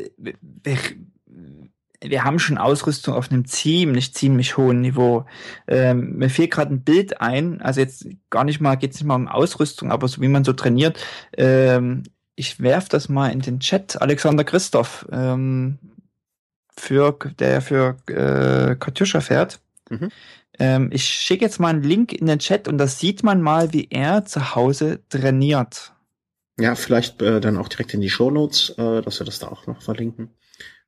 [2.02, 5.26] wir haben schon Ausrüstung auf einem ziemlich, ziemlich hohen Niveau.
[5.68, 9.06] Ähm, mir fehlt gerade ein Bild ein, also jetzt gar nicht mal, geht es nicht
[9.06, 11.02] mal um Ausrüstung, aber so wie man so trainiert.
[11.36, 12.02] Ähm,
[12.34, 14.00] ich werf das mal in den Chat.
[14.00, 15.78] Alexander Christoph, ähm,
[16.78, 19.60] für, der für äh, Katjuscha fährt.
[19.88, 20.10] Mhm.
[20.58, 23.72] Ähm, ich schicke jetzt mal einen Link in den Chat und da sieht man mal,
[23.72, 25.92] wie er zu Hause trainiert.
[26.58, 29.48] Ja, vielleicht äh, dann auch direkt in die Show Notes, äh, dass wir das da
[29.48, 30.30] auch noch verlinken.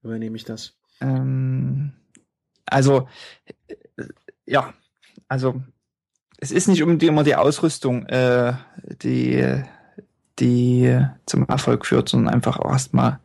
[0.02, 0.74] Übernehme ich das.
[1.00, 1.92] Ähm,
[2.64, 3.08] also,
[3.66, 3.74] äh,
[4.46, 4.72] ja,
[5.28, 5.60] also
[6.38, 8.54] es ist nicht unbedingt immer die Ausrüstung, äh,
[9.02, 9.62] die,
[10.38, 13.20] die zum Erfolg führt, sondern einfach auch erstmal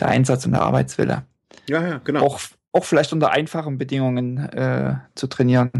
[0.00, 1.24] der Einsatz und der Arbeitswille.
[1.70, 2.22] Ja, ja, genau.
[2.22, 2.40] Auch,
[2.72, 5.70] auch vielleicht unter einfachen Bedingungen äh, zu trainieren.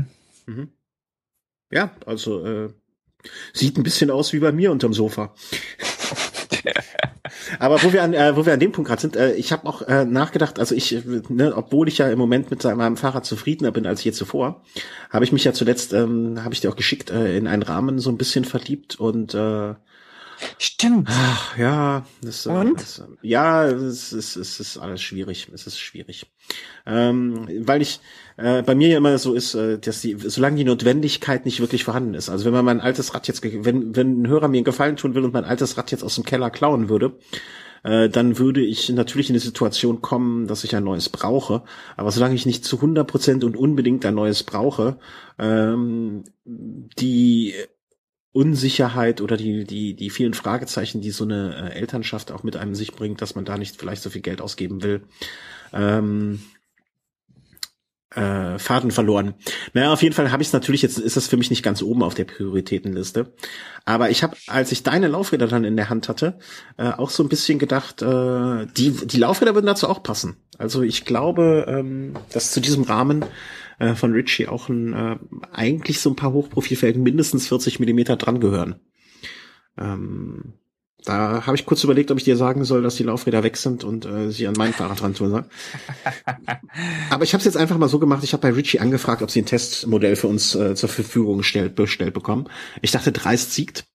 [0.47, 0.69] Mhm.
[1.73, 2.69] Ja, also äh,
[3.53, 5.35] sieht ein bisschen aus wie bei mir unterm Sofa.
[7.59, 9.69] Aber wo wir an, äh, wo wir an dem Punkt gerade sind, äh, ich habe
[9.69, 10.97] auch äh, nachgedacht, also ich,
[11.29, 14.63] ne, obwohl ich ja im Moment mit meinem Fahrrad zufriedener bin als je zuvor,
[15.11, 17.99] habe ich mich ja zuletzt, ähm, habe ich dir auch geschickt, äh, in einen Rahmen
[17.99, 19.75] so ein bisschen verliebt und äh,
[20.59, 21.09] Stimmt.
[21.11, 22.81] Ach, ja, das, äh, Und?
[22.81, 25.49] Das, ja, es ist, es ist alles schwierig.
[25.53, 26.27] Es ist schwierig.
[26.87, 28.01] Ähm, weil ich
[28.37, 31.85] äh, bei mir ja immer so ist, äh, dass die, solange die Notwendigkeit nicht wirklich
[31.85, 32.29] vorhanden ist.
[32.29, 35.15] Also wenn man mein altes Rad jetzt, wenn, wenn ein Hörer mir einen Gefallen tun
[35.15, 37.19] will und mein altes Rad jetzt aus dem Keller klauen würde,
[37.83, 41.63] äh, dann würde ich natürlich in die Situation kommen, dass ich ein neues brauche.
[41.97, 44.99] Aber solange ich nicht zu 100 Prozent und unbedingt ein neues brauche,
[45.39, 47.55] ähm, die
[48.33, 52.75] Unsicherheit oder die, die, die vielen Fragezeichen, die so eine äh, Elternschaft auch mit einem
[52.75, 55.03] sich bringt, dass man da nicht vielleicht so viel Geld ausgeben will,
[55.73, 56.41] ähm,
[58.15, 59.35] äh, Faden verloren.
[59.73, 61.83] Naja, auf jeden Fall habe ich es natürlich, jetzt ist das für mich nicht ganz
[61.83, 63.33] oben auf der Prioritätenliste.
[63.85, 66.39] Aber ich habe, als ich deine Laufräder dann in der Hand hatte,
[66.77, 70.37] äh, auch so ein bisschen gedacht, äh, die, die Laufräder würden dazu auch passen.
[70.59, 73.25] Also ich glaube, ähm, dass zu diesem Rahmen
[73.81, 75.17] äh, von Ritchie auch ein, äh,
[75.53, 78.77] eigentlich so ein paar Hochprofilfelgen mindestens 40 Millimeter dran gehören.
[79.77, 80.55] Ähm,
[81.05, 83.85] da habe ich kurz überlegt, ob ich dir sagen soll, dass die Laufräder weg sind
[83.85, 85.45] und äh, sie an mein Fahrrad dran tun soll.
[87.11, 88.23] Aber ich habe es jetzt einfach mal so gemacht.
[88.23, 91.75] Ich habe bei Ritchie angefragt, ob sie ein Testmodell für uns äh, zur Verfügung gestellt,
[91.75, 92.49] bestellt bekommen.
[92.83, 93.87] Ich dachte, dreist siegt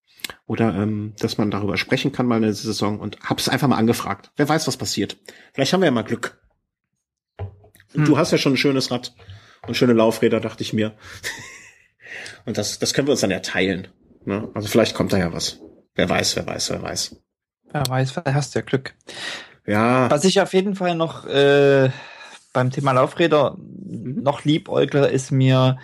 [0.47, 3.67] oder ähm, dass man darüber sprechen kann mal in der Saison und habe es einfach
[3.67, 4.31] mal angefragt.
[4.35, 5.17] Wer weiß, was passiert.
[5.53, 6.39] Vielleicht haben wir ja mal Glück.
[7.91, 8.05] Hm.
[8.05, 9.13] Du hast ja schon ein schönes Rad
[9.67, 10.93] und schöne Laufräder, dachte ich mir.
[12.45, 13.87] und das, das können wir uns dann ja teilen.
[14.25, 14.49] Ne?
[14.53, 15.59] Also vielleicht kommt da ja was.
[15.95, 17.15] Wer weiß, wer weiß, wer weiß.
[17.71, 18.95] Wer weiß, vielleicht hast du ja Glück.
[19.65, 20.09] Ja.
[20.11, 21.89] Was ich auf jeden Fall noch äh,
[22.53, 24.21] beim Thema Laufräder mhm.
[24.23, 25.77] noch liebäugle, ist mir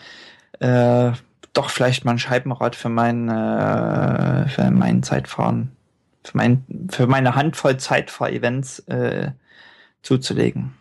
[0.59, 1.11] äh,
[1.53, 5.75] doch vielleicht mal ein Scheibenrad für mein, äh, für mein Zeitfahren,
[6.23, 9.31] für, mein, für meine Handvoll Zeitfahr-Events äh,
[10.01, 10.73] zuzulegen.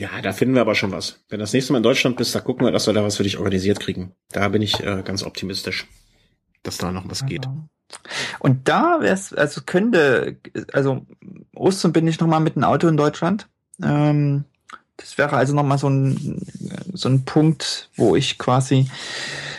[0.00, 1.20] Ja, da finden wir aber schon was.
[1.28, 3.22] Wenn das nächste Mal in Deutschland bist, da gucken wir, dass wir da was für
[3.22, 4.12] dich organisiert kriegen.
[4.32, 5.86] Da bin ich äh, ganz optimistisch,
[6.62, 7.46] dass da noch was geht.
[8.38, 10.38] Und da wäre es, also könnte,
[10.72, 11.04] also
[11.54, 13.46] Ostern bin ich noch mal mit dem Auto in Deutschland.
[13.82, 14.44] Ähm,
[14.96, 16.46] das wäre also noch mal so ein,
[16.94, 18.88] so ein Punkt, wo ich quasi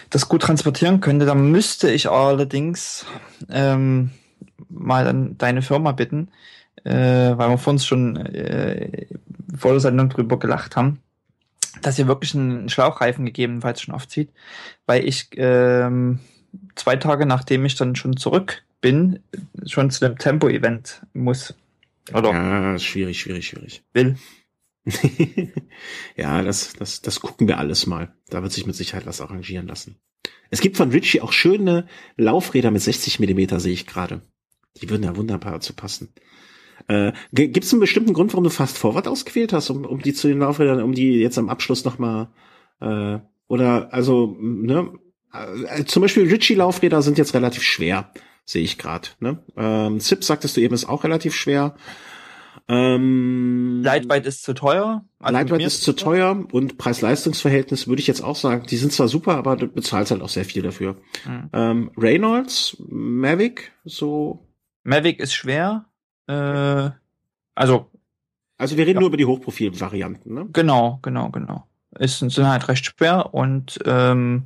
[0.10, 1.28] das gut transportieren könnte.
[1.28, 3.06] Da müsste ich allerdings
[3.48, 4.10] ähm,
[4.70, 6.30] mal dann deine Firma bitten,
[6.84, 6.94] äh,
[7.38, 9.06] weil wir vor uns schon äh,
[9.58, 11.00] vor der Sendung drüber gelacht haben,
[11.82, 14.32] dass ihr wirklich einen Schlauchreifen gegebenenfalls schon aufzieht,
[14.86, 16.20] weil ich ähm,
[16.76, 19.20] zwei Tage nachdem ich dann schon zurück bin,
[19.66, 21.54] schon zu dem Tempo-Event muss.
[22.14, 22.32] Oder?
[22.32, 23.84] Ja, schwierig, schwierig, schwierig.
[23.94, 24.18] Will.
[26.16, 28.14] ja, das, das, das gucken wir alles mal.
[28.30, 29.98] Da wird sich mit Sicherheit was arrangieren lassen.
[30.50, 31.88] Es gibt von Ritchie auch schöne
[32.18, 34.22] Laufräder mit 60 Millimeter, sehe ich gerade.
[34.82, 36.14] Die würden ja wunderbar zu passen.
[36.88, 40.14] Äh, Gibt es einen bestimmten Grund, warum du Fast Forward ausgewählt hast, um, um die
[40.14, 42.30] zu den Laufrädern, um die jetzt am Abschluss nochmal
[42.80, 44.92] äh, oder also ne
[45.34, 48.12] äh, zum Beispiel Ritchie Laufräder sind jetzt relativ schwer,
[48.46, 49.10] sehe ich gerade.
[49.20, 49.44] Ne?
[49.58, 51.76] Ähm, Zip sagtest du eben ist auch relativ schwer.
[52.68, 55.04] Ähm, Lightweight ist zu teuer.
[55.20, 59.08] Also Lightweight ist zu teuer und Preis-Leistungs-Verhältnis würde ich jetzt auch sagen, die sind zwar
[59.08, 60.96] super, aber du bezahlst halt auch sehr viel dafür.
[61.26, 61.50] Mhm.
[61.54, 64.48] Ähm, Reynolds, Mavic, so.
[64.84, 65.91] Mavic ist schwer.
[66.28, 66.92] Äh,
[67.56, 67.90] also.
[68.58, 69.00] Also wir reden ja.
[69.02, 70.48] nur über die Hochprofil-Varianten, ne?
[70.54, 71.68] Genau, genau, genau.
[71.98, 74.46] Ist, sind halt recht schwer und ähm,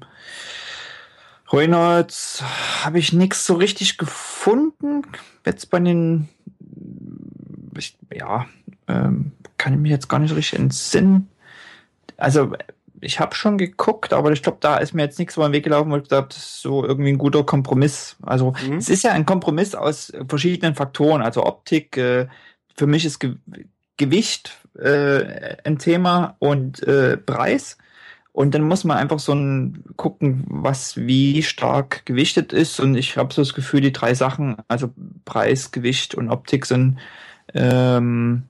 [1.52, 2.44] Reynolds
[2.84, 5.04] habe ich nichts so richtig gefunden.
[5.46, 6.30] Jetzt bei den,
[7.78, 8.48] ich, ja,
[8.88, 11.30] ähm, kann ich mich jetzt gar nicht richtig entsinnen.
[12.18, 12.54] Also
[13.06, 15.64] ich habe schon geguckt, aber ich glaube, da ist mir jetzt nichts über den Weg
[15.64, 18.18] gelaufen, weil ich glaube, das ist so irgendwie ein guter Kompromiss.
[18.24, 18.78] Also mhm.
[18.78, 21.98] es ist ja ein Kompromiss aus verschiedenen Faktoren, also Optik.
[21.98, 22.28] Äh,
[22.76, 23.26] für mich ist
[23.98, 27.78] Gewicht äh, ein Thema und äh, Preis.
[28.34, 32.82] Und dann muss man einfach so ein gucken, was wie stark gewichtet ist.
[32.82, 34.92] Und ich habe so das Gefühl, die drei Sachen, also
[35.24, 36.98] Preis, Gewicht und Optik sind,
[37.54, 38.44] ähm,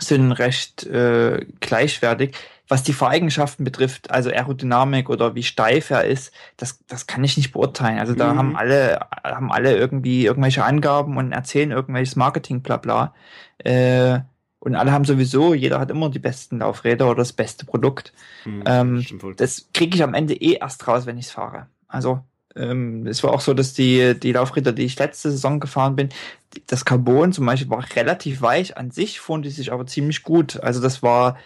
[0.00, 2.34] sind recht äh, gleichwertig.
[2.72, 7.36] Was die Fahreigenschaften betrifft, also Aerodynamik oder wie steif er ist, das, das kann ich
[7.36, 7.98] nicht beurteilen.
[7.98, 8.38] Also da mhm.
[8.38, 13.14] haben alle, haben alle irgendwie irgendwelche Angaben und erzählen irgendwelches Marketing, bla bla.
[13.58, 14.20] Äh,
[14.58, 18.14] und alle haben sowieso, jeder hat immer die besten Laufräder oder das beste Produkt.
[18.46, 19.06] Mhm, ähm,
[19.36, 21.66] das kriege ich am Ende eh erst raus, wenn ich es fahre.
[21.88, 22.20] Also
[22.56, 26.08] ähm, es war auch so, dass die, die Laufräder, die ich letzte Saison gefahren bin,
[26.68, 30.58] das Carbon zum Beispiel war relativ weich an sich, fuhren die sich aber ziemlich gut.
[30.62, 31.36] Also das war,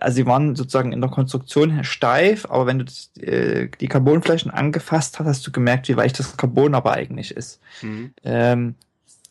[0.00, 4.50] also sie waren sozusagen in der Konstruktion steif, aber wenn du das, äh, die Carbonflächen
[4.50, 7.60] angefasst hast, hast du gemerkt, wie weich das Carbon aber eigentlich ist.
[7.82, 8.12] Mhm.
[8.24, 8.74] Ähm,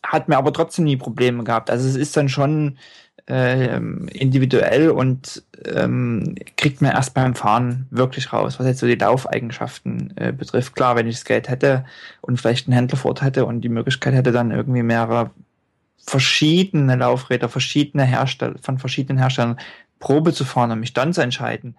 [0.02, 1.70] hat mir aber trotzdem nie Probleme gehabt.
[1.70, 2.78] Also es ist dann schon
[3.26, 8.94] ähm, individuell und ähm, kriegt man erst beim Fahren wirklich raus, was jetzt so die
[8.94, 10.74] Laufeigenschaften äh, betrifft.
[10.74, 11.84] Klar, wenn ich das Geld hätte
[12.22, 15.30] und vielleicht einen Händler vor Ort hätte und die Möglichkeit hätte, dann irgendwie mehrere
[15.98, 19.58] verschiedene Laufräder, verschiedene Hersteller, von verschiedenen Herstellern
[20.00, 21.76] Probe zu fahren und mich dann zu entscheiden,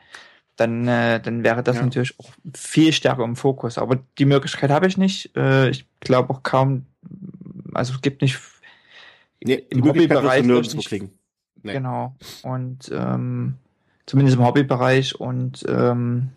[0.55, 1.84] dann, äh, dann wäre das ja.
[1.84, 3.78] natürlich auch viel stärker im Fokus.
[3.78, 5.36] Aber die Möglichkeit habe ich nicht.
[5.36, 6.86] Äh, ich glaube auch kaum,
[7.74, 8.39] also es gibt nicht
[9.43, 11.11] nee, im Hobbybereich nirgendwo kriegen.
[11.63, 11.74] Nee.
[11.74, 12.15] Genau.
[12.43, 13.55] Und ähm,
[14.05, 16.30] zumindest im Hobbybereich und ähm,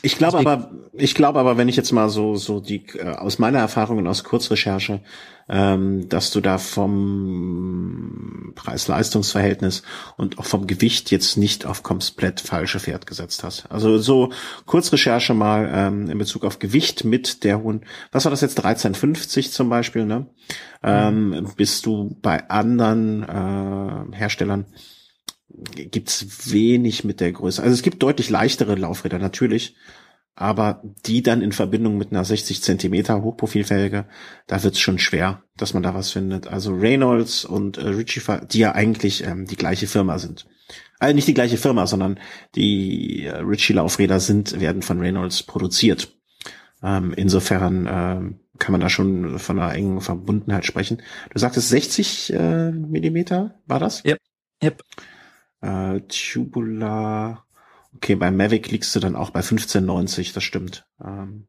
[0.00, 3.38] ich glaube aber, ich glaube aber, wenn ich jetzt mal so so die äh, aus
[3.38, 5.00] meiner Erfahrung und aus Kurzrecherche,
[5.48, 9.82] ähm, dass du da vom Preis-Leistungs-Verhältnis
[10.16, 13.70] und auch vom Gewicht jetzt nicht auf komplett falsche Pferd gesetzt hast.
[13.70, 14.32] Also so
[14.64, 19.52] Kurzrecherche mal ähm, in Bezug auf Gewicht mit der hohen, was war das jetzt 1350
[19.52, 20.26] zum Beispiel, ne?
[20.82, 21.52] Ähm, mhm.
[21.56, 24.66] bist du bei anderen äh, Herstellern
[25.74, 27.62] gibt's wenig mit der Größe.
[27.62, 29.76] Also es gibt deutlich leichtere Laufräder natürlich,
[30.34, 34.06] aber die dann in Verbindung mit einer 60 Zentimeter Hochprofilfelge,
[34.46, 36.46] da wird's schon schwer, dass man da was findet.
[36.46, 38.20] Also Reynolds und äh, Ritchie,
[38.52, 40.46] die ja eigentlich ähm, die gleiche Firma sind.
[40.98, 42.20] Also nicht die gleiche Firma, sondern
[42.54, 46.14] die äh, Ritchie Laufräder sind, werden von Reynolds produziert.
[46.82, 51.02] Ähm, insofern ähm, kann man da schon von einer engen Verbundenheit sprechen.
[51.32, 54.04] Du sagtest 60 äh, Millimeter, war das?
[54.04, 54.18] Yep.
[54.62, 54.82] Yep.
[55.60, 57.46] Äh, Tubular.
[57.94, 60.86] Okay, bei Mavic liegst du dann auch bei 15,90, das stimmt.
[61.02, 61.46] Ähm,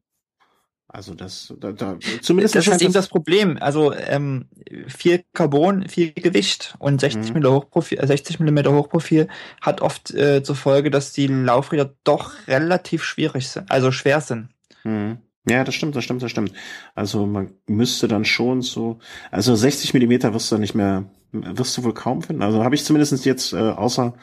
[0.89, 3.57] also das, da, da, zumindest das ist eben das Problem.
[3.59, 4.45] Also ähm,
[4.87, 7.41] viel Carbon, viel Gewicht und 60 mhm.
[7.41, 9.27] mm Hochprofil, 60 mm Hochprofil
[9.61, 14.49] hat oft äh, zur Folge, dass die Laufräder doch relativ schwierig sind, also schwer sind.
[14.85, 15.17] Mhm.
[15.49, 16.53] Ja, das stimmt, das stimmt, das stimmt.
[16.95, 18.99] Also man müsste dann schon so,
[19.31, 22.41] also 60 Millimeter wirst du nicht mehr, wirst du wohl kaum finden.
[22.41, 24.13] Also habe ich zumindest jetzt, äh, außer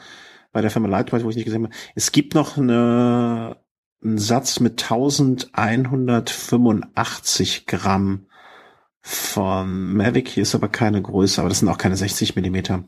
[0.51, 3.57] bei der Firma Lightweight, wo ich nicht gesehen habe, es gibt noch eine,
[4.03, 8.25] einen Satz mit 1185 Gramm
[9.01, 10.27] von Mavic.
[10.29, 12.83] Hier ist aber keine Größe, aber das sind auch keine 60 Millimeter.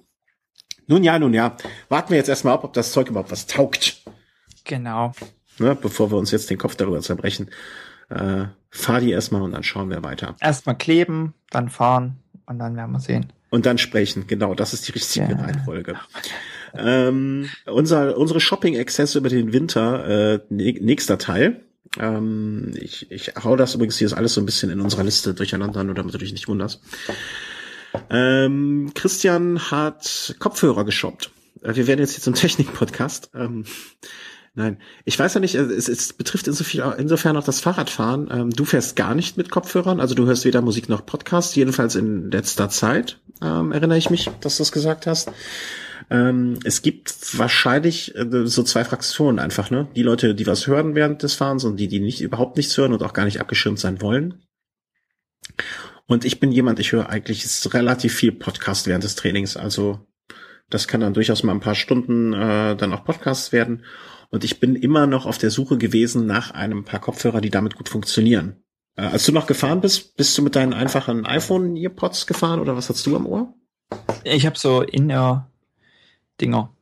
[0.87, 1.57] Nun ja, nun ja.
[1.89, 4.03] Warten wir jetzt erstmal ab, ob das Zeug überhaupt was taugt.
[4.63, 5.11] Genau.
[5.59, 7.49] Ne, bevor wir uns jetzt den Kopf darüber zerbrechen
[8.09, 10.35] äh, fahr die erstmal und dann schauen wir weiter.
[10.39, 13.31] Erstmal kleben, dann fahren und dann werden wir sehen.
[13.49, 15.37] Und dann sprechen, genau, das ist die richtige ja.
[15.37, 15.95] Reihenfolge.
[16.75, 21.61] Ähm, unser, unsere Shopping-Exzesse über den Winter, äh, nächster Teil.
[21.99, 25.33] Ähm, ich, ich hau das übrigens hier ist alles so ein bisschen in unserer Liste
[25.33, 26.81] durcheinander, nur damit du dich nicht wunderst.
[28.09, 31.31] Ähm, Christian hat Kopfhörer geshoppt.
[31.63, 33.31] Äh, wir werden jetzt hier zum Technik-Podcast.
[33.33, 33.65] Ähm,
[34.57, 38.27] Nein, ich weiß ja nicht, es, es betrifft insofern, auch das Fahrradfahren.
[38.31, 41.93] Ähm, du fährst gar nicht mit Kopfhörern, also du hörst weder Musik noch Podcast, jedenfalls
[41.93, 45.31] in letzter Zeit, ähm, erinnere ich mich, dass du das gesagt hast.
[46.09, 49.89] Ähm, es gibt wahrscheinlich äh, so zwei Fraktionen einfach, ne?
[49.95, 52.93] Die Leute, die was hören während des Fahrens und die, die nicht überhaupt nichts hören
[52.93, 54.41] und auch gar nicht abgeschirmt sein wollen.
[56.07, 57.45] Und ich bin jemand, ich höre eigentlich
[57.75, 59.99] relativ viel Podcast während des Trainings, also
[60.69, 63.83] das kann dann durchaus mal ein paar Stunden äh, dann auch Podcasts werden.
[64.29, 67.75] Und ich bin immer noch auf der Suche gewesen nach einem paar Kopfhörer, die damit
[67.75, 68.63] gut funktionieren.
[68.95, 72.89] Äh, als du noch gefahren bist, bist du mit deinen einfachen iPhone-Earpods gefahren oder was
[72.89, 73.53] hast du am Ohr?
[74.23, 76.73] Ich habe so In-Ear-Dinger.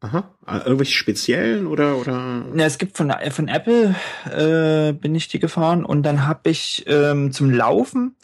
[0.00, 0.34] Aha.
[0.46, 2.44] Äh, irgendwelche speziellen oder oder?
[2.54, 3.94] Ja, es gibt von von Apple
[4.30, 8.16] äh, bin ich die gefahren und dann habe ich ähm, zum Laufen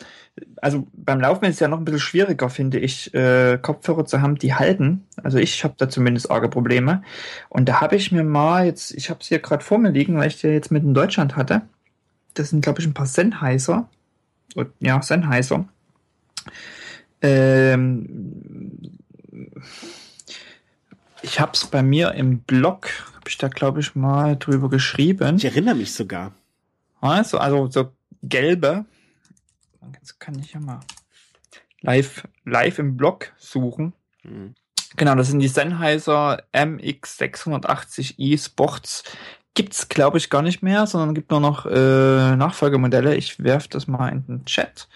[0.60, 4.20] also beim Laufen ist es ja noch ein bisschen schwieriger, finde ich, äh, Kopfhörer zu
[4.20, 5.04] haben, die halten.
[5.22, 7.02] Also ich habe da zumindest arge Probleme.
[7.48, 10.16] Und da habe ich mir mal jetzt, ich habe es hier gerade vor mir liegen,
[10.16, 11.62] weil ich die jetzt mit in Deutschland hatte.
[12.34, 13.88] Das sind, glaube ich, ein paar Sennheiser.
[14.80, 15.66] Ja, Sennheiser.
[17.22, 18.80] Ähm,
[21.22, 25.36] ich habe es bei mir im Blog, habe ich da glaube ich mal drüber geschrieben.
[25.36, 26.32] Ich erinnere mich sogar.
[27.00, 28.84] Also, also so gelbe.
[29.94, 30.80] Jetzt kann ich ja mal
[31.80, 33.92] live, live im Blog suchen.
[34.22, 34.54] Mhm.
[34.96, 39.04] Genau, das sind die Sennheiser MX680i Sports.
[39.54, 43.16] Gibt's, glaube ich, gar nicht mehr, sondern gibt nur noch äh, Nachfolgemodelle.
[43.16, 44.88] Ich werf das mal in den Chat.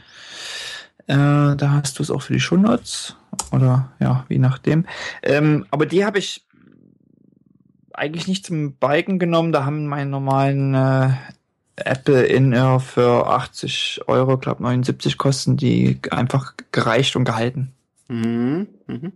[1.07, 3.17] Äh, da hast du es auch für die Shownotes.
[3.53, 4.87] Oder ja, wie nachdem.
[5.23, 6.47] Ähm, aber die habe ich
[7.93, 9.53] eigentlich nicht zum Biken genommen.
[9.53, 11.11] Da haben meine normalen äh,
[11.77, 17.73] Apple In-Ear für 80 Euro, glaube 79 kosten, die einfach gereicht und gehalten.
[18.09, 18.69] Mhm.
[18.87, 19.13] Mhm.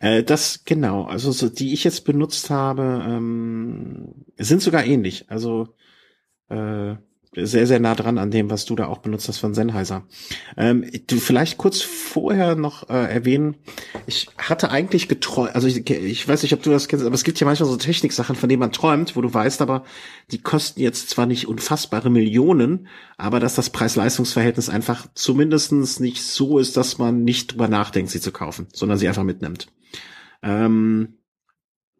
[0.00, 5.30] Äh, das genau, also so, die ich jetzt benutzt habe, ähm, sind sogar ähnlich.
[5.30, 5.74] Also
[6.48, 6.96] äh,
[7.34, 10.04] sehr, sehr nah dran an dem, was du da auch benutzt hast von Sennheiser.
[10.56, 13.56] Ähm, du vielleicht kurz vorher noch äh, erwähnen,
[14.06, 17.24] ich hatte eigentlich geträumt, also ich, ich weiß nicht, ob du das kennst, aber es
[17.24, 19.84] gibt ja manchmal so Techniksachen, von denen man träumt, wo du weißt, aber
[20.30, 26.58] die kosten jetzt zwar nicht unfassbare Millionen, aber dass das Preis-Leistungs-Verhältnis einfach zumindestens nicht so
[26.58, 29.68] ist, dass man nicht drüber nachdenkt, sie zu kaufen, sondern sie einfach mitnimmt.
[30.42, 31.17] Ähm,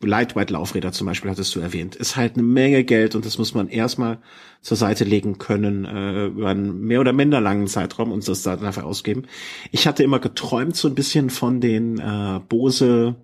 [0.01, 3.68] Lightweight-Laufräder zum Beispiel hattest du erwähnt, ist halt eine Menge Geld und das muss man
[3.68, 4.18] erstmal
[4.61, 8.61] zur Seite legen können äh, über einen mehr oder minder langen Zeitraum und das dann
[8.61, 9.24] dafür ausgeben.
[9.72, 13.16] Ich hatte immer geträumt so ein bisschen von den äh, Bose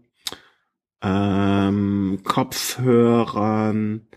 [1.03, 4.09] ähm, Kopfhörern,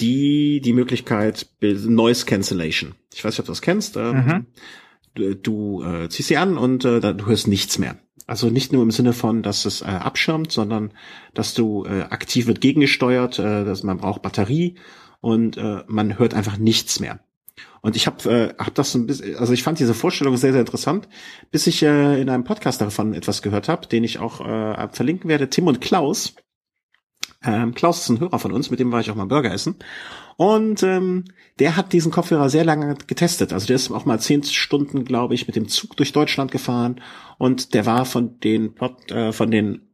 [0.00, 2.94] die die Möglichkeit Noise Cancellation.
[3.12, 3.96] Ich weiß nicht, ob du das kennst.
[3.96, 4.46] Ähm, mhm.
[5.14, 7.96] Du, du äh, ziehst sie an und äh, du hörst nichts mehr.
[8.28, 10.92] Also nicht nur im Sinne von, dass es äh, abschirmt, sondern
[11.32, 14.74] dass du äh, aktiv wird gegengesteuert, äh, dass man braucht Batterie
[15.20, 17.20] und äh, man hört einfach nichts mehr.
[17.80, 20.60] Und ich habe äh, hab das ein bisschen, also ich fand diese Vorstellung sehr, sehr
[20.60, 21.08] interessant,
[21.50, 25.30] bis ich äh, in einem Podcast davon etwas gehört habe, den ich auch äh, verlinken
[25.30, 25.48] werde.
[25.48, 26.34] Tim und Klaus.
[27.42, 29.76] Ähm, Klaus ist ein Hörer von uns, mit dem war ich auch mal Burger essen.
[30.38, 31.24] Und ähm,
[31.58, 33.52] der hat diesen Kopfhörer sehr lange getestet.
[33.52, 37.00] Also der ist auch mal zehn Stunden, glaube ich, mit dem Zug durch Deutschland gefahren.
[37.38, 38.76] Und der war von den
[39.10, 39.88] äh, von den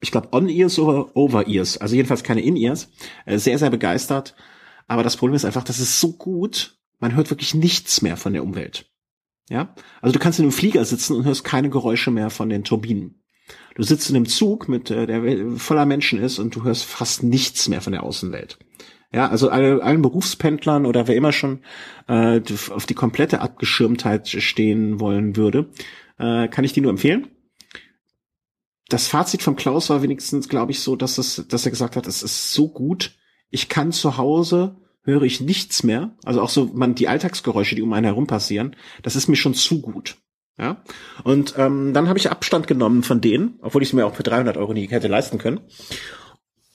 [0.00, 2.90] ich glaube, On-Ears oder Over-Ears, also jedenfalls keine In-Ears,
[3.24, 4.34] äh, sehr, sehr begeistert.
[4.88, 8.32] Aber das Problem ist einfach, das ist so gut, man hört wirklich nichts mehr von
[8.32, 8.90] der Umwelt.
[9.48, 12.64] Ja, also du kannst in einem Flieger sitzen und hörst keine Geräusche mehr von den
[12.64, 13.22] Turbinen.
[13.76, 17.22] Du sitzt in einem Zug, mit äh, der voller Menschen ist und du hörst fast
[17.22, 18.58] nichts mehr von der Außenwelt.
[19.12, 21.60] Ja, also alle, allen Berufspendlern oder wer immer schon
[22.08, 22.40] äh,
[22.70, 25.70] auf die komplette Abgeschirmtheit stehen wollen würde,
[26.18, 27.28] äh, kann ich die nur empfehlen.
[28.88, 32.06] Das Fazit von Klaus war wenigstens, glaube ich, so, dass es, dass er gesagt hat,
[32.06, 33.16] es ist so gut,
[33.50, 36.16] ich kann zu Hause höre ich nichts mehr.
[36.24, 39.54] Also auch so man die Alltagsgeräusche, die um einen herum passieren, das ist mir schon
[39.54, 40.16] zu gut.
[40.58, 40.82] Ja,
[41.22, 44.22] und ähm, dann habe ich Abstand genommen von denen, obwohl ich es mir auch für
[44.22, 45.60] 300 Euro nie hätte leisten können.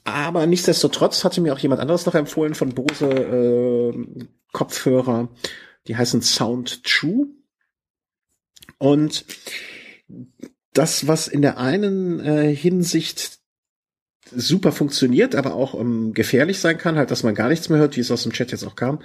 [0.03, 5.29] Aber nichtsdestotrotz hatte mir auch jemand anderes noch empfohlen von Bose äh, Kopfhörer,
[5.87, 7.27] die heißen Sound True.
[8.77, 9.25] Und
[10.73, 13.40] das, was in der einen äh, Hinsicht
[14.35, 17.95] super funktioniert, aber auch ähm, gefährlich sein kann, halt, dass man gar nichts mehr hört,
[17.97, 18.99] wie es aus dem Chat jetzt auch kam,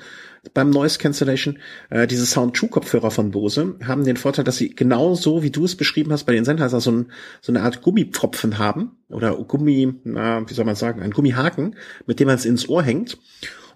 [0.54, 1.58] beim Noise Cancellation.
[1.90, 5.64] Äh, diese Sound True Kopfhörer von Bose haben den Vorteil, dass sie genauso, wie du
[5.64, 7.06] es beschrieben hast, bei den Sennheiser so, ein,
[7.40, 12.20] so eine Art Gummipfropfen haben oder Gummi, na, wie soll man sagen, ein Gummihaken, mit
[12.20, 13.18] dem man es ins Ohr hängt.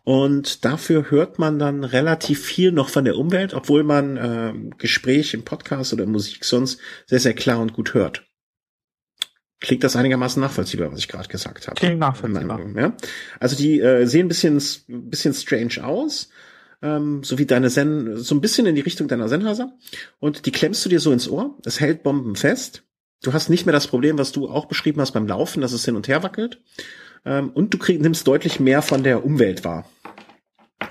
[0.02, 5.34] Und dafür hört man dann relativ viel noch von der Umwelt, obwohl man äh, Gespräch
[5.34, 8.29] im Podcast oder Musik sonst sehr, sehr klar und gut hört.
[9.60, 11.78] Klingt das einigermaßen nachvollziehbar, was ich gerade gesagt habe?
[11.78, 12.60] Klingt nachvollziehbar.
[12.76, 12.96] Ja?
[13.38, 16.30] Also die äh, sehen ein bisschen, bisschen strange aus,
[16.80, 19.76] ähm, so wie deine Zen, so ein bisschen in die Richtung deiner Sennheiser.
[20.18, 21.58] Und die klemmst du dir so ins Ohr.
[21.66, 22.84] Es hält Bomben fest.
[23.22, 25.84] Du hast nicht mehr das Problem, was du auch beschrieben hast beim Laufen, dass es
[25.84, 26.62] hin und her wackelt.
[27.26, 29.84] Ähm, und du krieg, nimmst deutlich mehr von der Umwelt wahr.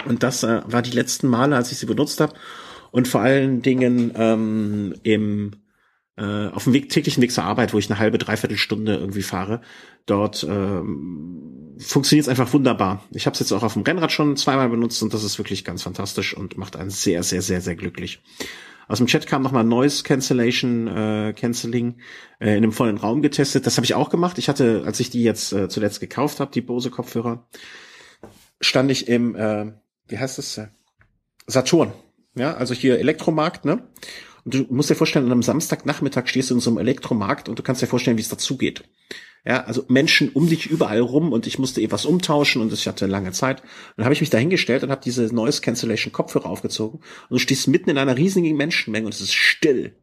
[0.05, 2.33] Und das äh, war die letzten Male, als ich sie benutzt habe.
[2.91, 5.53] Und vor allen Dingen ähm, im
[6.19, 9.21] äh, auf dem Weg, täglichen Weg zur Arbeit, wo ich eine halbe, dreiviertel Stunde irgendwie
[9.21, 9.61] fahre,
[10.05, 13.03] dort ähm, funktioniert es einfach wunderbar.
[13.11, 15.63] Ich habe es jetzt auch auf dem Rennrad schon zweimal benutzt und das ist wirklich
[15.63, 18.21] ganz fantastisch und macht einen sehr, sehr, sehr, sehr glücklich.
[18.89, 21.99] Aus dem Chat kam nochmal Noise Cancellation, äh, Canceling
[22.39, 23.67] äh, in einem vollen Raum getestet.
[23.67, 24.39] Das habe ich auch gemacht.
[24.39, 27.47] Ich hatte, als ich die jetzt äh, zuletzt gekauft habe, die Bose Kopfhörer,
[28.59, 29.73] stand ich im, äh,
[30.07, 30.59] wie heißt das?
[31.45, 31.93] Saturn.
[32.35, 33.83] Ja, also hier Elektromarkt, ne?
[34.45, 37.59] Und du musst dir vorstellen, an einem Samstagnachmittag stehst du in so einem Elektromarkt und
[37.59, 38.83] du kannst dir vorstellen, wie es dazugeht.
[39.45, 42.87] Ja, also Menschen um dich überall rum und ich musste eh was umtauschen und ich
[42.87, 43.61] hatte lange Zeit.
[43.61, 47.31] Und dann habe ich mich da hingestellt und habe diese Noise Cancellation Kopfhörer aufgezogen und
[47.31, 49.95] du stehst mitten in einer riesigen Menschenmenge und es ist still.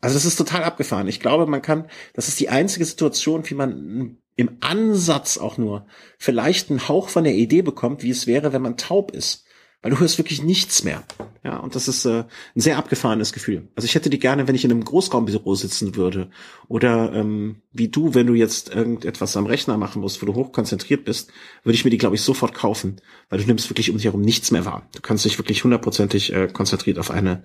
[0.00, 1.08] Also das ist total abgefahren.
[1.08, 5.86] Ich glaube, man kann, das ist die einzige Situation, wie man im Ansatz auch nur
[6.18, 9.44] vielleicht einen Hauch von der Idee bekommt, wie es wäre, wenn man taub ist.
[9.82, 11.02] Weil du hörst wirklich nichts mehr.
[11.42, 12.24] Ja, und das ist äh,
[12.54, 13.68] ein sehr abgefahrenes Gefühl.
[13.74, 16.30] Also ich hätte die gerne, wenn ich in einem Großraumbüro sitzen würde.
[16.68, 21.06] Oder ähm, wie du, wenn du jetzt irgendetwas am Rechner machen musst, wo du hochkonzentriert
[21.06, 23.00] bist, würde ich mir die, glaube ich, sofort kaufen.
[23.30, 24.86] Weil du nimmst wirklich um dich herum nichts mehr wahr.
[24.94, 27.42] Du kannst dich wirklich hundertprozentig äh, konzentriert auf eine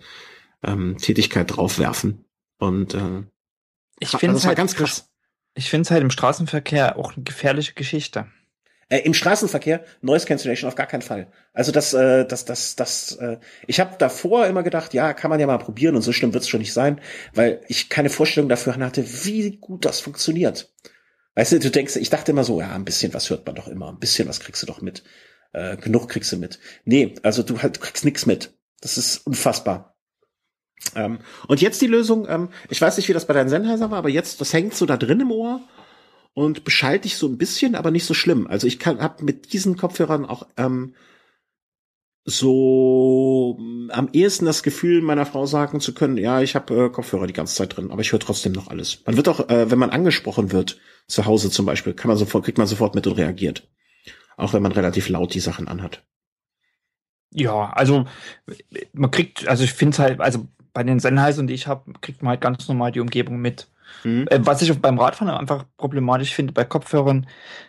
[0.61, 2.25] ähm, Tätigkeit draufwerfen.
[2.57, 3.23] Und äh,
[3.99, 5.09] ich finde also es halt ganz krass.
[5.53, 8.27] Ich finde es halt im Straßenverkehr auch eine gefährliche Geschichte.
[8.87, 11.31] Äh, Im Straßenverkehr Noise Cancellation auf gar keinen Fall.
[11.53, 13.13] Also das, äh, das, das, das.
[13.13, 16.33] Äh, ich habe davor immer gedacht, ja, kann man ja mal probieren und so schlimm
[16.33, 17.01] wird es schon nicht sein,
[17.33, 20.71] weil ich keine Vorstellung dafür hatte, wie gut das funktioniert.
[21.33, 23.67] Weißt du, du denkst, ich dachte immer so, ja, ein bisschen was hört man doch
[23.67, 25.03] immer, ein bisschen was kriegst du doch mit.
[25.51, 26.59] Äh, genug kriegst du mit.
[26.85, 28.53] Nee, also du halt, du kriegst nichts mit.
[28.81, 29.97] Das ist unfassbar.
[30.95, 33.97] Ähm, und jetzt die Lösung, ähm, ich weiß nicht, wie das bei deinen Sennheiser war,
[33.97, 35.61] aber jetzt, das hängt so da drin im Ohr
[36.35, 38.45] und beschallt dich so ein bisschen, aber nicht so schlimm.
[38.45, 40.93] Also ich kann hab mit diesen Kopfhörern auch ähm,
[42.25, 46.89] so ähm, am ehesten das Gefühl, meiner Frau sagen zu können, ja, ich habe äh,
[46.89, 49.01] Kopfhörer die ganze Zeit drin, aber ich höre trotzdem noch alles.
[49.05, 50.77] Man wird auch, äh, wenn man angesprochen wird,
[51.07, 53.67] zu Hause zum Beispiel, kann man sofort, kriegt man sofort mit und reagiert.
[54.35, 56.03] Auch wenn man relativ laut die Sachen anhat.
[57.31, 58.05] Ja, also
[58.91, 62.31] man kriegt, also ich finde halt, also bei den Sennheisern, die ich habe, kriegt man
[62.31, 63.69] halt ganz normal die Umgebung mit.
[64.03, 64.27] Mhm.
[64.29, 67.27] Äh, was ich beim Radfahren einfach problematisch finde bei Kopfhörern,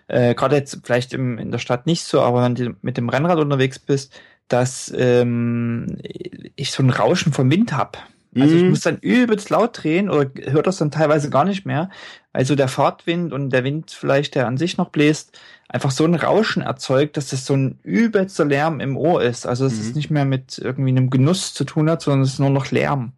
[0.08, 3.08] äh, gerade jetzt vielleicht im, in der Stadt nicht so, aber wenn du mit dem
[3.08, 4.12] Rennrad unterwegs bist,
[4.48, 5.98] dass ähm,
[6.54, 7.98] ich so ein Rauschen vom Wind hab.
[8.38, 8.70] Also ich mhm.
[8.70, 11.88] muss dann übelst laut drehen oder hört das dann teilweise gar nicht mehr.
[12.32, 16.14] Also der Fahrtwind und der Wind vielleicht, der an sich noch bläst, einfach so ein
[16.14, 19.46] Rauschen erzeugt, dass das so ein übelster Lärm im Ohr ist.
[19.46, 19.80] Also dass mhm.
[19.80, 22.70] es nicht mehr mit irgendwie einem Genuss zu tun hat, sondern es ist nur noch
[22.70, 23.12] Lärm.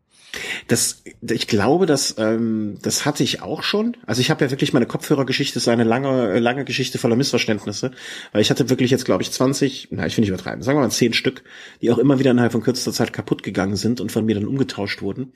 [0.66, 3.96] Das, ich glaube, das, ähm, das hatte ich auch schon.
[4.06, 7.92] Also ich habe ja wirklich meine Kopfhörergeschichte ist eine lange, lange Geschichte voller Missverständnisse,
[8.32, 10.82] weil ich hatte wirklich jetzt, glaube ich, 20, na, ich will nicht übertreiben, sagen wir
[10.82, 11.44] mal 10 Stück,
[11.80, 14.46] die auch immer wieder innerhalb von kürzester Zeit kaputt gegangen sind und von mir dann
[14.46, 15.32] umgetauscht wurden.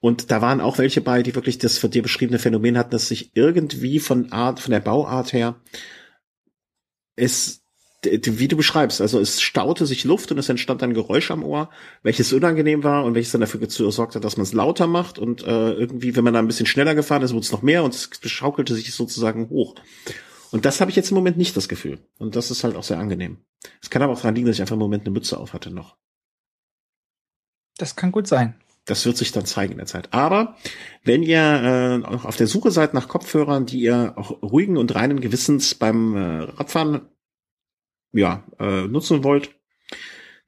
[0.00, 3.08] Und da waren auch welche bei, die wirklich das von dir beschriebene Phänomen hatten, dass
[3.08, 5.56] sich irgendwie von Art, von der Bauart her
[7.16, 7.63] es
[8.04, 11.70] wie du beschreibst, also es staute sich Luft und es entstand ein Geräusch am Ohr,
[12.02, 15.42] welches unangenehm war und welches dann dafür gesorgt hat, dass man es lauter macht und
[15.42, 17.94] äh, irgendwie, wenn man da ein bisschen schneller gefahren ist, wurde es noch mehr und
[17.94, 19.74] es schaukelte sich sozusagen hoch.
[20.50, 21.98] Und das habe ich jetzt im Moment nicht das Gefühl.
[22.16, 23.38] Und das ist halt auch sehr angenehm.
[23.82, 25.72] Es kann aber auch daran liegen, dass ich einfach im Moment eine Mütze auf hatte
[25.72, 25.96] noch.
[27.76, 28.54] Das kann gut sein.
[28.84, 30.12] Das wird sich dann zeigen in der Zeit.
[30.12, 30.56] Aber
[31.02, 34.94] wenn ihr äh, auch auf der Suche seid nach Kopfhörern, die ihr auch ruhigen und
[34.94, 37.08] reinen Gewissens beim äh, Radfahren
[38.14, 39.50] ja, äh, nutzen wollt,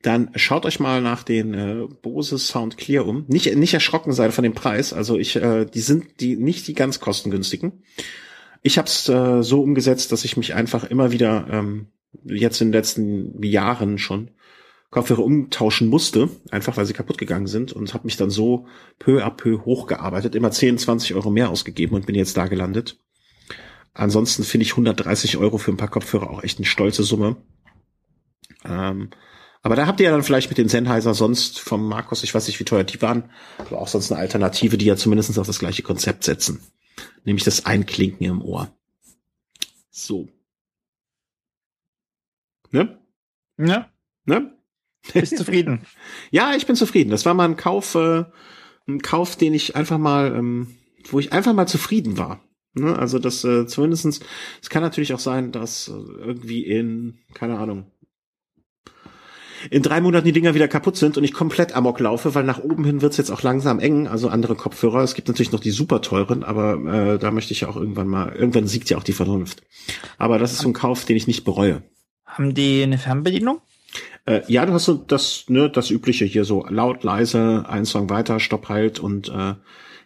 [0.03, 3.25] dann schaut euch mal nach den äh, Bose Sound Clear um.
[3.29, 4.93] Nicht, nicht erschrocken sein von dem Preis.
[4.93, 7.83] Also ich, äh, die sind die nicht die ganz kostengünstigen.
[8.63, 11.89] Ich habe es äh, so umgesetzt, dass ich mich einfach immer wieder ähm,
[12.25, 14.31] jetzt in den letzten Jahren schon
[14.91, 18.67] Kopfhörer umtauschen musste, einfach weil sie kaputt gegangen sind und habe mich dann so
[18.99, 22.99] peu à peu hochgearbeitet, immer 10, 20 Euro mehr ausgegeben und bin jetzt da gelandet.
[23.93, 27.37] Ansonsten finde ich 130 Euro für ein paar Kopfhörer auch echt eine stolze Summe.
[28.69, 29.11] Ähm,
[29.63, 32.47] aber da habt ihr ja dann vielleicht mit den Sennheiser sonst vom Markus, ich weiß
[32.47, 35.59] nicht, wie teuer die waren, aber auch sonst eine Alternative, die ja zumindest auf das
[35.59, 36.61] gleiche Konzept setzen.
[37.25, 38.71] Nämlich das Einklinken im Ohr.
[39.91, 40.29] So.
[42.71, 42.99] Ne?
[43.59, 43.91] Ja.
[44.25, 44.57] Ne?
[45.13, 45.81] Bist zufrieden?
[46.31, 47.11] ja, ich bin zufrieden.
[47.11, 48.25] Das war mal ein Kauf, äh,
[48.87, 50.77] ein Kauf, den ich einfach mal, ähm,
[51.11, 52.41] wo ich einfach mal zufrieden war.
[52.75, 52.97] Ne?
[52.97, 54.21] Also das äh, zumindestens,
[54.61, 57.91] es kann natürlich auch sein, dass äh, irgendwie in, keine Ahnung,
[59.71, 62.59] in drei Monaten die Dinger wieder kaputt sind und ich komplett amok laufe, weil nach
[62.59, 65.03] oben hin wird's jetzt auch langsam eng, also andere Kopfhörer.
[65.03, 68.09] Es gibt natürlich noch die super teuren, aber äh, da möchte ich ja auch irgendwann
[68.09, 69.63] mal, irgendwann siegt ja auch die Vernunft.
[70.19, 71.83] Aber das ist so ein Kauf, den ich nicht bereue.
[72.25, 73.61] Haben die eine Fernbedienung?
[74.27, 78.11] Äh, ja, du hast so das, ne, das übliche hier so laut, leise, ein Song
[78.11, 79.55] weiter, Stopp halt und äh,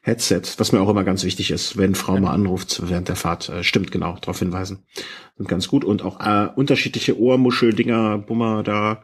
[0.02, 2.20] Headset, was mir auch immer ganz wichtig ist, wenn Frau ja.
[2.20, 4.84] mal anruft während der Fahrt, äh, stimmt genau, darauf hinweisen.
[5.36, 5.84] Und ganz gut.
[5.84, 9.02] Und auch äh, unterschiedliche Ohrmuschel-Dinger, Bummer da,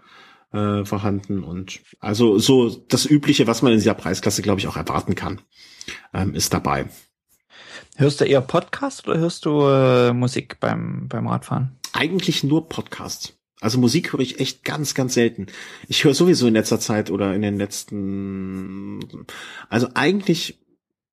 [0.56, 4.76] äh, vorhanden und also so das Übliche, was man in dieser Preisklasse, glaube ich, auch
[4.76, 5.40] erwarten kann,
[6.14, 6.88] ähm, ist dabei.
[7.96, 11.78] Hörst du eher Podcast oder hörst du äh, Musik beim, beim Radfahren?
[11.92, 13.34] Eigentlich nur Podcasts.
[13.60, 15.46] Also Musik höre ich echt ganz, ganz selten.
[15.88, 19.26] Ich höre sowieso in letzter Zeit oder in den letzten,
[19.70, 20.58] also eigentlich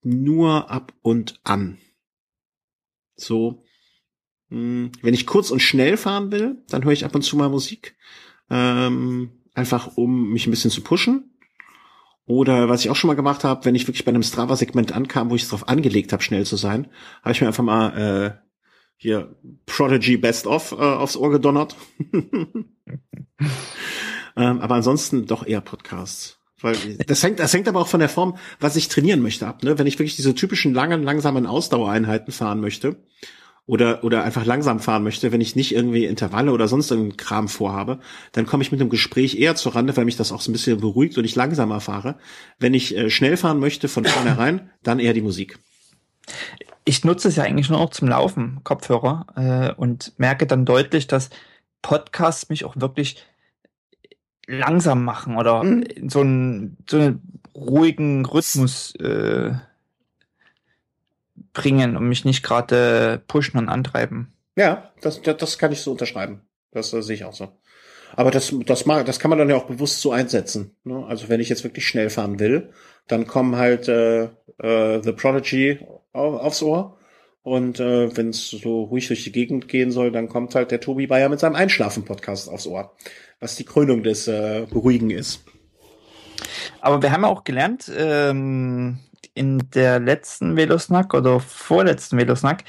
[0.02, 1.78] nur ab und an.
[3.16, 3.64] So,
[4.50, 7.50] hm, wenn ich kurz und schnell fahren will, dann höre ich ab und zu mal
[7.50, 7.96] Musik
[8.50, 11.30] ähm, einfach um mich ein bisschen zu pushen.
[12.26, 15.30] Oder was ich auch schon mal gemacht habe, wenn ich wirklich bei einem Strava-Segment ankam,
[15.30, 16.88] wo ich es drauf angelegt habe, schnell zu sein,
[17.22, 18.44] habe ich mir einfach mal äh,
[18.96, 19.36] hier
[19.66, 21.76] Prodigy Best of äh, aufs Ohr gedonnert.
[22.14, 22.70] ähm,
[24.36, 26.40] aber ansonsten doch eher Podcasts.
[26.62, 29.64] Weil das hängt, das hängt aber auch von der Form, was ich trainieren möchte ab.
[29.64, 29.78] Ne?
[29.78, 33.04] Wenn ich wirklich diese typischen langen, langsamen Ausdauereinheiten fahren möchte
[33.66, 37.48] oder oder einfach langsam fahren möchte, wenn ich nicht irgendwie Intervalle oder sonst irgendeinen Kram
[37.48, 38.00] vorhabe,
[38.34, 40.54] dann komme ich mit dem Gespräch eher zur Rande, weil mich das auch so ein
[40.54, 42.16] bisschen beruhigt und ich langsamer fahre.
[42.60, 45.60] Wenn ich äh, schnell fahren möchte von vornherein, dann eher die Musik.
[46.86, 51.08] Ich nutze es ja eigentlich nur noch zum Laufen, Kopfhörer, äh, und merke dann deutlich,
[51.08, 51.30] dass
[51.82, 53.26] Podcasts mich auch wirklich
[54.48, 56.10] langsam machen oder mhm.
[56.10, 59.54] so, einen, so einen ruhigen Rhythmus äh,
[61.54, 64.34] bringen und mich nicht gerade pushen und antreiben.
[64.56, 66.42] Ja, das, das, kann ich so unterschreiben.
[66.72, 67.50] Das, das sehe ich auch so.
[68.16, 70.76] Aber das, das, mag, das kann man dann ja auch bewusst so einsetzen.
[70.84, 71.04] Ne?
[71.08, 72.70] Also wenn ich jetzt wirklich schnell fahren will,
[73.08, 74.26] dann kommen halt äh,
[74.60, 75.80] äh, The Prodigy
[76.12, 77.00] auf, aufs Ohr.
[77.42, 80.80] Und äh, wenn es so ruhig durch die Gegend gehen soll, dann kommt halt der
[80.80, 82.96] Tobi Bayer mit seinem Einschlafen-Podcast aufs Ohr
[83.44, 85.44] was die Krönung des äh, Beruhigen ist.
[86.80, 89.00] Aber wir haben ja auch gelernt, ähm,
[89.34, 92.64] in der letzten Velosnack oder vorletzten Velosnack,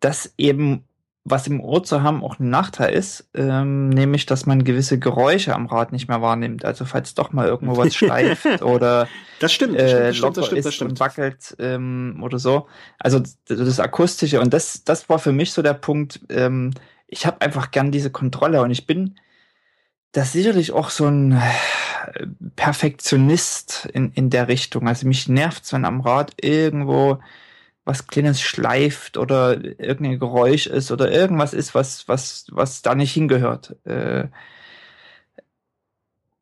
[0.00, 0.84] dass eben
[1.30, 5.54] was im Ohr zu haben auch ein Nachteil ist, ähm, nämlich, dass man gewisse Geräusche
[5.54, 6.64] am Rad nicht mehr wahrnimmt.
[6.64, 9.08] Also falls doch mal irgendwo was schleift oder
[9.40, 10.90] das stimmt, das stimmt, das stimmt, das stimmt, das stimmt.
[10.92, 12.66] und wackelt ähm, oder so.
[12.98, 16.20] Also das Akustische und das, das war für mich so der Punkt.
[16.28, 16.72] Ähm,
[17.06, 19.16] ich habe einfach gern diese Kontrolle und ich bin
[20.12, 24.88] das sicherlich auch so ein äh, Perfektionist in, in der Richtung.
[24.88, 27.18] Also mich nervt wenn am Rad irgendwo
[27.84, 33.12] was Kleines schleift oder irgendein Geräusch ist oder irgendwas ist, was, was, was da nicht
[33.14, 33.76] hingehört.
[33.86, 34.28] Äh,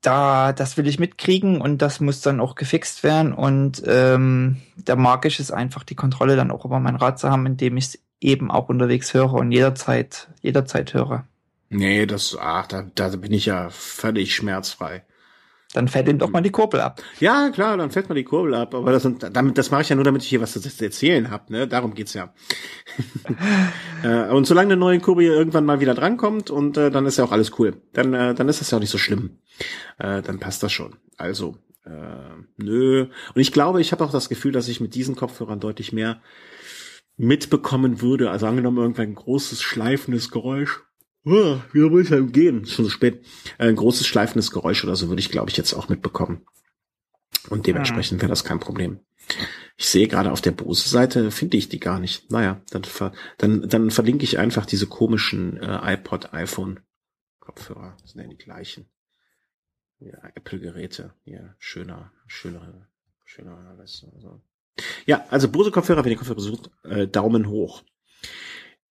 [0.02, 4.96] da, das will ich mitkriegen und das muss dann auch gefixt werden und ähm, da
[4.96, 7.86] mag ich es einfach, die Kontrolle dann auch über mein Rad zu haben, indem ich
[7.86, 11.26] es eben auch unterwegs höre und jederzeit, jederzeit höre.
[11.68, 15.04] Nee, das, ach, da, da bin ich ja völlig schmerzfrei.
[15.72, 17.02] Dann fällt ihm doch mal die Kurbel ab.
[17.20, 18.74] Ja, klar, dann fällt mal die Kurbel ab.
[18.74, 21.52] Aber das, damit, das mache ich ja nur, damit ich hier was zu erzählen habe.
[21.52, 21.68] Ne?
[21.68, 22.32] Darum geht's ja.
[24.02, 27.16] Äh, und solange eine neue Kurbel hier irgendwann mal wieder drankommt und äh, dann ist
[27.16, 27.80] ja auch alles cool.
[27.94, 29.38] Dann, äh, dann ist das ja auch nicht so schlimm.
[29.98, 30.96] Äh, dann passt das schon.
[31.16, 31.90] Also, äh,
[32.58, 33.08] nö.
[33.34, 36.20] Und ich glaube, ich habe auch das Gefühl, dass ich mit diesen Kopfhörern deutlich mehr
[37.16, 38.30] mitbekommen würde.
[38.30, 40.82] Also angenommen irgendwann ein großes schleifendes Geräusch
[41.26, 42.64] Oh, wieder muss ich halt gehen.
[42.66, 43.24] Schon so spät.
[43.58, 46.46] Ein großes schleifendes Geräusch oder so würde ich, glaube ich, jetzt auch mitbekommen.
[47.50, 49.00] Und dementsprechend wäre das kein Problem.
[49.76, 52.30] Ich sehe gerade auf der Bose-Seite, finde ich die gar nicht.
[52.30, 56.80] Naja, dann, ver dann, dann verlinke ich einfach diese komischen äh, iPod, iPhone
[57.40, 57.96] Kopfhörer.
[58.00, 58.86] Das sind ja die gleichen.
[59.98, 61.12] Ja, Apple-Geräte.
[61.24, 62.86] Ja, schöner, schöner,
[63.24, 64.06] schöner alles.
[64.14, 64.40] Also.
[65.06, 67.82] Ja, also Bose-Kopfhörer, wenn ihr Kopfhörer sucht, äh, Daumen hoch.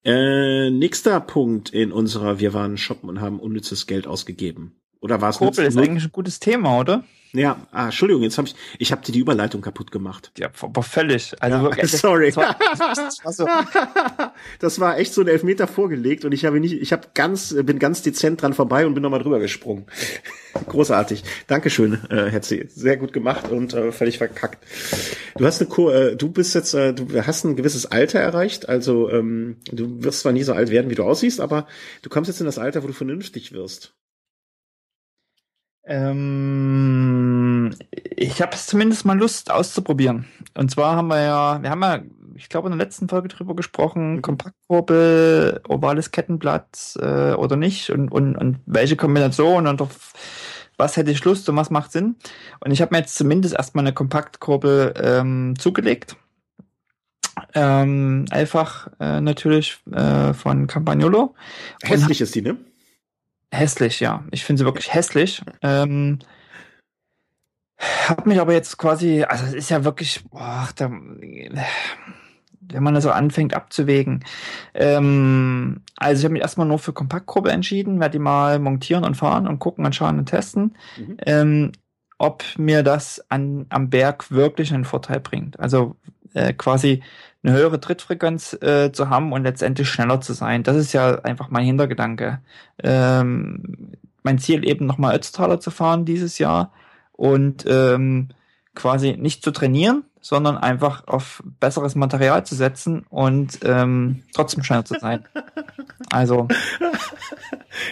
[0.05, 4.75] Äh, nächster Punkt in unserer Wir waren shoppen und haben unnützes Geld ausgegeben.
[5.01, 7.03] Oder war es Kurbel ist eigentlich ein gutes Thema, oder?
[7.35, 10.31] Ja, ah, Entschuldigung, jetzt habe ich, ich habe dir die Überleitung kaputt gemacht.
[10.37, 11.35] Ja, aber völlig.
[11.41, 12.27] Also, ja, sorry.
[12.27, 12.55] Das war,
[12.95, 13.47] das, war so.
[14.59, 17.77] das war echt so ein Elfmeter vorgelegt und ich habe nicht, ich habe ganz, bin
[17.77, 19.85] ganz dezent dran vorbei und bin nochmal drüber gesprungen.
[20.67, 21.23] Großartig.
[21.47, 22.67] Dankeschön, äh, Hetzi.
[22.69, 24.65] Sehr gut gemacht und äh, völlig verkackt.
[25.37, 28.69] Du hast eine, Co äh, du bist jetzt, äh, du hast ein gewisses Alter erreicht,
[28.69, 31.67] also ähm, du wirst zwar nie so alt werden, wie du aussiehst, aber
[32.01, 33.93] du kommst jetzt in das Alter, wo du vernünftig wirst.
[35.87, 37.75] Ähm,
[38.15, 40.25] ich habe zumindest mal Lust auszuprobieren.
[40.57, 42.01] Und zwar haben wir ja, wir haben ja,
[42.35, 44.21] ich glaube, in der letzten Folge drüber gesprochen, mhm.
[44.21, 50.13] Kompaktkurbel, ovales Kettenblatt äh, oder nicht und, und, und welche Kombination und auf
[50.77, 52.17] was hätte ich Lust und was macht Sinn.
[52.59, 56.17] Und ich habe mir jetzt zumindest erstmal eine Kompaktkurbel ähm, zugelegt.
[57.53, 61.35] Ähm, einfach äh, natürlich äh, von Campagnolo.
[61.83, 62.57] Hässlich ist die, ne?
[63.51, 64.23] Hässlich, ja.
[64.31, 65.41] Ich finde sie wirklich hässlich.
[65.61, 66.19] Ähm,
[68.07, 73.03] hab mich aber jetzt quasi, also es ist ja wirklich, boah, da, wenn man das
[73.03, 74.23] so anfängt abzuwägen.
[74.73, 79.15] Ähm, also ich habe mich erstmal nur für Kompaktgruppe entschieden, werde die mal montieren und
[79.15, 81.17] fahren und gucken und schauen und testen, mhm.
[81.25, 81.71] ähm,
[82.17, 85.59] ob mir das an, am Berg wirklich einen Vorteil bringt.
[85.59, 85.95] Also
[86.35, 87.01] äh, quasi
[87.43, 90.63] eine höhere Trittfrequenz äh, zu haben und letztendlich schneller zu sein.
[90.63, 92.39] Das ist ja einfach mein Hintergedanke.
[92.83, 93.91] Ähm,
[94.23, 96.71] mein Ziel eben nochmal Ötztaler zu fahren dieses Jahr
[97.11, 98.29] und ähm,
[98.73, 104.85] quasi nicht zu trainieren, sondern einfach auf besseres Material zu setzen und ähm, trotzdem schneller
[104.85, 105.25] zu sein.
[106.11, 106.47] Also.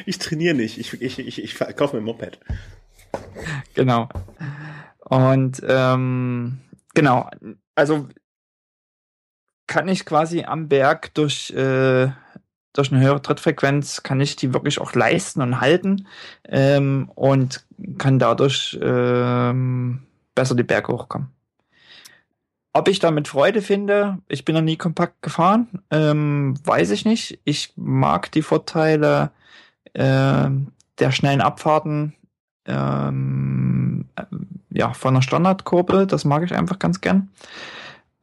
[0.06, 2.40] Ich trainiere nicht, ich, ich, ich, ich kaufe mir ein Moped.
[3.74, 4.08] Genau.
[5.00, 6.60] Und ähm,
[6.94, 7.30] genau,
[7.76, 8.08] also
[9.68, 12.10] kann ich quasi am Berg durch, äh,
[12.74, 16.08] durch eine höhere Trittfrequenz, kann ich die wirklich auch leisten und halten
[16.48, 17.66] ähm, und
[17.98, 20.04] kann dadurch ähm,
[20.36, 21.30] besser die Berge hochkommen.
[22.76, 27.40] Ob ich damit Freude finde, ich bin noch nie kompakt gefahren, ähm, weiß ich nicht.
[27.44, 29.32] Ich mag die Vorteile
[29.94, 30.50] äh,
[31.00, 32.16] der schnellen Abfahrten
[32.66, 34.24] ähm, äh,
[34.72, 37.30] ja, von der Standardkurbel, das mag ich einfach ganz gern.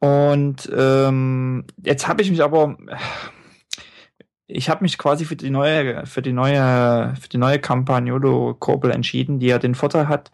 [0.01, 2.75] Und ähm, jetzt habe ich mich aber,
[4.47, 9.39] ich habe mich quasi für die neue, für die neue, für die neue Campagnolo-Kurbel entschieden,
[9.39, 10.31] die ja den Vorteil hat,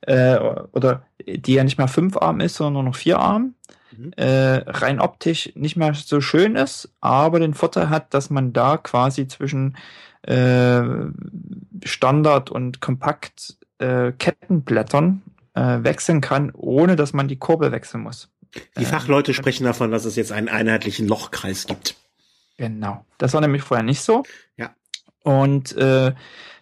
[0.00, 0.36] äh,
[0.72, 3.54] oder die ja nicht mehr fünf Arm ist, sondern nur noch vier Arm.
[3.96, 4.12] Mhm.
[4.16, 8.78] Äh, rein optisch nicht mehr so schön ist, aber den Vorteil hat, dass man da
[8.78, 9.76] quasi zwischen
[10.22, 10.82] äh,
[11.84, 15.22] Standard und Kompakt äh, Kettenblättern
[15.54, 18.33] äh, wechseln kann, ohne dass man die Kurbel wechseln muss.
[18.78, 21.96] Die Fachleute äh, sprechen davon, dass es jetzt einen einheitlichen Lochkreis gibt.
[22.56, 23.04] Genau.
[23.18, 24.22] Das war nämlich vorher nicht so.
[24.56, 24.74] Ja.
[25.22, 26.12] Und äh,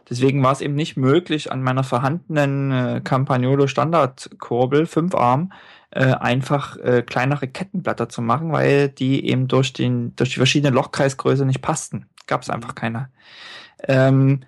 [0.08, 5.52] deswegen war es eben nicht möglich, an meiner vorhandenen äh, Campagnolo Standardkurbel, fünf Arm,
[5.90, 10.74] äh, einfach äh, kleinere Kettenblätter zu machen, weil die eben durch, den, durch die verschiedene
[10.74, 12.06] Lochkreisgröße nicht passten.
[12.26, 13.10] Gab es einfach keine.
[13.86, 14.40] Ähm,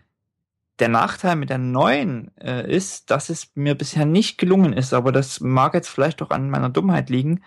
[0.79, 5.13] der Nachteil mit der neuen äh, ist, dass es mir bisher nicht gelungen ist, aber
[5.13, 7.43] das mag jetzt vielleicht auch an meiner Dummheit liegen,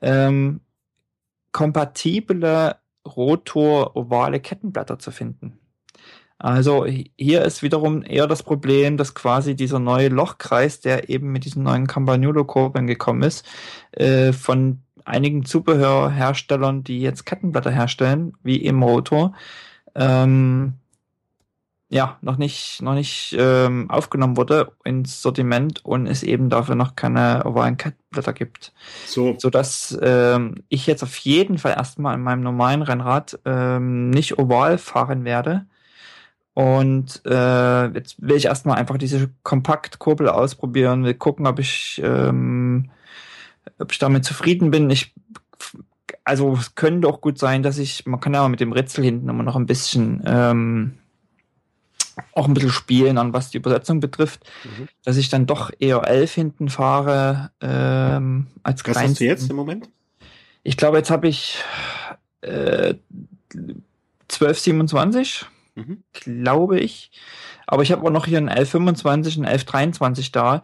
[0.00, 0.60] ähm,
[1.52, 2.76] kompatible
[3.06, 5.58] rotor-ovale Kettenblätter zu finden.
[6.38, 11.44] Also hier ist wiederum eher das Problem, dass quasi dieser neue Lochkreis, der eben mit
[11.44, 13.46] diesen neuen Campagnolo-Kurbeln gekommen ist,
[13.92, 19.34] äh, von einigen Zubehörherstellern, die jetzt Kettenblätter herstellen, wie im Rotor,
[19.94, 20.79] ähm,
[21.92, 26.94] ja, noch nicht, noch nicht ähm, aufgenommen wurde ins Sortiment und es eben dafür noch
[26.94, 28.72] keine ovalen Kettenblätter gibt.
[29.06, 29.34] So.
[29.38, 34.78] Sodass ähm, ich jetzt auf jeden Fall erstmal in meinem normalen Rennrad ähm, nicht oval
[34.78, 35.66] fahren werde.
[36.54, 42.90] Und äh, jetzt will ich erstmal einfach diese Kompaktkurbel ausprobieren, will gucken, ob ich, ähm,
[43.80, 44.90] ob ich damit zufrieden bin.
[44.90, 45.12] Ich
[46.22, 49.28] also es könnte auch gut sein, dass ich, man kann ja mit dem Ritzel hinten
[49.28, 50.99] immer noch ein bisschen ähm,
[52.32, 54.88] auch ein bisschen spielen an, was die Übersetzung betrifft, mhm.
[55.04, 59.56] dass ich dann doch eher 11 hinten fahre ähm, als Was hast du jetzt im
[59.56, 59.88] Moment?
[60.62, 61.56] Ich glaube, jetzt habe ich
[62.42, 62.94] äh,
[64.30, 66.02] 1227, mhm.
[66.12, 67.10] glaube ich.
[67.66, 70.62] Aber ich habe auch noch hier ein 1125 und 1123 da.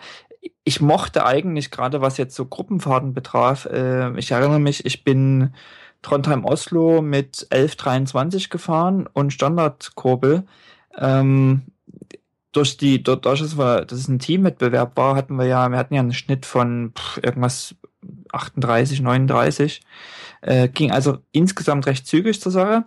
[0.64, 5.52] Ich mochte eigentlich gerade, was jetzt so Gruppenfahrten betraf, äh, ich erinnere mich, ich bin
[6.02, 10.44] Trondheim-Oslo mit 1123 gefahren und Standardkurbel.
[10.96, 11.62] Ähm,
[12.52, 15.94] durch die, dadurch, dass, wir, dass es ein Teamwettbewerb war, hatten wir ja, wir hatten
[15.94, 17.74] ja einen Schnitt von pff, irgendwas
[18.32, 19.82] 38, 39.
[20.40, 22.84] Äh, ging also insgesamt recht zügig zur Sache.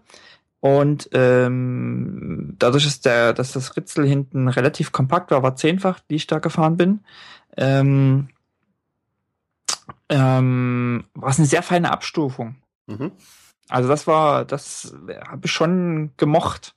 [0.61, 6.15] Und ähm, dadurch, dass, der, dass das Ritzel hinten relativ kompakt war, war zehnfach, wie
[6.15, 6.99] ich da gefahren bin,
[7.56, 8.30] ähm,
[10.10, 12.56] ähm, war es eine sehr feine Abstufung.
[12.88, 13.11] Mhm.
[13.69, 14.94] Also das war, das
[15.27, 16.76] habe ich schon gemocht.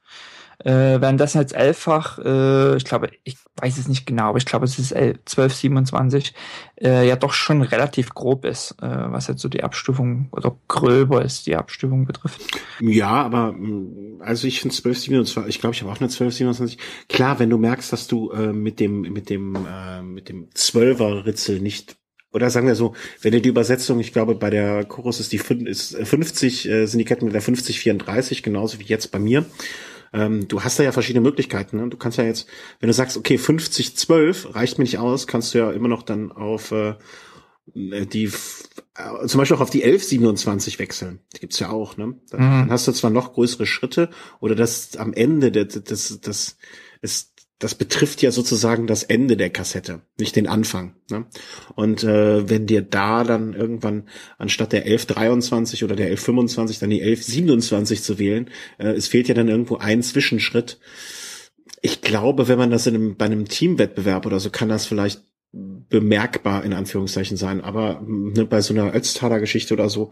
[0.65, 4.65] Äh, das jetzt elffach, äh, ich glaube, ich weiß es nicht genau, aber ich glaube,
[4.65, 6.35] es ist 1227,
[6.81, 11.25] äh, ja doch schon relativ grob ist, äh, was jetzt so die Abstufung oder gröber
[11.25, 12.41] ist, die Abstufung betrifft.
[12.81, 16.79] Ja, aber mm, also ich finde 1227, ich glaube, ich habe auch eine 1227.
[17.09, 21.27] Klar, wenn du merkst, dass du äh, mit dem mit dem äh, mit dem Zwölfer
[21.27, 21.97] Ritzel nicht
[22.33, 25.41] oder sagen wir so, wenn ihr die Übersetzung, ich glaube, bei der Chorus ist die
[25.67, 29.45] ist 50, äh, sind die Ketten mit der 50, 34, genauso wie jetzt bei mir
[30.13, 31.79] ähm, du hast da ja verschiedene Möglichkeiten.
[31.79, 31.89] Ne?
[31.89, 32.47] Du kannst ja jetzt,
[32.81, 36.03] wenn du sagst, okay, 50, 12 reicht mir nicht aus, kannst du ja immer noch
[36.03, 36.95] dann auf äh,
[37.75, 41.21] die äh, zum Beispiel auch auf die 1127 wechseln.
[41.35, 42.15] Die gibt's ja auch, ne?
[42.31, 42.61] Dann, mhm.
[42.61, 44.11] dann hast du zwar noch größere Schritte
[44.41, 46.57] oder das am Ende des, das, das
[47.01, 47.32] ist
[47.63, 50.97] das betrifft ja sozusagen das Ende der Kassette, nicht den Anfang.
[51.11, 51.27] Ne?
[51.77, 57.01] Und äh, wenn dir da dann irgendwann anstatt der 1123 oder der 1125 dann die
[57.01, 60.81] 1127 zu wählen, äh, es fehlt ja dann irgendwo ein Zwischenschritt.
[61.83, 65.23] Ich glaube, wenn man das in einem, bei einem Teamwettbewerb oder so, kann das vielleicht
[65.53, 67.61] bemerkbar in Anführungszeichen sein.
[67.61, 70.11] Aber ne, bei so einer Ötztaler-Geschichte oder so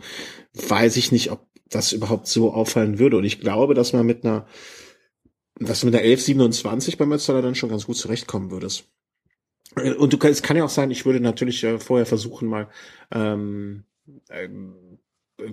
[0.69, 3.17] weiß ich nicht, ob das überhaupt so auffallen würde.
[3.17, 4.47] Und ich glaube, dass man mit einer
[5.61, 8.89] dass du mit der 1127 bei Mötztaler dann schon ganz gut zurechtkommen würdest.
[9.77, 12.69] Äh, und du, es kann ja auch sein, ich würde natürlich äh, vorher versuchen mal,
[13.13, 13.85] ähm,
[14.31, 14.99] ähm,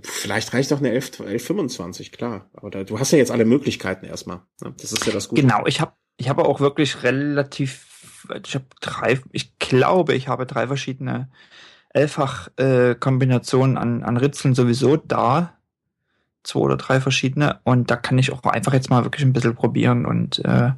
[0.01, 2.49] vielleicht reicht auch eine 11, 1125, klar.
[2.53, 4.41] Aber da, du hast ja jetzt alle Möglichkeiten erstmal.
[4.61, 4.73] Ne?
[4.81, 5.41] Das ist ja das Gute.
[5.41, 7.85] Genau, ich habe ich habe auch wirklich relativ
[8.45, 11.29] ich habe drei, ich glaube, ich habe drei verschiedene
[11.89, 15.56] Elffach-Kombinationen äh, an, an Ritzeln sowieso da.
[16.47, 17.59] Zwei oder drei verschiedene.
[17.65, 20.71] Und da kann ich auch einfach jetzt mal wirklich ein bisschen probieren und äh,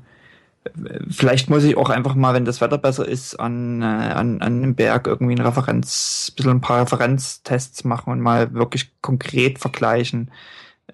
[1.09, 4.57] vielleicht muss ich auch einfach mal, wenn das Wetter besser ist, an, äh, an, an
[4.57, 10.31] einem Berg irgendwie ein Referenz, bisschen ein paar Referenztests machen und mal wirklich konkret vergleichen,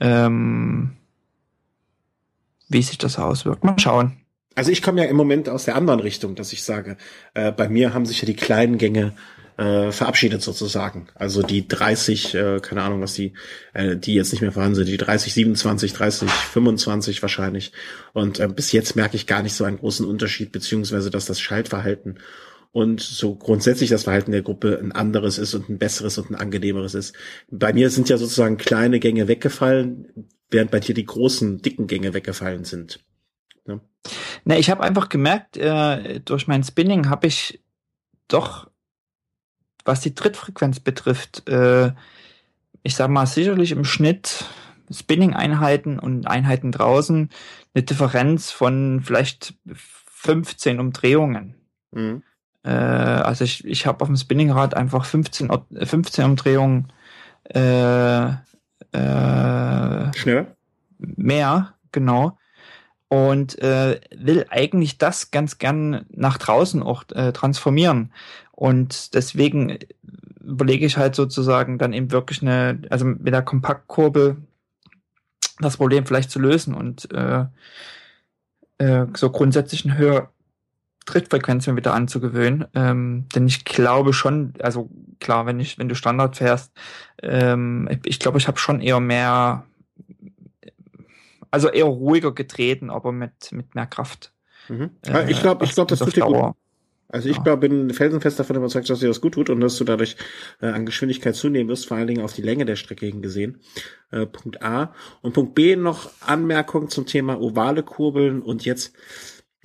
[0.01, 0.91] ähm,
[2.67, 3.63] wie sich das auswirkt.
[3.63, 4.17] Mal schauen.
[4.55, 6.97] Also ich komme ja im Moment aus der anderen Richtung, dass ich sage,
[7.33, 9.13] äh, bei mir haben sich ja die kleinen Gänge
[9.57, 11.07] äh, verabschiedet sozusagen.
[11.15, 13.33] Also die 30, äh, keine Ahnung, was die,
[13.73, 17.71] äh, die jetzt nicht mehr vorhanden sind, die 30, 27, 30, 25 wahrscheinlich.
[18.13, 21.39] Und äh, bis jetzt merke ich gar nicht so einen großen Unterschied, beziehungsweise dass das
[21.39, 22.19] Schaltverhalten
[22.75, 26.35] und so grundsätzlich das Verhalten der Gruppe ein anderes ist und ein besseres und ein
[26.35, 27.15] angenehmeres ist.
[27.49, 32.13] Bei mir sind ja sozusagen kleine Gänge weggefallen, während bei dir die großen, dicken Gänge
[32.13, 32.99] weggefallen sind.
[33.65, 33.79] Ne,
[34.43, 37.63] ne ich habe einfach gemerkt, äh, durch mein Spinning habe ich
[38.27, 38.67] doch
[39.85, 41.91] was die Trittfrequenz betrifft, äh,
[42.83, 44.45] ich sag mal, sicherlich im Schnitt
[44.91, 47.29] Spinning-Einheiten und Einheiten draußen
[47.73, 51.55] eine Differenz von vielleicht 15 Umdrehungen.
[51.91, 52.23] Mhm.
[52.63, 55.49] Äh, also ich, ich habe auf dem Spinningrad einfach 15,
[55.83, 56.91] 15 Umdrehungen
[57.45, 58.25] äh,
[58.95, 60.55] äh, Schneller?
[60.97, 62.37] Mehr, genau.
[63.07, 68.11] Und äh, will eigentlich das ganz gern nach draußen auch äh, transformieren.
[68.51, 69.77] Und deswegen
[70.43, 74.37] überlege ich halt sozusagen dann eben wirklich eine, also mit der Kompaktkurbel
[75.59, 77.45] das Problem vielleicht zu lösen und äh,
[78.77, 80.29] äh, so grundsätzlich eine höhere
[81.05, 82.65] Trittfrequenz wieder anzugewöhnen.
[82.73, 86.71] Ähm, denn ich glaube schon, also klar, wenn ich, wenn du Standard fährst,
[87.21, 89.65] ähm, ich glaube, ich habe schon eher mehr,
[91.51, 94.33] also eher ruhiger getreten, aber mit, mit mehr Kraft.
[94.69, 94.91] Mhm.
[95.05, 96.55] Äh, ich glaube, ich glaube, das tut dir gut.
[97.07, 97.55] Also ich ja.
[97.55, 100.15] bin felsenfest davon überzeugt, dass dir das gut tut und dass du dadurch
[100.59, 103.59] äh, an Geschwindigkeit zunehmen wirst, vor allen Dingen auf die Länge der Strecke hingesehen.
[104.11, 104.93] Äh, Punkt A.
[105.21, 108.95] Und Punkt B noch Anmerkung zum Thema ovale Kurbeln und jetzt,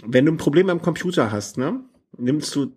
[0.05, 1.81] wenn du ein Problem am Computer hast, ne,
[2.17, 2.77] nimmst du,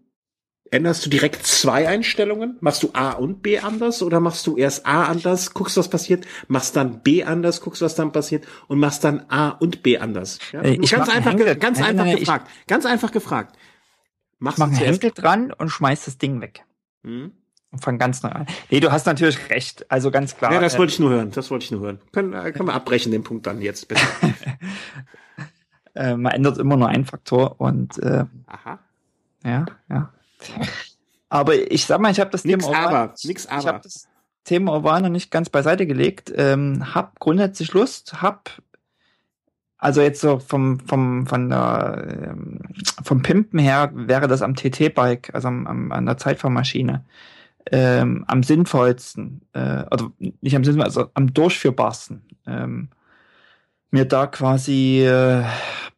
[0.73, 2.57] änderst du direkt zwei Einstellungen?
[2.59, 6.25] Machst du A und B anders oder machst du erst A anders, guckst, was passiert,
[6.47, 10.39] machst dann B anders, guckst, was dann passiert und machst dann A und B anders?
[10.51, 10.63] Ja?
[10.63, 13.55] Ich ganz einfach, ganz einfach gefragt, ganz einfach gefragt.
[14.39, 16.65] Machst mach einen Henkel dran und schmeiß das Ding weg.
[17.03, 17.31] Hm?
[17.71, 18.45] Und fang ganz neu an.
[18.69, 19.89] Nee, du hast natürlich recht.
[19.89, 20.53] Also ganz klar.
[20.53, 21.31] Ja, das wollte ich nur hören.
[21.31, 21.99] Das wollte ich nur hören.
[22.11, 24.01] Können, äh, können wir abbrechen, den Punkt dann jetzt bitte.
[25.95, 28.79] äh, man ändert immer nur einen Faktor und äh, Aha.
[29.43, 30.13] Ja, ja.
[31.29, 33.59] Aber ich sag mal, ich habe das nix Thema aber, nix aber.
[33.59, 34.07] Ich habe das
[34.43, 36.31] Thema noch nicht ganz beiseite gelegt.
[36.35, 38.51] Ähm, hab grundsätzlich Lust, hab
[39.83, 42.61] also jetzt so vom, vom, von der, ähm,
[43.03, 47.03] vom Pimpen her wäre das am TT-Bike, also am, am, an der Zeitfahrmaschine,
[47.69, 50.09] ähm, am sinnvollsten, äh, oder
[50.39, 52.87] nicht am sinnvollsten, also am durchführbarsten, ähm,
[53.93, 55.43] mir da quasi äh,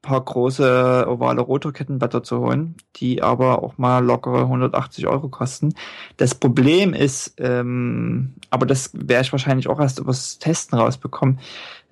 [0.06, 5.74] paar große ovale Rotorkettenblätter zu holen, die aber auch mal lockere 180 Euro kosten.
[6.18, 11.40] Das Problem ist, ähm, aber das werde ich wahrscheinlich auch erst übers Testen rausbekommen,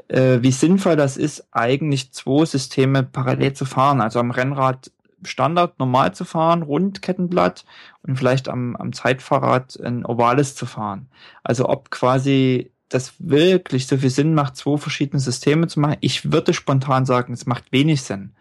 [0.09, 3.99] äh, wie sinnvoll das ist, eigentlich zwei Systeme parallel zu fahren.
[3.99, 4.91] Also am Rennrad
[5.25, 7.65] Standard normal zu fahren, Rundkettenblatt
[8.05, 11.07] und vielleicht am, am Zeitfahrrad ein ovales zu fahren.
[11.43, 15.97] Also ob quasi das wirklich so viel Sinn macht, zwei verschiedene Systeme zu machen.
[16.01, 18.31] Ich würde spontan sagen, es macht wenig Sinn.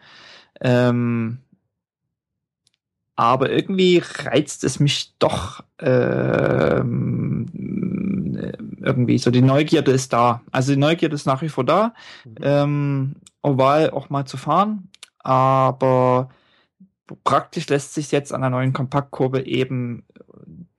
[0.61, 1.39] Ähm,
[3.17, 7.47] aber irgendwie reizt es mich doch ähm,
[8.81, 9.31] irgendwie so.
[9.31, 10.43] Die Neugierde ist da.
[10.51, 12.35] Also die Neugierde ist nach wie vor da, mhm.
[12.41, 14.89] ähm, oval auch mal zu fahren,
[15.19, 16.31] aber
[17.25, 20.05] praktisch lässt sich jetzt an der neuen Kompaktkurve eben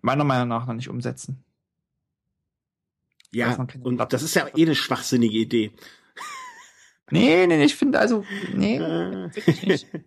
[0.01, 1.42] meiner Meinung nach noch nicht umsetzen.
[3.33, 5.71] Ja, und das ist ja eh eine schwachsinnige Idee.
[7.11, 8.23] Nee, nee, ich finde also,
[8.53, 9.87] nee, wirklich nicht.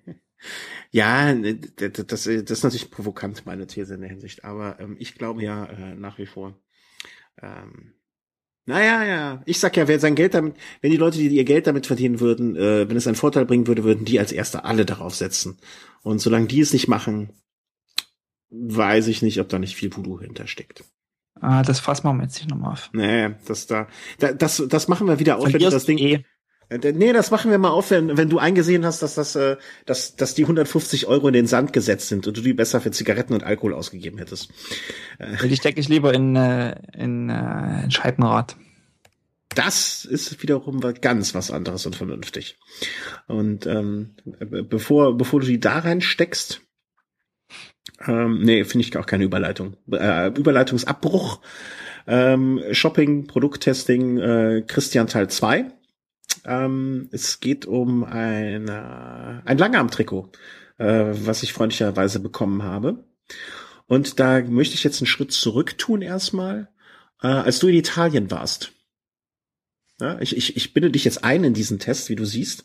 [0.93, 4.45] Ja, das, das, das ist natürlich provokant, meine These in der Hinsicht.
[4.45, 6.61] Aber ähm, ich glaube ja äh, nach wie vor.
[7.43, 7.95] Ähm,
[8.67, 9.43] naja, ja.
[9.47, 12.21] Ich sag ja, wer sein Geld damit, wenn die Leute, die ihr Geld damit verdienen
[12.21, 15.59] würden, äh, wenn es einen Vorteil bringen würde, würden die als Erste alle darauf setzen.
[16.03, 17.31] Und solange die es nicht machen,
[18.51, 20.85] weiß ich nicht, ob da nicht viel Voodoo hintersteckt.
[21.41, 22.91] Ah, das fassen wir jetzt nicht nochmal auf.
[22.93, 23.89] Nee, das da,
[24.19, 25.99] da das, das machen wir wieder auf, wenn du das Ding.
[25.99, 26.25] Eh.
[26.69, 29.57] Äh, nee, das machen wir mal auf, wenn, wenn du eingesehen hast, dass das, äh,
[29.85, 32.91] dass, dass die 150 Euro in den Sand gesetzt sind und du die besser für
[32.91, 34.51] Zigaretten und Alkohol ausgegeben hättest.
[35.19, 35.49] Äh.
[35.49, 38.57] Die stecke ich lieber in, äh, in, äh, in Scheibenrad.
[39.55, 42.59] Das ist wiederum ganz was anderes und vernünftig.
[43.27, 44.15] Und ähm,
[44.69, 46.61] bevor, bevor du die da reinsteckst,
[48.07, 49.77] Ähm, nee, finde ich auch keine Überleitung.
[49.91, 51.41] Äh, Überleitungsabbruch.
[52.07, 55.73] Ähm, Shopping, Produkttesting, äh, Christian Teil 2.
[56.45, 60.31] Ähm, es geht um eine, ein Langarm-Trikot,
[60.79, 63.05] äh, was ich freundlicherweise bekommen habe.
[63.87, 66.69] Und da möchte ich jetzt einen Schritt zurück tun erstmal.
[67.23, 68.73] Äh, als du in Italien warst,
[70.01, 72.65] ja, ich, ich, ich binde dich jetzt ein in diesen Test, wie du siehst.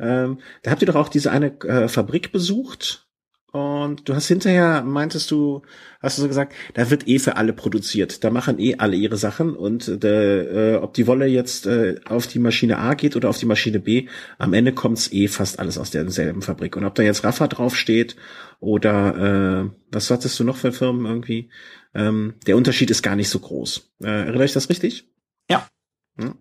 [0.00, 3.06] Ähm, da habt ihr doch auch diese eine äh, Fabrik besucht
[3.52, 5.60] und du hast hinterher, meintest du,
[6.00, 8.24] hast du so gesagt, da wird eh für alle produziert.
[8.24, 12.38] Da machen eh alle ihre Sachen und äh, ob die Wolle jetzt äh, auf die
[12.38, 14.08] Maschine A geht oder auf die Maschine B,
[14.38, 16.76] am Ende kommt's eh fast alles aus derselben Fabrik.
[16.76, 18.16] Und ob da jetzt Rafa draufsteht
[18.58, 21.50] oder äh, was hattest du noch für Firmen irgendwie,
[21.94, 23.92] ähm, der Unterschied ist gar nicht so groß.
[24.02, 25.12] Äh, erinnere ich das richtig?
[25.50, 25.68] Ja.
[26.16, 26.36] Hm.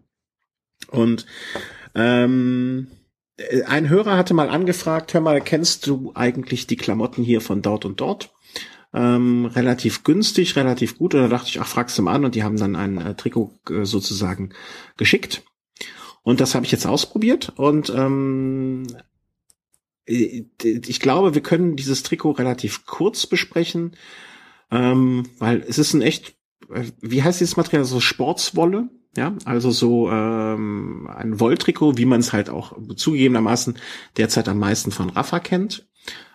[0.87, 1.25] Und
[1.93, 3.00] ähm, äh,
[3.65, 7.85] ein Hörer hatte mal angefragt, hör mal, kennst du eigentlich die Klamotten hier von dort
[7.85, 8.33] und dort?
[8.93, 11.15] Ähm, relativ günstig, relativ gut.
[11.15, 12.25] Und da dachte ich, ach, fragst du mal an.
[12.25, 14.53] Und die haben dann ein äh, Trikot äh, sozusagen
[14.97, 15.43] geschickt.
[16.23, 17.53] Und das habe ich jetzt ausprobiert.
[17.55, 18.85] Und ähm,
[20.05, 23.95] äh, ich glaube, wir können dieses Trikot relativ kurz besprechen,
[24.71, 26.35] ähm, weil es ist ein echt,
[26.69, 28.89] äh, wie heißt dieses Material, so Sportswolle.
[29.17, 33.77] Ja, also so ähm, ein Wolltrikot, wie man es halt auch zugegebenermaßen
[34.15, 35.87] derzeit am meisten von Rafa kennt.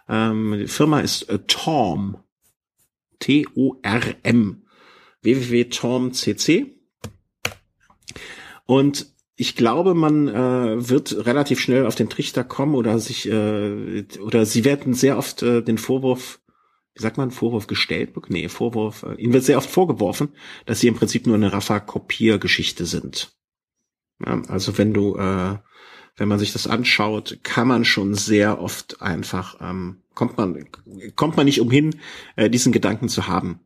[0.09, 2.19] Ähm, die Firma ist äh, Torm.
[3.19, 4.63] T-O-R-M.
[5.23, 6.67] www.torm.cc.
[8.67, 14.05] Und ich glaube, man äh, wird relativ schnell auf den Trichter kommen oder sich äh,
[14.21, 16.41] oder sie werden sehr oft äh, den Vorwurf
[16.97, 18.15] wie sagt man, Vorwurf gestellt?
[18.29, 20.31] Nee, Vorwurf, äh, ihnen wird sehr oft vorgeworfen,
[20.65, 23.37] dass sie im Prinzip nur eine Rafa-Kopiergeschichte sind.
[24.25, 25.59] Ja, also wenn du, äh,
[26.17, 30.67] wenn man sich das anschaut, kann man schon sehr oft einfach, ähm, kommt man,
[31.15, 32.01] kommt man nicht umhin,
[32.37, 33.61] äh, diesen Gedanken zu haben.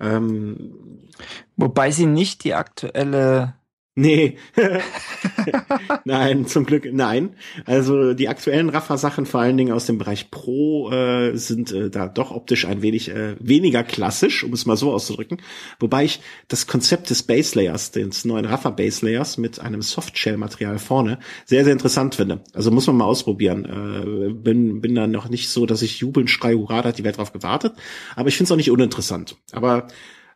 [0.00, 1.08] Ähm,
[1.56, 3.54] Wobei sie nicht die aktuelle
[3.96, 4.38] Nee.
[6.04, 7.36] nein, zum Glück nein.
[7.64, 12.08] Also die aktuellen Rafa-Sachen, vor allen Dingen aus dem Bereich Pro, äh, sind äh, da
[12.08, 15.40] doch optisch ein wenig äh, weniger klassisch, um es mal so auszudrücken.
[15.78, 20.80] Wobei ich das Konzept des Base Layers, des neuen Rafa Base Layers mit einem Softshell-Material
[20.80, 22.40] vorne, sehr, sehr interessant finde.
[22.52, 23.64] Also muss man mal ausprobieren.
[23.64, 27.04] Äh, bin, bin da noch nicht so, dass ich jubeln schrei, hurra, da hat die
[27.04, 27.74] Welt drauf gewartet.
[28.16, 29.36] Aber ich finde es auch nicht uninteressant.
[29.52, 29.86] Aber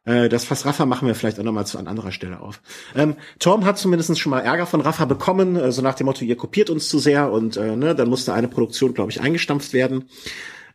[0.05, 2.61] äh, das Fass Rafa machen wir vielleicht auch nochmal zu an anderer Stelle auf.
[2.95, 6.25] Ähm, Tom hat zumindest schon mal Ärger von Rafa bekommen, äh, so nach dem Motto,
[6.25, 9.73] ihr kopiert uns zu sehr und äh, ne, dann musste eine Produktion, glaube ich, eingestampft
[9.73, 10.09] werden.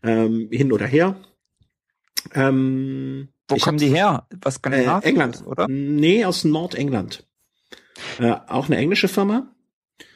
[0.04, 1.16] Ähm, hin oder her.
[2.34, 4.28] Ähm, Wo kommen die her?
[4.42, 5.02] Was Skandinavien?
[5.04, 5.68] Äh, England, oder?
[5.70, 7.26] Nee, aus Nordengland.
[8.20, 9.48] Äh, auch eine englische Firma.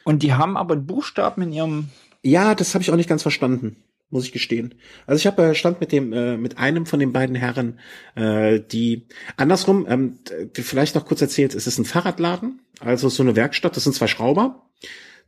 [0.04, 1.88] Und die haben aber Buchstaben in ihrem.
[2.22, 4.74] Ja, das habe ich auch nicht ganz verstanden muss ich gestehen.
[5.06, 7.78] Also ich habe äh, stand mit dem äh, mit einem von den beiden Herren,
[8.14, 9.06] äh, die
[9.36, 10.18] andersrum, ähm,
[10.54, 13.76] vielleicht noch kurz erzählt, es ist ein Fahrradladen, also so eine Werkstatt.
[13.76, 14.66] Das sind zwei Schrauber,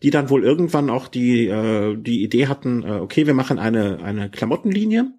[0.03, 4.03] die dann wohl irgendwann auch die äh, die Idee hatten, äh, okay, wir machen eine
[4.03, 5.13] eine Klamottenlinie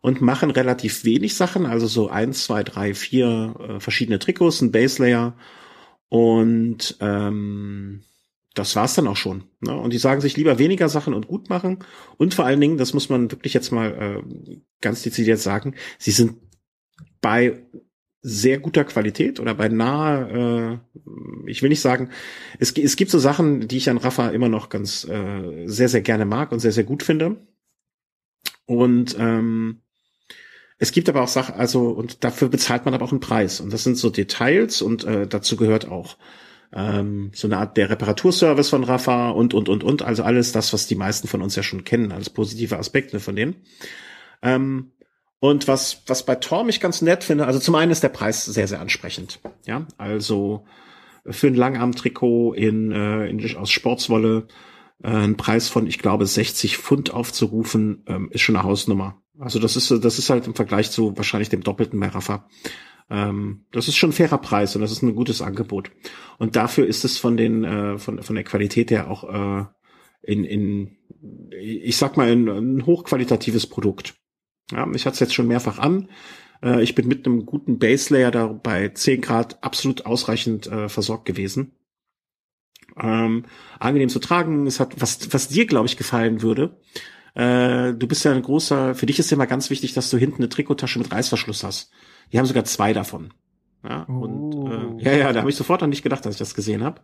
[0.00, 4.72] und machen relativ wenig Sachen, also so eins, zwei, drei, vier äh, verschiedene Trikots, ein
[4.72, 5.34] Base Layer
[6.08, 8.02] und ähm,
[8.54, 9.44] das war's dann auch schon.
[9.60, 9.74] Ne?
[9.74, 11.78] Und die sagen sich lieber weniger Sachen und gut machen.
[12.18, 16.10] Und vor allen Dingen, das muss man wirklich jetzt mal äh, ganz dezidiert sagen, sie
[16.10, 16.36] sind
[17.20, 17.62] bei
[18.20, 22.10] sehr guter Qualität oder bei nahe, äh, ich will nicht sagen,
[22.58, 26.02] es, es gibt so Sachen, die ich an Rafa immer noch ganz äh, sehr, sehr
[26.02, 27.44] gerne mag und sehr, sehr gut finde.
[28.64, 29.82] Und ähm,
[30.78, 33.60] es gibt aber auch Sachen, also, und dafür bezahlt man aber auch einen Preis.
[33.60, 36.16] Und das sind so Details und äh, dazu gehört auch
[36.74, 40.02] ähm, so eine Art der Reparaturservice von Rafa und, und, und, und.
[40.02, 43.36] Also alles das, was die meisten von uns ja schon kennen, als positive Aspekte von
[43.36, 43.56] denen.
[44.42, 44.92] Ähm,
[45.38, 48.44] und was, was bei Torm ich ganz nett finde, also zum einen ist der Preis
[48.44, 49.40] sehr, sehr ansprechend.
[49.66, 50.64] Ja, also
[51.26, 54.46] für ein Langarm-Trikot in, äh, in, aus Sportswolle
[55.02, 59.22] äh, ein Preis von, ich glaube, 60 Pfund aufzurufen, ähm, ist schon eine Hausnummer.
[59.38, 62.48] Also das ist, das ist halt im Vergleich zu wahrscheinlich dem Doppelten bei Rafa
[63.12, 65.90] ähm, das ist schon ein fairer Preis und das ist ein gutes Angebot.
[66.38, 69.66] Und dafür ist es von den äh, von von der Qualität her auch äh,
[70.22, 70.96] in in
[71.50, 74.14] ich sag mal ein, ein hochqualitatives Produkt.
[74.70, 76.08] Ja, ich hatte es jetzt schon mehrfach an.
[76.62, 80.88] Äh, ich bin mit einem guten Base Layer da bei 10 Grad absolut ausreichend äh,
[80.88, 81.72] versorgt gewesen.
[82.98, 83.44] Ähm,
[83.78, 84.66] angenehm zu tragen.
[84.66, 86.80] Es hat was was dir glaube ich gefallen würde.
[87.34, 88.94] Äh, du bist ja ein großer.
[88.94, 91.92] Für dich ist ja immer ganz wichtig, dass du hinten eine Trikottasche mit Reißverschluss hast.
[92.30, 93.32] Die haben sogar zwei davon.
[93.84, 94.12] Ja, oh.
[94.12, 96.84] und äh, ja, ja, da habe ich sofort an dich gedacht, als ich das gesehen
[96.84, 97.00] habe.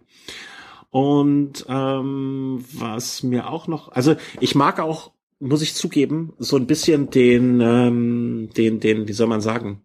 [0.91, 6.67] Und ähm, was mir auch noch, also ich mag auch muss ich zugeben, so ein
[6.67, 9.83] bisschen den, ähm, den, den, wie soll man sagen,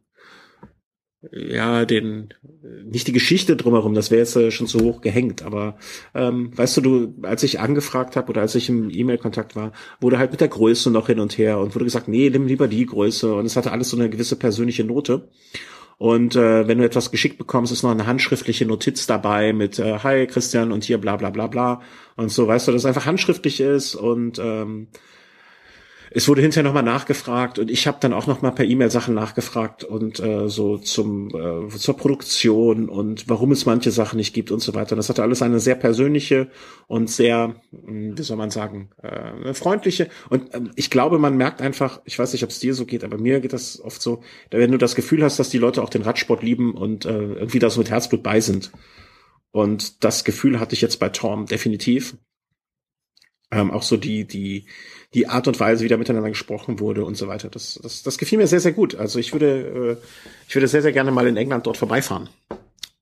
[1.32, 2.34] ja, den,
[2.86, 5.78] nicht die Geschichte drumherum, das wäre jetzt äh, schon zu hoch gehängt, aber
[6.14, 9.72] ähm, weißt du, du, als ich angefragt habe oder als ich im E-Mail-Kontakt war,
[10.02, 12.68] wurde halt mit der Größe noch hin und her und wurde gesagt, nee, nimm lieber
[12.68, 15.30] die Größe und es hatte alles so eine gewisse persönliche Note.
[15.98, 20.00] Und äh, wenn du etwas geschickt bekommst, ist noch eine handschriftliche Notiz dabei mit äh,
[20.00, 21.82] Hi Christian und hier bla bla bla bla
[22.16, 24.88] und so, weißt du, dass es einfach handschriftlich ist und ähm,
[26.16, 29.84] es wurde hinterher nochmal nachgefragt und ich habe dann auch nochmal per E-Mail Sachen nachgefragt
[29.84, 34.60] und äh, so zum äh, zur Produktion und warum es manche Sachen nicht gibt und
[34.60, 34.96] so weiter.
[34.96, 36.50] Das hatte alles eine sehr persönliche
[36.88, 40.08] und sehr, hm, wie soll man sagen, äh, freundliche.
[40.30, 43.04] Und äh, ich glaube, man merkt einfach, ich weiß nicht, ob es dir so geht,
[43.04, 44.22] aber mir geht das oft so,
[44.52, 47.60] wenn du das Gefühl hast, dass die Leute auch den Radsport lieben und äh, irgendwie
[47.60, 48.72] da so mit Herzblut bei sind.
[49.52, 52.18] Und das Gefühl hatte ich jetzt bei Tom definitiv.
[53.52, 54.66] Ähm, auch so die, die,
[55.14, 57.50] die Art und Weise, wie da miteinander gesprochen wurde und so weiter.
[57.50, 58.96] Das, das, das gefiel mir sehr, sehr gut.
[58.96, 60.08] Also ich würde, äh,
[60.48, 62.30] ich würde sehr, sehr gerne mal in England dort vorbeifahren,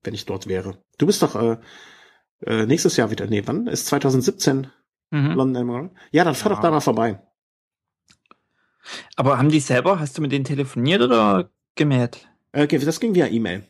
[0.03, 0.77] wenn ich dort wäre.
[0.97, 1.57] Du bist doch äh,
[2.45, 3.27] äh, nächstes Jahr wieder.
[3.27, 3.67] Nee, wann?
[3.67, 4.67] Ist 2017
[5.11, 5.31] mhm.
[5.33, 5.91] London?
[6.11, 6.55] Ja, dann fahr ja.
[6.55, 7.21] doch da mal vorbei.
[9.15, 12.27] Aber haben die selber, hast du mit denen telefoniert oder gemäht?
[12.51, 13.63] Äh, das ging via E-Mail.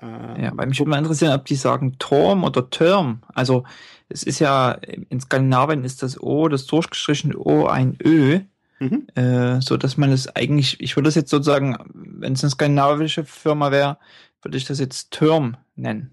[0.00, 3.22] Äh, ja, weil mich würde mal interessieren, ob die sagen Turm oder Term.
[3.34, 3.64] Also
[4.08, 8.40] es ist ja, in Skandinavien ist das O, das durchgestrichene O ein Ö.
[8.80, 9.08] Mhm.
[9.16, 13.24] Äh, so dass man es eigentlich, ich würde es jetzt sozusagen, wenn es eine skandinavische
[13.24, 13.98] Firma wäre,
[14.42, 16.12] würde ich das jetzt Term nennen.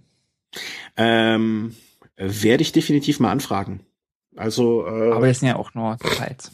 [0.98, 1.76] Ähm,
[2.18, 3.82] werde ich definitiv mal anfragen.
[4.36, 6.52] Also, äh, aber das sind ja auch nur Details.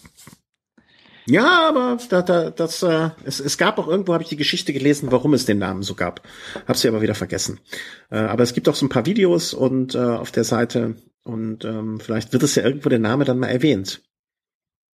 [1.31, 4.73] Ja, aber da, da, das, äh, es, es gab auch irgendwo, habe ich die Geschichte
[4.73, 6.27] gelesen, warum es den Namen so gab.
[6.67, 7.61] Hab sie aber wieder vergessen.
[8.09, 11.63] Äh, aber es gibt auch so ein paar Videos und äh, auf der Seite und
[11.63, 14.01] ähm, vielleicht wird es ja irgendwo der Name dann mal erwähnt.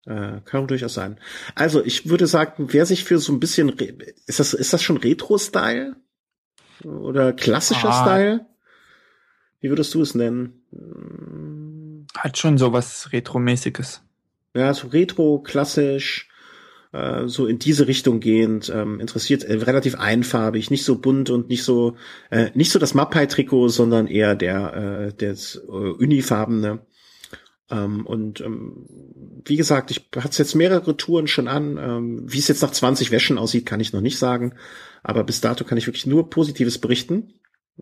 [0.06, 1.20] Äh, kann durchaus sein.
[1.56, 3.70] Also ich würde sagen, wer sich für so ein bisschen,
[4.28, 5.96] ist das, ist das schon Retro-Style?
[6.84, 8.04] Oder klassischer ah.
[8.04, 8.46] Style?
[9.60, 12.06] Wie würdest du es nennen?
[12.16, 14.04] Hat schon so was Retro-mäßiges.
[14.58, 16.27] Ja, so retro, klassisch,
[16.92, 21.50] äh, so in diese Richtung gehend, ähm, interessiert, äh, relativ einfarbig, nicht so bunt und
[21.50, 21.96] nicht so,
[22.30, 26.80] äh, nicht so das Mapai-Trikot, sondern eher der, äh, das äh, unifarbene.
[27.70, 28.86] Ähm, und ähm,
[29.46, 31.78] wie gesagt, ich hatte jetzt mehrere Touren schon an.
[31.78, 34.54] Ähm, wie es jetzt nach 20 Wäschen aussieht, kann ich noch nicht sagen.
[35.04, 37.34] Aber bis dato kann ich wirklich nur Positives berichten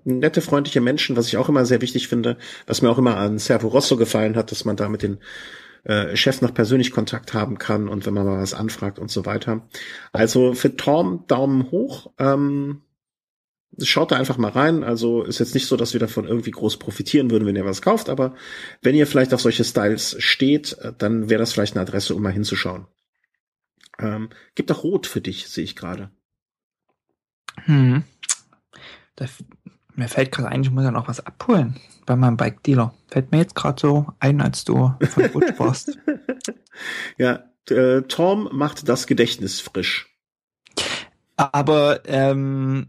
[0.03, 2.37] nette, freundliche Menschen, was ich auch immer sehr wichtig finde,
[2.67, 5.19] was mir auch immer an Servo Rosso gefallen hat, dass man da mit den
[5.85, 9.25] äh, Chef noch persönlich Kontakt haben kann und wenn man mal was anfragt und so
[9.25, 9.67] weiter.
[10.11, 12.11] Also für Tom Daumen hoch.
[12.17, 12.81] Ähm,
[13.81, 14.83] schaut da einfach mal rein.
[14.83, 17.81] Also ist jetzt nicht so, dass wir davon irgendwie groß profitieren würden, wenn ihr was
[17.81, 18.35] kauft, aber
[18.81, 22.21] wenn ihr vielleicht auf solche Styles steht, äh, dann wäre das vielleicht eine Adresse, um
[22.21, 22.87] mal hinzuschauen.
[23.99, 26.09] Ähm, gibt auch Rot für dich, sehe ich gerade.
[27.65, 28.03] Hm.
[29.15, 29.27] Da
[29.95, 32.93] mir fällt gerade ein, ich muss ja noch was abholen bei meinem Bike Dealer.
[33.07, 35.97] Fällt mir jetzt gerade so ein, als du von Butch warst.
[37.17, 40.15] ja, äh, Tom macht das Gedächtnis frisch.
[41.37, 42.87] Aber ähm,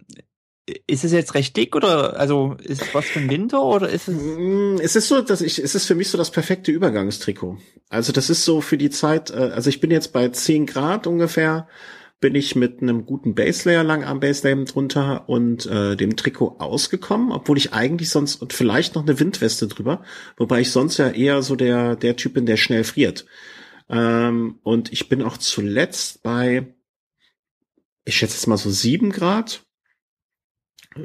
[0.86, 4.08] ist es jetzt recht dick oder also ist es was für ein Winter oder ist
[4.08, 4.16] es?
[4.16, 7.58] Mm, es ist so, dass ich, es ist für mich so das perfekte Übergangstrikot.
[7.88, 9.30] Also das ist so für die Zeit.
[9.30, 11.68] Äh, also ich bin jetzt bei 10 Grad ungefähr
[12.20, 17.58] bin ich mit einem guten Baselayer, Langarm Baselayer drunter und äh, dem Trikot ausgekommen, obwohl
[17.58, 20.02] ich eigentlich sonst und vielleicht noch eine Windweste drüber,
[20.36, 23.26] wobei ich sonst ja eher so der der Typ bin, der schnell friert.
[23.88, 26.74] Ähm, und ich bin auch zuletzt bei,
[28.04, 29.62] ich schätze jetzt mal so sieben Grad.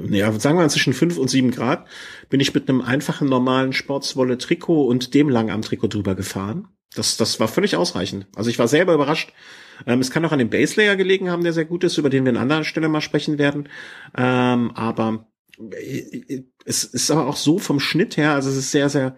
[0.09, 1.85] Ja, sagen wir zwischen fünf und sieben Grad
[2.29, 6.69] bin ich mit einem einfachen normalen Sportswolle Trikot und dem Langarm Trikot drüber gefahren.
[6.95, 8.27] Das, das war völlig ausreichend.
[8.35, 9.33] Also ich war selber überrascht,
[9.86, 12.10] ähm, es kann auch an dem Base Layer gelegen haben, der sehr gut ist, über
[12.10, 13.70] den wir an anderer Stelle mal sprechen werden.
[14.18, 15.28] Ähm, aber
[15.72, 19.18] äh, es ist aber auch so vom Schnitt her, also es ist sehr, sehr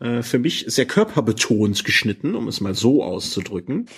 [0.00, 3.88] äh, für mich sehr körperbetont geschnitten, um es mal so auszudrücken.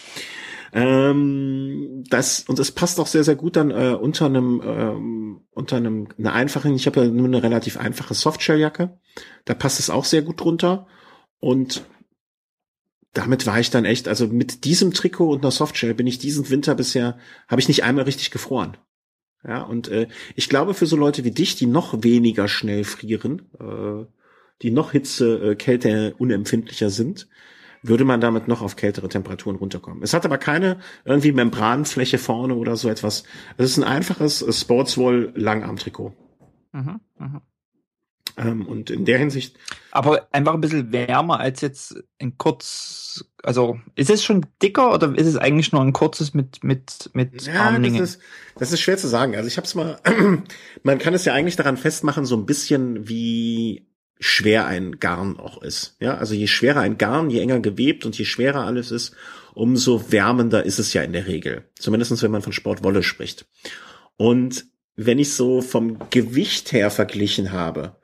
[0.72, 5.76] Ähm, das und es passt auch sehr sehr gut dann äh, unter einem ähm, unter
[5.76, 6.74] einem einer einfachen.
[6.74, 8.98] Ich habe ja nur eine relativ einfache Softshelljacke.
[9.44, 10.86] Da passt es auch sehr gut drunter
[11.38, 11.84] und
[13.16, 16.50] damit war ich dann echt, also mit diesem Trikot und einer Softshell bin ich diesen
[16.50, 17.18] Winter bisher,
[17.48, 18.76] habe ich nicht einmal richtig gefroren.
[19.46, 23.50] Ja, und äh, ich glaube, für so Leute wie dich, die noch weniger schnell frieren,
[23.60, 24.06] äh,
[24.62, 27.28] die noch Hitze, äh, Kälte unempfindlicher sind,
[27.82, 30.02] würde man damit noch auf kältere Temperaturen runterkommen.
[30.02, 33.24] Es hat aber keine irgendwie Membranfläche vorne oder so etwas.
[33.56, 36.12] Es ist ein einfaches Sportswool Langarmtrikot.
[36.72, 37.42] Mhm, mh.
[38.36, 39.56] Ähm, und in der Hinsicht.
[39.92, 45.16] Aber einfach ein bisschen wärmer als jetzt ein kurz, also ist es schon dicker oder
[45.16, 48.00] ist es eigentlich nur ein kurzes mit mit mit ja, Armlingen?
[48.00, 48.20] Das ist,
[48.58, 49.36] das ist schwer zu sagen.
[49.36, 49.98] Also ich habe es mal,
[50.82, 53.86] man kann es ja eigentlich daran festmachen, so ein bisschen wie
[54.18, 55.96] schwer ein Garn auch ist.
[56.00, 59.14] Ja, also je schwerer ein Garn, je enger gewebt und je schwerer alles ist,
[59.54, 61.64] umso wärmender ist es ja in der Regel.
[61.78, 63.46] Zumindestens wenn man von Sportwolle spricht.
[64.16, 67.96] Und wenn ich so vom Gewicht her verglichen habe,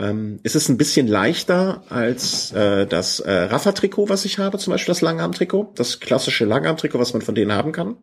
[0.00, 4.72] ähm, ist es ein bisschen leichter als äh, das äh, Rafa-Trikot, was ich habe, zum
[4.72, 7.98] Beispiel das Langarm-Trikot, das klassische Langarm-Trikot, was man von denen haben kann.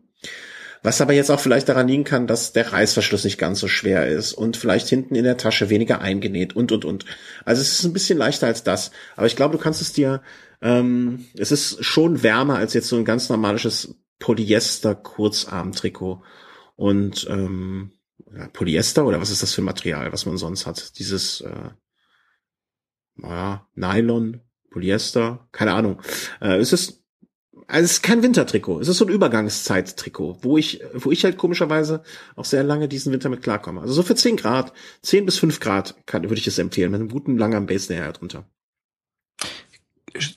[0.84, 4.06] Was aber jetzt auch vielleicht daran liegen kann, dass der Reißverschluss nicht ganz so schwer
[4.06, 7.04] ist und vielleicht hinten in der Tasche weniger eingenäht und und und.
[7.44, 8.92] Also es ist ein bisschen leichter als das.
[9.16, 10.22] Aber ich glaube, du kannst es dir,
[10.62, 16.22] ähm, es ist schon wärmer als jetzt so ein ganz normales Polyester-Kurzarm-Trikot.
[16.76, 17.90] Und ähm,
[18.52, 20.96] Polyester oder was ist das für ein Material, was man sonst hat?
[20.98, 21.70] Dieses äh,
[23.18, 24.40] naja, Nylon,
[24.70, 26.00] Polyester, keine Ahnung.
[26.40, 26.98] Äh, es ist
[27.70, 31.36] also es ist kein Wintertrikot, es ist so ein Übergangszeit-Trikot, wo ich, wo ich halt
[31.36, 32.02] komischerweise
[32.34, 33.82] auch sehr lange diesen Winter mit klarkomme.
[33.82, 34.72] Also so für 10 Grad,
[35.02, 38.10] 10 bis 5 Grad kann, würde ich es empfehlen, mit einem guten langen Base näher
[38.12, 38.48] drunter.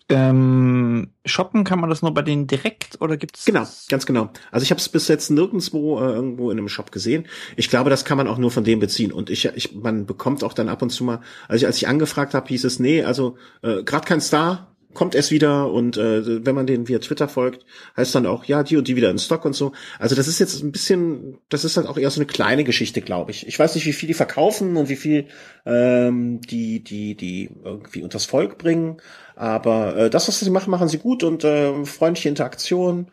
[0.10, 4.31] Ähm, shoppen kann man das nur bei denen direkt oder gibt's Genau, ganz genau.
[4.52, 7.26] Also ich habe es bis jetzt nirgendwo äh, irgendwo in einem Shop gesehen.
[7.56, 9.11] Ich glaube, das kann man auch nur von dem beziehen.
[9.11, 12.34] Und ich, ich man bekommt auch dann ab und zu mal, also als ich angefragt
[12.34, 16.55] habe, hieß es, nee, also äh, gerade kein Star, kommt es wieder und äh, wenn
[16.55, 17.65] man den via Twitter folgt,
[17.95, 19.72] heißt dann auch, ja, die und die wieder in Stock und so.
[19.99, 23.01] Also das ist jetzt ein bisschen, das ist halt auch eher so eine kleine Geschichte,
[23.01, 23.47] glaube ich.
[23.47, 25.27] Ich weiß nicht, wie viel die verkaufen und wie viel
[25.65, 28.97] ähm, die, die, die irgendwie unters Volk bringen,
[29.35, 33.07] aber äh, das, was sie machen, machen sie gut und äh, freundliche Interaktion.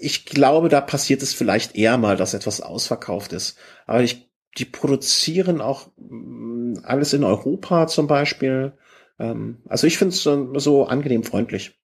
[0.00, 3.58] Ich glaube, da passiert es vielleicht eher mal, dass etwas ausverkauft ist.
[3.86, 8.72] Aber ich, die produzieren auch mh, alles in Europa zum Beispiel.
[9.20, 11.78] Ähm, also ich finde es so, so, angenehm freundlich.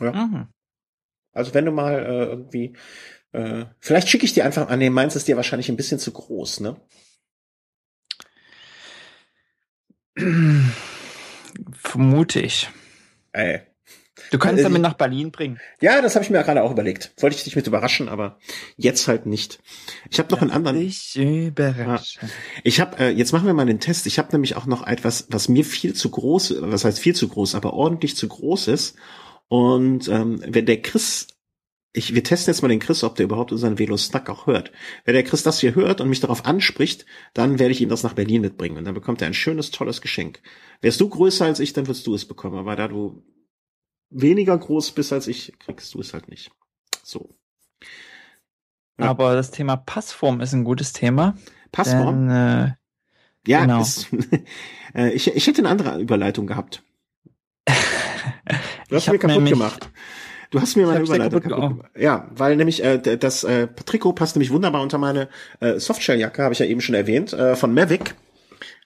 [0.00, 0.12] Ja.
[0.12, 0.48] Mhm.
[1.32, 2.76] Also wenn du mal äh, irgendwie,
[3.32, 6.10] äh, vielleicht schicke ich dir einfach an, nee, meins ist dir wahrscheinlich ein bisschen zu
[6.10, 6.80] groß, ne?
[11.72, 12.70] Vermute ich.
[13.32, 13.60] Ey,
[14.30, 15.58] Du kannst äh, damit nach Berlin bringen.
[15.80, 17.12] Ja, das habe ich mir gerade auch überlegt.
[17.18, 18.38] Wollte ich dich mit überraschen, aber
[18.76, 19.60] jetzt halt nicht.
[20.10, 20.80] Ich habe noch einen anderen.
[20.80, 22.20] Ich überraschen.
[22.22, 22.28] Ja.
[22.64, 24.06] Ich habe äh, jetzt machen wir mal den Test.
[24.06, 27.28] Ich habe nämlich auch noch etwas, was mir viel zu groß, was heißt viel zu
[27.28, 28.96] groß, aber ordentlich zu groß ist.
[29.48, 31.28] Und ähm, wenn der Chris
[31.92, 34.72] ich, wir testen jetzt mal den Chris, ob der überhaupt unseren Velo Snack auch hört.
[35.04, 38.02] Wenn der Chris das hier hört und mich darauf anspricht, dann werde ich ihm das
[38.02, 40.40] nach Berlin mitbringen und dann bekommt er ein schönes, tolles Geschenk.
[40.80, 42.58] Wärst du größer als ich, dann wirst du es bekommen.
[42.58, 43.24] Aber da du
[44.10, 46.50] weniger groß bist als ich, kriegst du es halt nicht.
[47.02, 47.28] So.
[48.98, 49.06] Ja.
[49.06, 51.36] Aber das Thema Passform ist ein gutes Thema.
[51.70, 52.28] Passform?
[52.28, 52.72] Denn, äh,
[53.46, 53.80] ja, genau.
[53.80, 54.08] ist,
[54.94, 56.82] äh, ich, ich hätte eine andere Überleitung gehabt.
[58.88, 59.90] Du hast mir kaputt nämlich, gemacht.
[60.50, 61.90] Du hast mir meine Überleitung kaputt, kaputt gemacht.
[61.98, 65.28] Ja, weil nämlich äh, das äh, Trikot passt nämlich wunderbar unter meine
[65.60, 68.14] äh, Softshell-Jacke, habe ich ja eben schon erwähnt, äh, von Mavic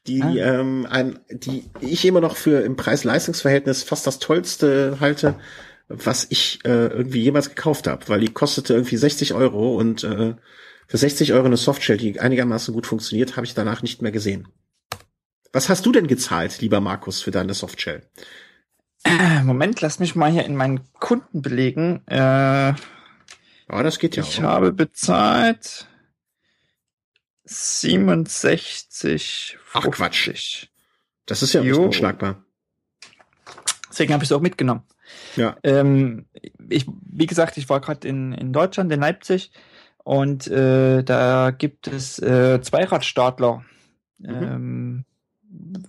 [0.07, 0.35] die ah.
[0.61, 5.37] ähm, ein, die ich immer noch für im Preis-Leistungs-Verhältnis fast das tollste halte,
[5.89, 10.35] was ich äh, irgendwie jemals gekauft habe, weil die kostete irgendwie 60 Euro und äh,
[10.89, 14.49] für 60 Euro eine Softshell, die einigermaßen gut funktioniert, habe ich danach nicht mehr gesehen.
[15.53, 18.03] Was hast du denn gezahlt, lieber Markus, für deine Softshell?
[19.45, 22.03] Moment, lass mich mal hier in meinen Kunden belegen.
[22.07, 22.75] Äh,
[23.69, 24.45] oh, das geht ja Ich auch.
[24.45, 25.89] habe bezahlt
[27.53, 29.59] 67.
[29.73, 30.69] Ach Quatsch.
[31.27, 31.85] Das ist ja jo.
[31.85, 32.43] unschlagbar.
[33.89, 34.83] Deswegen habe ich es auch mitgenommen.
[35.37, 35.57] Ja.
[35.63, 36.27] Ähm,
[36.69, 39.53] ich, wie gesagt, ich war gerade in, in Deutschland, in Leipzig,
[40.05, 43.65] und äh, da gibt es äh, Zweiradstadler,
[44.19, 44.43] mhm.
[44.43, 45.05] ähm,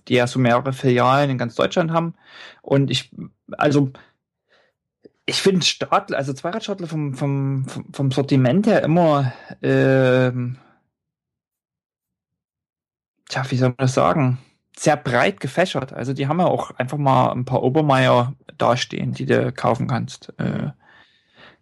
[0.08, 2.14] die ja so mehrere Filialen in ganz Deutschland haben.
[2.62, 3.10] Und ich,
[3.52, 3.90] also
[5.26, 9.32] ich finde Stadler, also Zweiradstadler vom, vom, vom Sortiment her immer
[9.62, 10.58] ähm,
[13.28, 14.38] tja, wie soll man das sagen?
[14.76, 15.92] Sehr breit gefächert.
[15.92, 20.32] Also die haben ja auch einfach mal ein paar Obermeier dastehen, die du kaufen kannst.
[20.38, 20.70] Äh,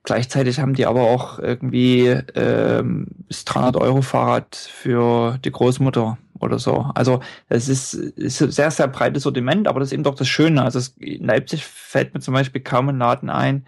[0.02, 6.58] gleichzeitig haben die aber auch irgendwie ähm, das 300 Euro Fahrrad für die Großmutter oder
[6.58, 6.90] so.
[6.94, 10.28] Also es ist, ist ein sehr, sehr breites Sortiment, aber das ist eben doch das
[10.28, 10.62] Schöne.
[10.62, 13.66] Also es, in Leipzig fällt mir zum Beispiel kaum ein Laden ein.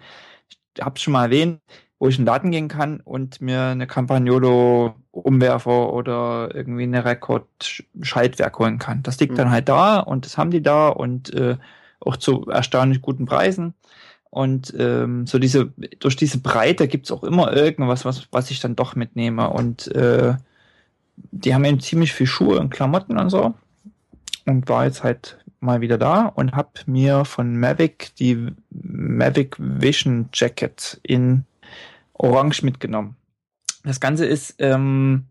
[0.49, 1.61] Ich habe es schon mal erwähnt,
[1.99, 7.05] wo ich in den Laden gehen kann und mir eine Campagnolo Umwerfer oder irgendwie eine
[7.05, 9.01] Rekord-Schaltwerk holen kann.
[9.03, 9.37] Das liegt mhm.
[9.37, 11.57] dann halt da und das haben die da und äh,
[12.01, 13.73] auch zu erstaunlich guten Preisen.
[14.29, 18.75] Und ähm, so diese, durch diese Breite gibt's auch immer irgendwas, was, was ich dann
[18.75, 19.49] doch mitnehme.
[19.49, 20.35] Und äh,
[21.31, 23.53] die haben eben ziemlich viel Schuhe und Klamotten und so.
[24.45, 30.29] und war jetzt halt mal wieder da und habe mir von Mavic die Mavic Vision
[30.33, 31.45] Jacket in
[32.17, 33.15] Orange mitgenommen.
[33.83, 35.25] Das Ganze ist ähm,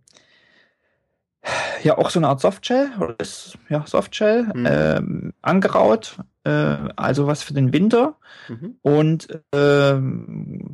[1.83, 4.67] ja auch so eine Art Softshell, oder ist, ja, Softshell, mhm.
[4.69, 8.17] ähm, angeraut, äh, also was für den Winter
[8.49, 8.77] mhm.
[8.83, 9.99] und äh,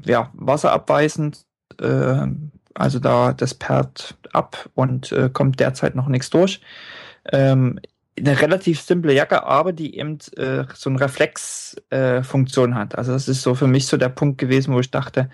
[0.05, 1.47] ja, wasserabweisend,
[1.81, 2.27] äh,
[2.75, 6.61] also da das perlt ab und äh, kommt derzeit noch nichts durch.
[7.33, 7.81] Ähm,
[8.21, 12.97] eine relativ simple Jacke, aber die eben äh, so eine Reflexfunktion äh, hat.
[12.97, 15.31] Also das ist so für mich so der Punkt gewesen, wo ich dachte,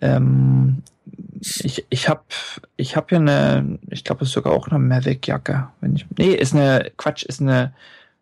[0.00, 0.82] ähm,
[1.40, 2.22] ich, ich habe
[2.76, 5.68] ich hab hier eine, ich glaube, es ist sogar auch eine Mavic-Jacke.
[5.80, 7.74] Nee, ist eine, Quatsch, ist eine,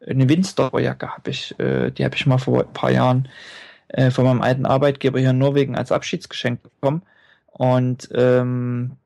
[0.06, 3.28] eine Windstopper-Jacke habe ich, äh, die habe ich mal vor ein paar Jahren
[3.88, 7.02] äh, von meinem alten Arbeitgeber hier in Norwegen als Abschiedsgeschenk bekommen.
[7.52, 8.96] Und ähm,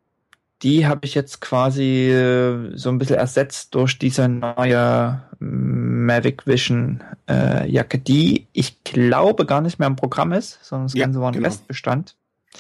[0.63, 7.03] die habe ich jetzt quasi äh, so ein bisschen ersetzt durch diese neue Mavic Vision
[7.29, 11.21] äh, Jacke, die ich glaube gar nicht mehr im Programm ist, sondern das ja, Ganze
[11.21, 11.49] war ein genau.
[11.49, 12.17] Restbestand.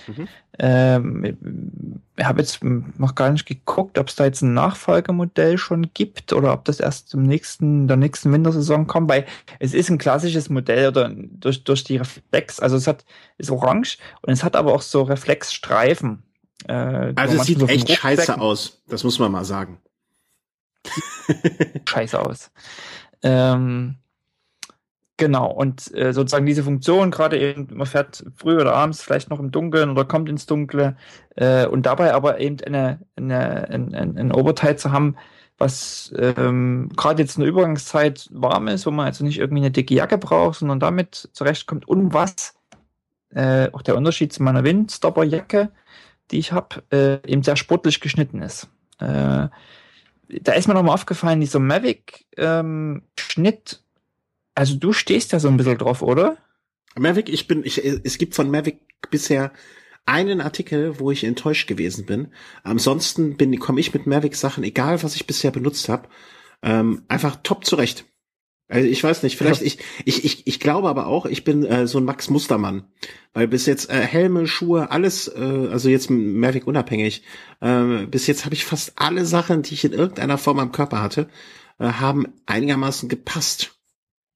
[0.07, 0.29] Mhm.
[0.59, 5.91] Ähm, ich habe jetzt noch gar nicht geguckt, ob es da jetzt ein Nachfolgemodell schon
[5.95, 9.27] gibt oder ob das erst zum nächsten, der nächsten Wintersaison kommt, weil
[9.59, 13.05] es ist ein klassisches Modell oder durch, durch die Reflex, also es hat,
[13.39, 16.23] ist orange und es hat aber auch so Reflexstreifen.
[16.69, 19.81] Äh, also es sieht so echt scheiße aus, das muss man mal sagen.
[21.89, 22.51] scheiße aus.
[23.23, 23.97] Ähm,
[25.19, 29.41] Genau, und äh, sozusagen diese Funktion, gerade eben, man fährt früh oder abends vielleicht noch
[29.41, 30.97] im Dunkeln oder kommt ins Dunkle
[31.37, 35.17] äh, und dabei aber eben eine, eine, ein, ein, Oberteil zu haben,
[35.57, 39.71] was ähm, gerade jetzt in der Übergangszeit warm ist, wo man also nicht irgendwie eine
[39.71, 42.55] dicke Jacke braucht, sondern damit zurechtkommt und was
[43.31, 45.71] äh, auch der Unterschied zu meiner Windstopper-Jacke,
[46.31, 48.69] die ich habe, äh, eben sehr sportlich geschnitten ist.
[48.99, 49.49] Äh,
[50.29, 53.03] da ist mir nochmal aufgefallen, dieser Mavic-Schnitt ähm,
[54.57, 56.39] also du stehst da so ein bisschen drauf, oder?
[56.99, 58.81] Mavic, ich bin, ich, es gibt von Mavic
[59.11, 59.53] bisher
[60.07, 62.33] einen Artikel, wo ich enttäuscht gewesen bin.
[62.63, 66.09] Ansonsten bin, komme ich mit Mavic Sachen, egal was ich bisher benutzt habe,
[66.63, 68.07] ähm, einfach top zurecht.
[68.69, 71.87] Also ich weiß nicht, vielleicht ich ich ich ich glaube aber auch, ich bin äh,
[71.87, 72.85] so ein Max Mustermann,
[73.33, 77.23] weil bis jetzt äh, Helme, Schuhe, alles, äh, also jetzt Mavic unabhängig,
[77.61, 81.01] äh, bis jetzt habe ich fast alle Sachen, die ich in irgendeiner Form am Körper
[81.01, 81.29] hatte,
[81.79, 83.77] äh, haben einigermaßen gepasst.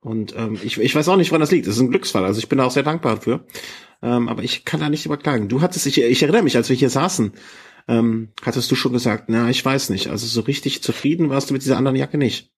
[0.01, 1.67] Und ähm, ich, ich weiß auch nicht, woran das liegt.
[1.67, 2.25] Das ist ein Glücksfall.
[2.25, 3.45] Also ich bin da auch sehr dankbar für.
[4.03, 5.49] Ähm, aber ich kann da nicht überklagen.
[5.49, 7.33] Du hattest, ich, ich erinnere mich, als wir hier saßen,
[7.87, 10.09] ähm, hattest du schon gesagt, na, ich weiß nicht.
[10.09, 12.51] Also so richtig zufrieden warst du mit dieser anderen Jacke nicht.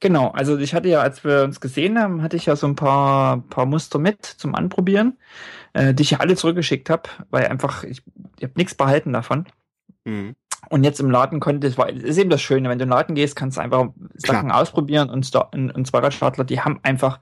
[0.00, 2.76] Genau, also ich hatte ja, als wir uns gesehen haben, hatte ich ja so ein
[2.76, 5.18] paar, paar Muster mit zum Anprobieren,
[5.72, 8.02] äh, die ich ja alle zurückgeschickt habe, weil einfach, ich,
[8.36, 9.46] ich habe nichts behalten davon.
[10.04, 10.36] Mhm.
[10.70, 12.90] Und jetzt im Laden konnte, das war, das ist eben das Schöne, wenn du in
[12.90, 14.60] den Laden gehst, kannst du einfach Sachen Klar.
[14.60, 17.18] ausprobieren und, und, und Zweirad-Startler, die haben einfach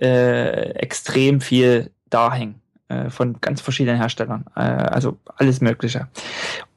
[0.00, 6.08] äh, extrem viel da hängen äh, von ganz verschiedenen Herstellern, äh, also alles Mögliche.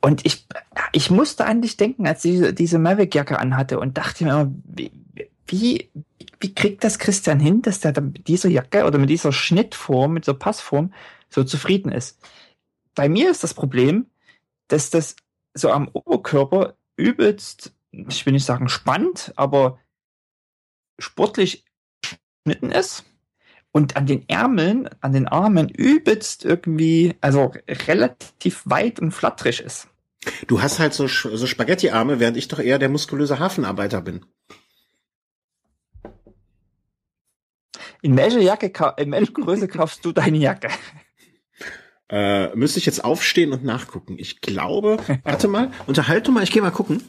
[0.01, 0.45] Und ich,
[0.91, 4.91] ich musste an dich denken, als ich diese Mavic-Jacke anhatte und dachte mir immer, wie,
[5.47, 5.89] wie,
[6.39, 10.25] wie kriegt das Christian hin, dass der mit dieser Jacke oder mit dieser Schnittform, mit
[10.25, 10.93] dieser Passform
[11.29, 12.19] so zufrieden ist?
[12.95, 14.07] Bei mir ist das Problem,
[14.67, 15.15] dass das
[15.53, 19.79] so am Oberkörper übelst, ich will nicht sagen spannend, aber
[20.99, 21.65] sportlich
[22.01, 23.05] geschnitten ist
[23.71, 29.87] und an den Ärmeln, an den Armen übelst irgendwie, also relativ weit und flatterig ist.
[30.47, 34.25] Du hast halt so, so Spaghetti-Arme, während ich doch eher der muskulöse Hafenarbeiter bin.
[38.07, 40.69] In welcher Jacke, in welcher Größe kaufst du deine Jacke?
[42.09, 44.15] Äh, müsste ich jetzt aufstehen und nachgucken.
[44.17, 47.03] Ich glaube, warte mal, unterhalte mal, ich gehe mal gucken.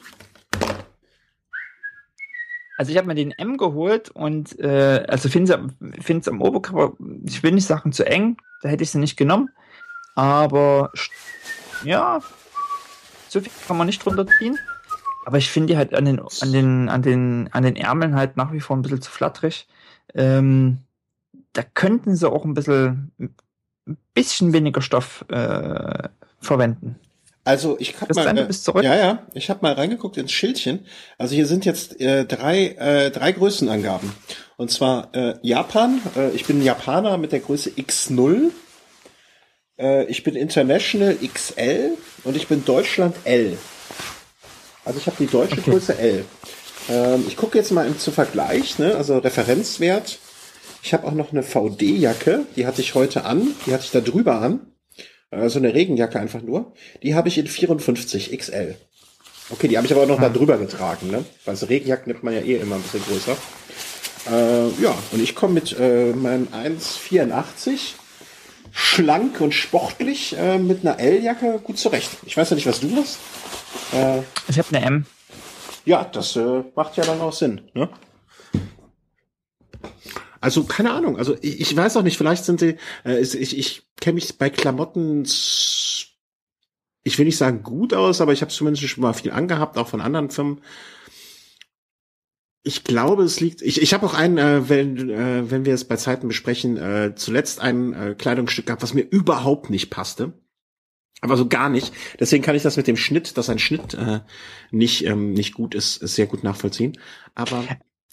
[2.79, 5.71] Also ich habe mir den M geholt und äh, also finde
[6.05, 9.51] es am Oberkörper, ich will nicht sagen zu eng, da hätte ich sie nicht genommen.
[10.17, 10.91] Aber
[11.85, 12.19] ja,
[13.29, 14.59] so viel kann man nicht drunter ziehen.
[15.27, 18.37] Aber ich finde die halt an den, an den, an den, an den Ärmeln halt
[18.37, 19.69] nach wie vor ein bisschen zu flatterig.
[20.15, 20.79] Ähm,
[21.53, 26.09] da könnten sie auch ein bisschen ein bisschen weniger Stoff äh,
[26.41, 26.97] verwenden.
[27.45, 30.81] Also ich habe mal, äh, ja ja, ich habe mal reingeguckt ins Schildchen.
[31.17, 34.13] Also hier sind jetzt äh, drei äh, drei Größenangaben.
[34.59, 36.03] Und zwar äh, Japan.
[36.15, 38.51] Äh, ich bin Japaner mit der Größe X0.
[39.79, 41.93] Äh, ich bin International XL
[42.25, 43.57] und ich bin Deutschland L.
[44.85, 45.71] Also ich habe die deutsche okay.
[45.71, 46.25] Größe L.
[46.91, 48.95] Ähm, ich gucke jetzt mal im zu Vergleich, ne?
[48.95, 50.19] also Referenzwert
[50.89, 54.01] ich habe auch noch eine VD-Jacke, die hatte ich heute an, die hatte ich da
[54.01, 54.73] drüber an.
[55.31, 56.73] Also eine Regenjacke einfach nur.
[57.03, 58.75] Die habe ich in 54 XL.
[59.51, 60.23] Okay, die habe ich aber auch noch hm.
[60.23, 61.27] da drüber getragen, ne?
[61.45, 63.37] Weil so Regenjacken nimmt man ja eh immer ein bisschen größer.
[64.31, 67.93] Äh, ja, und ich komme mit äh, meinem 1,84
[68.73, 72.13] schlank und sportlich äh, mit einer L-Jacke gut zurecht.
[72.25, 73.19] Ich weiß ja nicht, was du hast.
[73.93, 75.07] Äh, ich habe eine M.
[75.85, 77.61] Ja, das äh, macht ja dann auch Sinn.
[77.75, 77.91] Ne?
[80.41, 81.17] Also keine Ahnung.
[81.17, 82.17] Also ich, ich weiß auch nicht.
[82.17, 82.77] Vielleicht sind sie.
[83.05, 85.25] Äh, ich ich kenne mich bei Klamotten.
[87.05, 89.89] Ich will nicht sagen gut aus, aber ich habe zumindest schon mal viel angehabt, auch
[89.89, 90.61] von anderen Firmen.
[92.63, 93.63] Ich glaube, es liegt.
[93.63, 97.15] Ich, ich habe auch einen, äh, wenn, äh, wenn wir es bei Zeiten besprechen, äh,
[97.17, 100.35] zuletzt ein äh, Kleidungsstück gehabt, was mir überhaupt nicht passte.
[101.21, 101.93] Aber so gar nicht.
[102.21, 104.21] Deswegen kann ich das mit dem Schnitt, dass ein Schnitt äh,
[104.71, 106.97] nicht ähm, nicht gut ist, ist sehr gut nachvollziehen.
[107.35, 107.65] Aber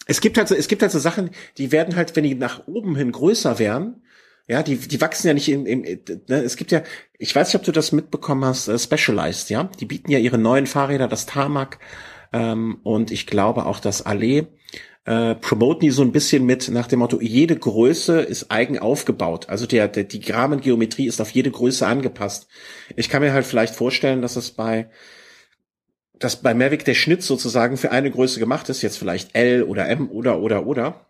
[0.08, 2.68] es gibt halt so, es gibt halt so Sachen, die werden halt, wenn die nach
[2.68, 4.04] oben hin größer werden,
[4.48, 6.84] ja, die die wachsen ja nicht in, im, ne, es gibt ja,
[7.18, 10.38] ich weiß nicht, ob du das mitbekommen hast, äh, Specialized, ja, die bieten ja ihre
[10.38, 11.80] neuen Fahrräder, das Tarmac
[12.34, 14.48] ähm, und ich glaube auch das Allee
[15.06, 19.50] äh, promoten die so ein bisschen mit nach dem Motto, jede Größe ist eigen aufgebaut.
[19.50, 22.48] Also der, der, die Rahmengeometrie ist auf jede Größe angepasst.
[22.96, 24.90] Ich kann mir halt vielleicht vorstellen, dass es bei
[26.20, 29.88] dass bei Mavic der Schnitt sozusagen für eine Größe gemacht ist, jetzt vielleicht L oder
[29.88, 31.06] M oder oder oder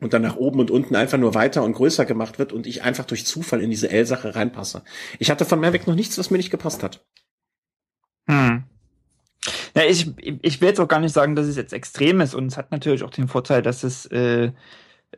[0.00, 2.82] und dann nach oben und unten einfach nur weiter und größer gemacht wird und ich
[2.82, 4.82] einfach durch Zufall in diese L-Sache reinpasse.
[5.18, 7.04] Ich hatte von Mavic noch nichts, was mir nicht gepasst hat.
[8.28, 8.64] Hm.
[9.74, 10.10] Ja, ich,
[10.42, 12.72] ich will jetzt auch gar nicht sagen, dass es jetzt extrem ist und es hat
[12.72, 14.52] natürlich auch den Vorteil, dass es äh,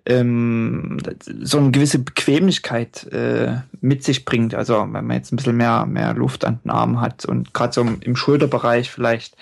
[0.07, 0.99] ähm,
[1.43, 4.55] so eine gewisse Bequemlichkeit äh, mit sich bringt.
[4.55, 7.73] Also wenn man jetzt ein bisschen mehr, mehr Luft an den Armen hat und gerade
[7.73, 9.37] so im Schulterbereich vielleicht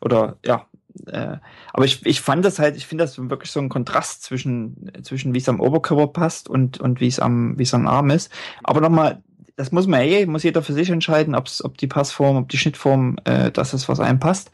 [0.00, 0.66] oder ja,
[1.06, 1.36] äh,
[1.72, 5.34] aber ich, ich fand das halt, ich finde das wirklich so ein Kontrast zwischen, zwischen
[5.34, 8.30] wie es am Oberkörper passt und, und wie es am, wie es am Arm ist.
[8.62, 9.22] Aber nochmal
[9.56, 12.58] das muss man eh, muss jeder für sich entscheiden, ob's, ob die Passform, ob die
[12.58, 14.50] Schnittform äh, das ist, was einem passt.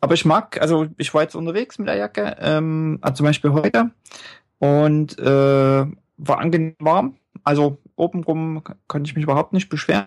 [0.00, 3.52] Aber ich mag, also ich war jetzt unterwegs mit der Jacke, ähm, also zum Beispiel
[3.52, 3.90] heute,
[4.60, 7.16] und äh, war angenehm warm.
[7.42, 10.06] Also obenrum konnte ich mich überhaupt nicht beschweren.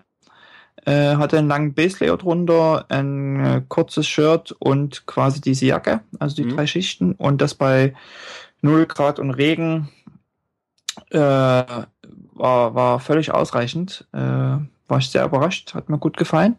[0.86, 6.36] Äh, hatte einen langen Baselayer drunter, ein äh, kurzes Shirt und quasi diese Jacke, also
[6.36, 6.56] die mhm.
[6.56, 7.12] drei Schichten.
[7.12, 7.94] Und das bei
[8.62, 9.88] 0 Grad und Regen
[11.10, 14.06] äh, war, war völlig ausreichend.
[14.12, 14.18] Äh,
[14.86, 16.56] war ich sehr überrascht, hat mir gut gefallen.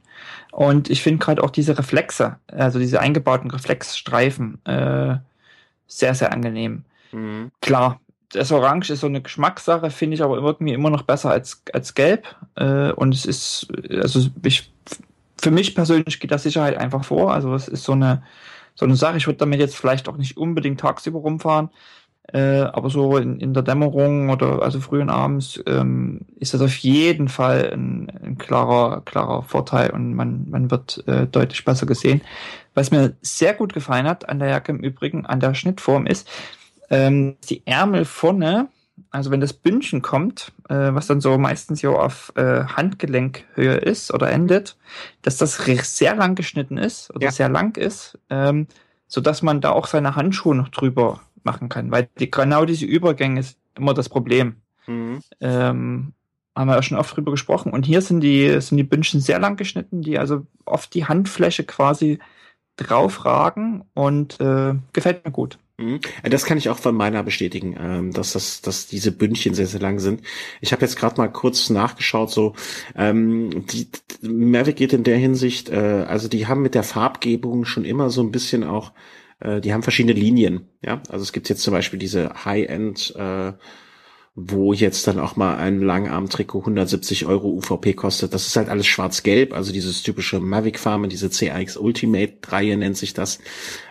[0.52, 5.18] Und ich finde gerade auch diese Reflexe, also diese eingebauten Reflexstreifen, äh,
[5.88, 6.84] sehr, sehr angenehm.
[7.16, 7.52] Mhm.
[7.62, 8.02] Klar,
[8.32, 11.96] das Orange ist so eine Geschmackssache, finde ich aber irgendwie immer noch besser als, als
[11.96, 12.36] Gelb.
[12.56, 14.72] Äh, und es ist, also ich,
[15.38, 17.34] für mich persönlich geht das Sicherheit einfach vor.
[17.34, 18.24] Also es ist so eine,
[18.76, 19.18] so eine Sache.
[19.18, 21.70] Ich würde damit jetzt vielleicht auch nicht unbedingt tagsüber rumfahren.
[22.34, 26.76] Äh, aber so in, in der Dämmerung oder also frühen abends ähm, ist das auf
[26.78, 32.22] jeden Fall ein, ein klarer, klarer Vorteil und man, man wird äh, deutlich besser gesehen.
[32.74, 36.28] Was mir sehr gut gefallen hat an der Jacke im Übrigen, an der Schnittform ist,
[36.90, 38.70] ähm, die Ärmel vorne,
[39.12, 44.14] also wenn das Bündchen kommt, äh, was dann so meistens so auf äh, Handgelenkhöhe ist
[44.14, 44.78] oder endet,
[45.22, 47.32] dass das sehr lang geschnitten ist oder ja.
[47.32, 48.68] sehr lang ist, ähm,
[49.08, 52.86] so dass man da auch seine Handschuhe noch drüber machen kann, weil die, genau diese
[52.86, 54.58] Übergänge ist immer das Problem.
[54.88, 55.20] Mhm.
[55.40, 56.14] Ähm,
[56.56, 57.74] haben wir ja schon oft drüber gesprochen.
[57.74, 61.66] Und hier sind die, sind die Bündchen sehr lang geschnitten, die also oft die Handfläche
[61.66, 62.20] quasi
[62.78, 65.60] draufragen und äh, gefällt mir gut.
[65.78, 66.00] Mhm.
[66.24, 69.82] Das kann ich auch von meiner bestätigen, ähm, dass das, dass diese Bündchen sehr, sehr
[69.82, 70.22] lang sind.
[70.62, 72.54] Ich habe jetzt gerade mal kurz nachgeschaut, so
[72.96, 73.90] ähm, die
[74.22, 78.22] Mavic geht in der Hinsicht, äh, also die haben mit der Farbgebung schon immer so
[78.22, 78.94] ein bisschen auch
[79.40, 81.02] äh, die haben verschiedene Linien, ja.
[81.10, 83.54] Also es gibt jetzt zum Beispiel diese High-End, äh,
[84.38, 88.34] wo jetzt dann auch mal ein Langarm-Trikot 170 Euro UVP kostet.
[88.34, 93.40] Das ist halt alles schwarz-gelb, also dieses typische Mavic-Farmen, diese CX Ultimate-Reihe nennt sich das.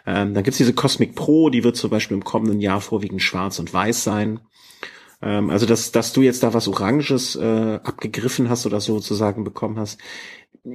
[0.07, 3.59] Ähm, dann gibt's diese Cosmic Pro, die wird zum Beispiel im kommenden Jahr vorwiegend schwarz
[3.59, 4.41] und weiß sein.
[5.23, 9.79] Ähm, also, dass, dass du jetzt da was Oranges äh, abgegriffen hast oder sozusagen bekommen
[9.79, 9.99] hast,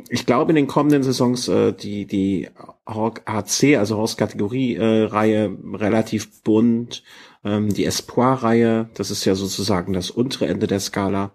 [0.09, 2.47] ich glaube in den kommenden Saisons äh, die die
[2.85, 7.03] Hawk AC, also Horse Kategorie äh, relativ bunt,
[7.43, 11.31] ähm, die Espoir Reihe, das ist ja sozusagen das untere Ende der Skala,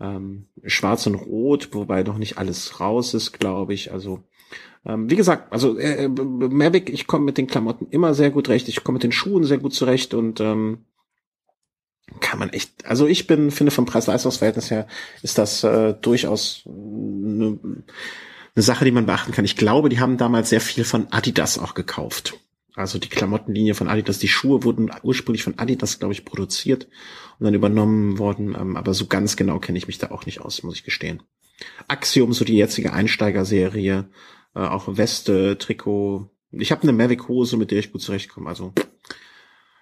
[0.00, 3.92] ähm, Schwarz und Rot, wobei noch nicht alles raus ist, glaube ich.
[3.92, 4.22] Also
[4.84, 8.48] ähm, wie gesagt, also äh, äh Mavic, ich komme mit den Klamotten immer sehr gut
[8.48, 10.84] recht, ich komme mit den Schuhen sehr gut zurecht und ähm,
[12.20, 14.86] kann man echt, also ich bin, finde vom Preis-Leistungs-Verhältnis her
[15.22, 17.58] ist das äh, durchaus eine,
[18.54, 19.44] eine Sache, die man beachten kann.
[19.44, 22.38] Ich glaube, die haben damals sehr viel von Adidas auch gekauft.
[22.76, 26.86] Also die Klamottenlinie von Adidas, die Schuhe wurden ursprünglich von Adidas, glaube ich, produziert
[27.38, 28.54] und dann übernommen worden.
[28.58, 31.22] Ähm, aber so ganz genau kenne ich mich da auch nicht aus, muss ich gestehen.
[31.88, 34.08] Axiom, so die jetzige Einsteigerserie,
[34.56, 36.30] Äh, auch Weste, Trikot.
[36.50, 38.48] Ich habe eine Mavic-Hose, mit der ich gut zurechtkomme.
[38.48, 38.72] Also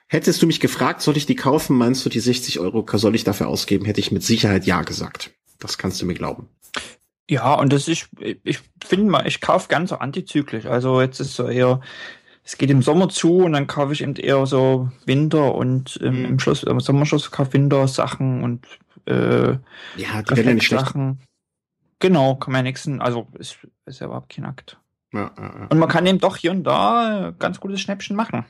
[0.08, 3.24] hättest du mich gefragt, soll ich die kaufen, meinst du, die 60 Euro soll ich
[3.24, 5.30] dafür ausgeben, hätte ich mit Sicherheit ja gesagt.
[5.60, 6.48] Das kannst du mir glauben.
[7.30, 8.08] Ja, und das ist,
[8.42, 10.66] ich finde mal, ich kaufe ganz so antizyklisch.
[10.66, 11.80] Also jetzt ist so eher,
[12.44, 16.20] es geht im Sommer zu und dann kaufe ich eben eher so Winter und ähm,
[16.20, 16.24] mhm.
[16.26, 18.66] im Schluss, im Sommerschluss kaufe Winter Sachen und
[19.06, 20.86] äh, ja, die werden ja nicht schlecht.
[20.86, 21.20] Sachen.
[22.00, 24.78] Genau, kann man ja nichts, also ist, ist ja überhaupt kein Akt.
[25.12, 25.66] Ja, ja, ja.
[25.70, 28.44] Und man kann eben doch hier und da ganz gutes Schnäppchen machen.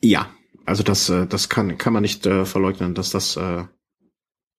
[0.00, 0.28] Ja,
[0.64, 3.64] also das, äh, das kann, kann man nicht äh, verleugnen, dass das äh,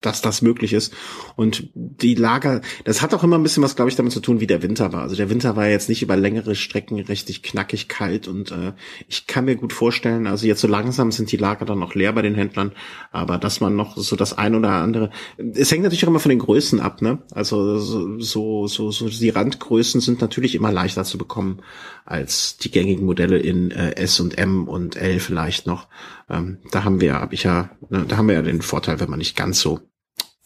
[0.04, 0.92] dass das möglich ist.
[1.36, 4.40] Und die Lager, das hat auch immer ein bisschen was, glaube ich, damit zu tun,
[4.40, 5.02] wie der Winter war.
[5.02, 8.72] Also der Winter war jetzt nicht über längere Strecken richtig knackig kalt und äh,
[9.08, 12.12] ich kann mir gut vorstellen, also jetzt so langsam sind die Lager dann noch leer
[12.12, 12.72] bei den Händlern,
[13.12, 16.30] aber dass man noch so das ein oder andere, es hängt natürlich auch immer von
[16.30, 17.18] den Größen ab, ne?
[17.32, 21.60] Also so, so, so, die Randgrößen sind natürlich immer leichter zu bekommen
[22.04, 25.88] als die gängigen Modelle in äh, S und M und L vielleicht noch.
[26.28, 29.10] Ähm, da haben wir, hab ich ja, ne, da haben wir ja den Vorteil, wenn
[29.10, 29.80] man nicht ganz so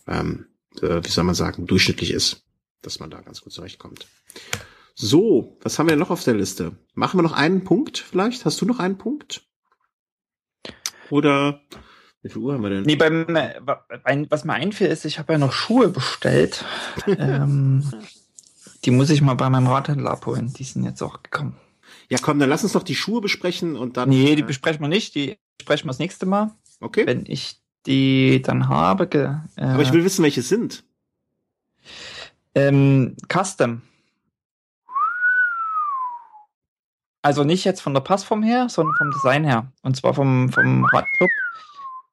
[0.09, 0.47] ähm,
[0.81, 2.45] äh, wie soll man sagen, durchschnittlich ist,
[2.83, 4.07] dass man da ganz gut zurechtkommt.
[4.95, 6.77] So, was haben wir noch auf der Liste?
[6.95, 8.45] Machen wir noch einen Punkt vielleicht?
[8.45, 9.47] Hast du noch einen Punkt?
[11.11, 11.63] Oder
[12.23, 12.83] wie viel Uhr haben wir denn?
[12.83, 13.27] Nee, beim,
[14.29, 16.65] was mir einfällt, ist, ich habe ja noch Schuhe bestellt.
[17.07, 17.85] ähm,
[18.85, 20.53] die muss ich mal bei meinem Radhändler abholen.
[20.53, 21.57] Die sind jetzt auch gekommen.
[22.11, 24.09] Ja, komm, dann lass uns doch die Schuhe besprechen und dann.
[24.09, 25.15] Nee, die äh, besprechen wir nicht.
[25.15, 26.55] Die besprechen wir das nächste Mal.
[26.81, 27.07] Okay.
[27.07, 27.58] Wenn ich
[27.89, 29.41] die dann habe.
[29.57, 30.85] Äh, Aber ich will wissen, welche sind.
[32.55, 33.83] Ähm, Custom.
[37.23, 39.73] Also nicht jetzt von der Passform her, sondern vom Design her.
[39.83, 41.31] Und zwar vom, vom Radclub.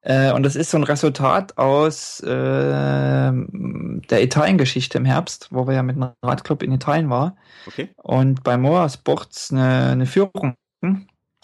[0.02, 5.73] Äh, und das ist so ein Resultat aus äh, der Italien-Geschichte im Herbst, wo wir
[5.73, 7.38] ja mit einem Radclub in Italien waren.
[7.68, 7.89] Okay.
[7.97, 10.56] Und bei Moa Sports eine, eine Führung.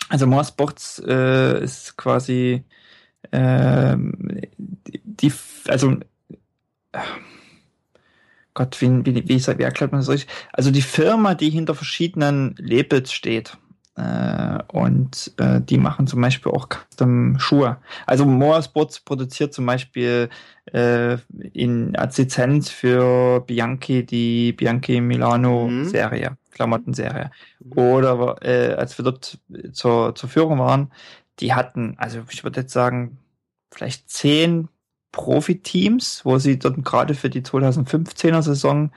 [0.09, 2.65] Also Moa Sports äh, ist quasi
[3.31, 4.41] ähm,
[5.03, 5.31] die,
[5.67, 5.97] also
[8.53, 10.29] Gott, wie, wie, wie, wie erklärt man das richtig?
[10.51, 13.57] Also die Firma, die hinter verschiedenen Labels steht.
[13.95, 17.77] Äh, und äh, die machen zum Beispiel auch Custom Schuhe.
[18.05, 20.29] Also Motorsports produziert zum Beispiel
[20.71, 21.17] äh,
[21.53, 25.85] in, als Lizenz für Bianchi die Bianchi Milano mhm.
[25.85, 27.31] Serie, Klamottenserie.
[27.59, 27.77] Mhm.
[27.77, 29.39] Oder äh, als wir dort
[29.73, 30.91] zur, zur Führung waren,
[31.39, 33.17] die hatten, also ich würde jetzt sagen,
[33.71, 34.67] vielleicht zehn
[35.11, 38.91] Profiteams, wo sie dort gerade für die 2015er Saison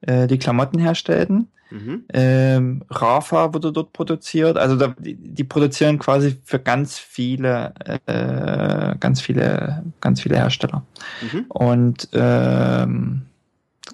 [0.00, 1.48] äh, die Klamotten herstellten.
[1.70, 2.04] Mhm.
[2.12, 4.56] Ähm, Rafa wurde dort produziert.
[4.56, 7.72] Also da, die, die, produzieren quasi für ganz viele,
[8.06, 10.84] äh, ganz viele, ganz viele Hersteller.
[11.20, 11.44] Mhm.
[11.48, 13.22] Und ähm,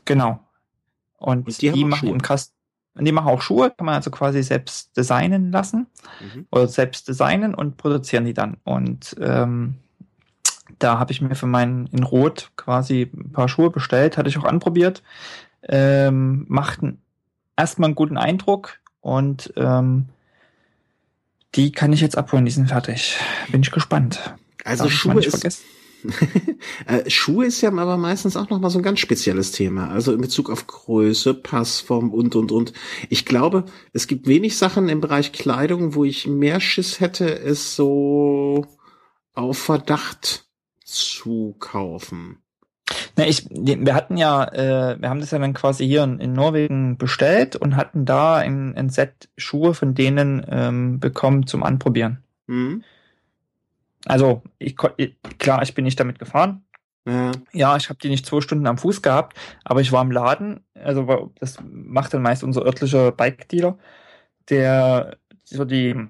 [0.07, 0.41] genau.
[1.19, 2.11] Und, Und die, die machen Schuhe.
[2.11, 2.57] im Kast
[2.99, 5.87] die machen auch Schuhe, kann man also quasi selbst designen lassen
[6.21, 6.47] mhm.
[6.51, 8.57] oder selbst designen und produzieren die dann.
[8.65, 9.75] Und ähm,
[10.79, 14.39] da habe ich mir für meinen in Rot quasi ein paar Schuhe bestellt, hatte ich
[14.39, 15.03] auch anprobiert.
[15.69, 17.01] Ähm, machten
[17.57, 20.07] erstmal einen guten Eindruck und ähm,
[21.55, 23.19] die kann ich jetzt abholen, die sind fertig.
[23.51, 24.35] Bin ich gespannt.
[24.65, 25.65] Also Schuhe ist,
[26.87, 29.89] äh, Schuhe ist ja aber meistens auch noch mal so ein ganz spezielles Thema.
[29.91, 32.73] Also in Bezug auf Größe, Passform und, und, und.
[33.09, 37.75] Ich glaube, es gibt wenig Sachen im Bereich Kleidung, wo ich mehr Schiss hätte, es
[37.75, 38.67] so
[39.35, 40.46] auf Verdacht
[40.87, 42.39] zu kaufen?
[43.17, 46.33] Na, ich, wir hatten ja, äh, wir haben das ja dann quasi hier in, in
[46.33, 52.23] Norwegen bestellt und hatten da ein, ein Set Schuhe von denen ähm, bekommen zum Anprobieren.
[52.47, 52.85] Mhm.
[54.05, 56.65] Also, ich, klar, ich bin nicht damit gefahren.
[57.07, 60.13] Ja, ja ich habe die nicht zwei Stunden am Fuß gehabt, aber ich war im
[60.13, 60.61] Laden.
[60.75, 63.79] Also, das macht dann meist unser örtlicher Bike-Dealer,
[64.49, 66.09] der so die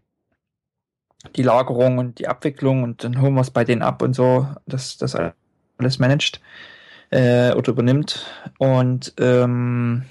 [1.34, 4.48] die Lagerung und die Abwicklung und dann holen wir es bei denen ab und so,
[4.66, 5.16] dass das
[5.78, 6.40] alles managt
[7.10, 8.26] äh, oder übernimmt.
[8.58, 10.04] Und ähm,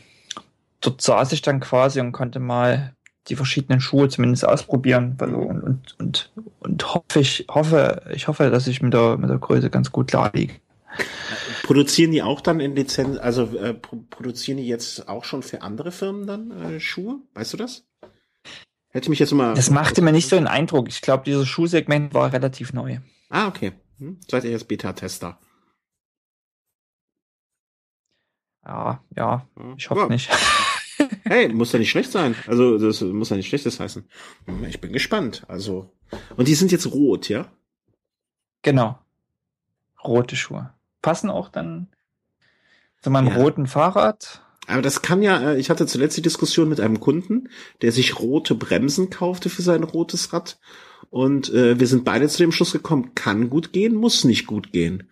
[0.81, 2.93] dort saß ich dann quasi und konnte mal
[3.27, 8.67] die verschiedenen Schuhe zumindest ausprobieren und, und, und, und hoffe ich, hoffe, ich hoffe, dass
[8.67, 10.53] ich mit der, mit der Größe ganz gut klar liege.
[11.63, 15.91] Produzieren die auch dann in Lizenz, also äh, produzieren die jetzt auch schon für andere
[15.91, 17.17] Firmen dann äh, Schuhe?
[17.33, 17.83] Weißt du das?
[18.95, 19.53] Hätte mich jetzt mal.
[19.55, 20.87] Das machte mir nicht so einen Eindruck.
[20.87, 22.99] Ich glaube, dieses Schuhsegment war relativ neu.
[23.29, 23.73] Ah, okay.
[23.97, 24.21] Hm.
[24.25, 25.37] Seid ihr jetzt Beta-Tester?
[28.65, 29.45] Ja, ja,
[29.75, 30.07] ich hoffe ja.
[30.07, 30.29] nicht.
[31.25, 32.35] hey, muss ja nicht schlecht sein.
[32.47, 34.07] Also, das muss ja nicht schlechtes heißen.
[34.45, 35.43] Hm, ich bin gespannt.
[35.49, 35.91] Also.
[36.37, 37.51] Und die sind jetzt rot, ja?
[38.61, 38.97] Genau.
[40.01, 40.73] Rote Schuhe.
[41.01, 41.89] Passen auch dann
[43.01, 43.35] zu meinem ja.
[43.35, 44.44] roten Fahrrad.
[44.67, 47.49] Aber das kann ja, äh, ich hatte zuletzt die Diskussion mit einem Kunden,
[47.81, 50.59] der sich rote Bremsen kaufte für sein rotes Rad.
[51.09, 54.71] Und äh, wir sind beide zu dem Schluss gekommen, kann gut gehen, muss nicht gut
[54.71, 55.09] gehen.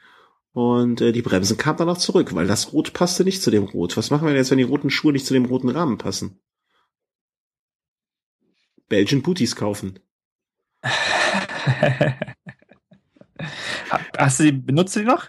[0.54, 3.64] Und äh, die Bremsen kamen dann auch zurück, weil das Rot passte nicht zu dem
[3.64, 3.98] Rot.
[3.98, 6.40] Was machen wir jetzt, wenn die roten Schuhe nicht zu dem roten Rahmen passen?
[8.88, 10.00] Belgian Booties kaufen.
[14.18, 15.28] Hast du die, benutzt du die noch?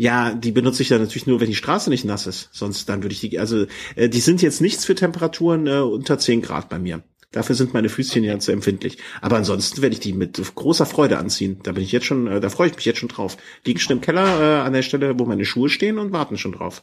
[0.00, 2.48] Ja, die benutze ich ja natürlich nur, wenn die Straße nicht nass ist.
[2.52, 3.66] Sonst dann würde ich die, also
[3.96, 7.02] äh, die sind jetzt nichts für Temperaturen äh, unter 10 Grad bei mir.
[7.32, 8.96] Dafür sind meine Füßchen ja zu empfindlich.
[9.20, 11.60] Aber ansonsten werde ich die mit großer Freude anziehen.
[11.64, 13.36] Da bin ich jetzt schon, äh, da freue ich mich jetzt schon drauf.
[13.66, 16.52] Liegen schon im Keller äh, an der Stelle, wo meine Schuhe stehen und warten schon
[16.52, 16.82] drauf.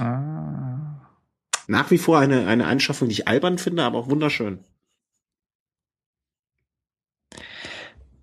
[0.00, 1.08] Ah.
[1.68, 4.58] Nach wie vor eine, eine Anschaffung, die ich albern finde, aber auch wunderschön.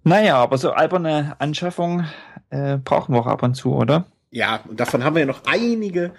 [0.03, 2.05] Naja, aber so alberne Anschaffung
[2.51, 4.05] äh, brauchen wir auch ab und zu, oder?
[4.29, 6.13] Ja, und davon haben wir ja noch einige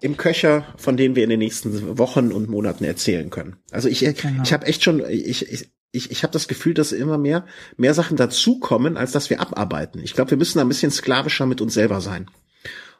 [0.00, 3.56] im Köcher, von denen wir in den nächsten Wochen und Monaten erzählen können.
[3.70, 4.42] Also ich, genau.
[4.42, 7.46] ich habe echt schon, ich, ich, ich, ich habe das Gefühl, dass immer mehr,
[7.76, 10.00] mehr Sachen dazukommen, als dass wir abarbeiten.
[10.02, 12.30] Ich glaube, wir müssen ein bisschen sklavischer mit uns selber sein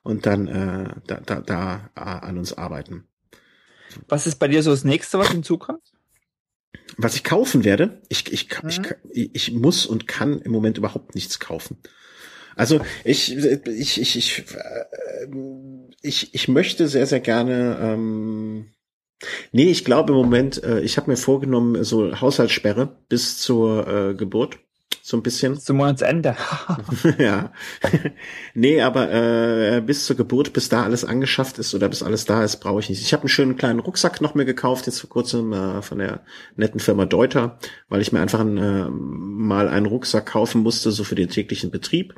[0.03, 3.05] und dann äh, da, da, da äh, an uns arbeiten.
[4.09, 5.83] Was ist bei dir so das nächste, was hinzukommt?
[6.97, 8.87] Was ich kaufen werde, ich, ich, mhm.
[9.11, 11.79] ich, ich muss und kann im Moment überhaupt nichts kaufen.
[12.59, 15.27] Also ich, ich, ich, ich, äh,
[16.03, 17.79] ich, ich möchte sehr, sehr gerne.
[17.81, 18.67] Ähm,
[19.53, 24.15] nee, ich glaube im Moment, äh, ich habe mir vorgenommen, so Haushaltssperre bis zur äh,
[24.15, 24.59] Geburt
[25.09, 25.59] so ein bisschen.
[25.59, 26.37] Zum Monatsende.
[27.19, 27.51] ja.
[28.55, 32.45] nee, aber äh, bis zur Geburt, bis da alles angeschafft ist oder bis alles da
[32.45, 33.01] ist, brauche ich nicht.
[33.01, 36.21] Ich habe einen schönen kleinen Rucksack noch mir gekauft, jetzt vor kurzem äh, von der
[36.57, 37.59] netten Firma Deuter,
[37.89, 41.71] weil ich mir einfach ein, äh, mal einen Rucksack kaufen musste, so für den täglichen
[41.71, 42.15] Betrieb.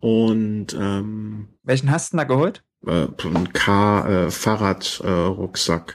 [0.00, 2.64] Und ähm, welchen hast du da geholt?
[2.86, 5.90] Äh, ein K-Fahrrad-Rucksack.
[5.90, 5.94] Äh,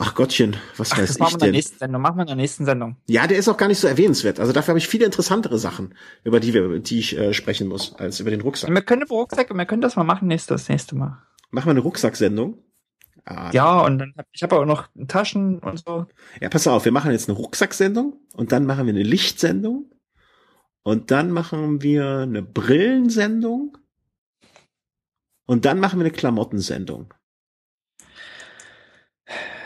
[0.00, 2.02] Ach Gottchen, was Ach, weiß das machen wir in der nächsten Sendung.
[2.02, 2.96] Machen wir in der nächsten Sendung.
[3.08, 4.38] Ja, der ist auch gar nicht so erwähnenswert.
[4.38, 5.92] Also dafür habe ich viele interessantere Sachen,
[6.22, 8.72] über die wir, die ich äh, sprechen muss, als über den Rucksack.
[8.72, 11.18] Wir können über Rucksack, wir können das mal machen nächstes, das nächste Mal.
[11.50, 12.58] Machen wir eine Rucksacksendung?
[13.24, 16.06] Ah, ja, und dann hab, ich habe auch noch Taschen und so.
[16.40, 19.90] Ja, pass auf, wir machen jetzt eine Rucksacksendung und dann machen wir eine Lichtsendung
[20.88, 23.76] und dann machen wir eine Brillensendung
[25.44, 27.12] und dann machen wir eine Klamottensendung.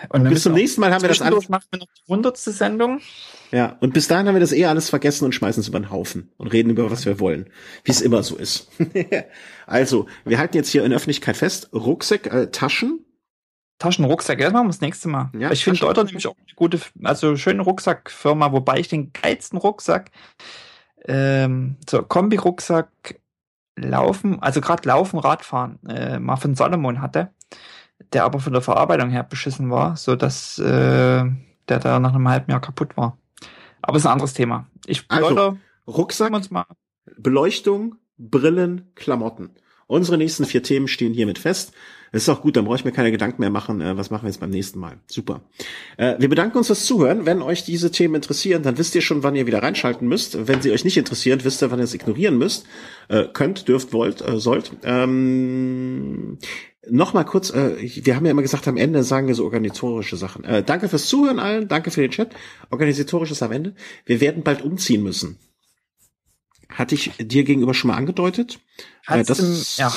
[0.09, 1.49] Und bis zum nächsten Mal haben wir das alles.
[1.49, 3.01] machen wir noch die hundertste Sendung.
[3.53, 5.93] Ja, und bis dahin haben wir das eh alles vergessen und schmeißen es über den
[5.93, 7.49] Haufen und reden über was wir wollen,
[7.85, 8.69] wie es immer so ist.
[9.69, 13.07] also, wir halten jetzt hier in Öffentlichkeit fest, Rucksack, äh, Taschen.
[13.78, 15.31] Taschen, Rucksack, das machen wir das nächste Mal.
[15.39, 19.57] Ja, ich finde Deuter nämlich auch eine gute, also schöne Rucksackfirma, wobei ich den geilsten
[19.59, 20.11] Rucksack,
[21.06, 23.20] ähm, so Kombi-Rucksack,
[23.76, 27.30] Laufen, also gerade Laufen, Radfahren, äh, mal von Solomon hatte
[28.12, 31.24] der aber von der Verarbeitung her beschissen war, so dass äh,
[31.68, 33.18] der da nach einem halben Jahr kaputt war.
[33.80, 34.66] Aber ist ein anderes Thema.
[34.86, 36.66] Ich also, Leute, Rucksack, uns mal.
[37.16, 39.50] Beleuchtung, Brillen, Klamotten.
[39.86, 41.72] Unsere nächsten vier Themen stehen hiermit fest.
[42.12, 44.24] Das ist auch gut, dann brauche ich mir keine Gedanken mehr machen, äh, was machen
[44.24, 44.98] wir jetzt beim nächsten Mal.
[45.06, 45.40] Super.
[45.97, 47.26] Äh, wir bedanken uns fürs Zuhören.
[47.26, 50.47] Wenn euch diese Themen interessieren, dann wisst ihr schon, wann ihr wieder reinschalten müsst.
[50.47, 52.66] Wenn sie euch nicht interessieren, wisst ihr, wann ihr es ignorieren müsst.
[53.09, 54.72] Äh, könnt, dürft, wollt, äh, sollt.
[54.84, 56.39] Ähm,
[56.89, 60.43] Nochmal kurz, äh, wir haben ja immer gesagt, am Ende sagen wir so organisatorische Sachen.
[60.43, 62.34] Äh, danke fürs Zuhören allen, danke für den Chat.
[62.70, 63.76] Organisatorisches am Ende.
[64.05, 65.39] Wir werden bald umziehen müssen.
[66.68, 68.59] Hatte ich dir gegenüber schon mal angedeutet.
[69.06, 69.93] Äh, das im, ja.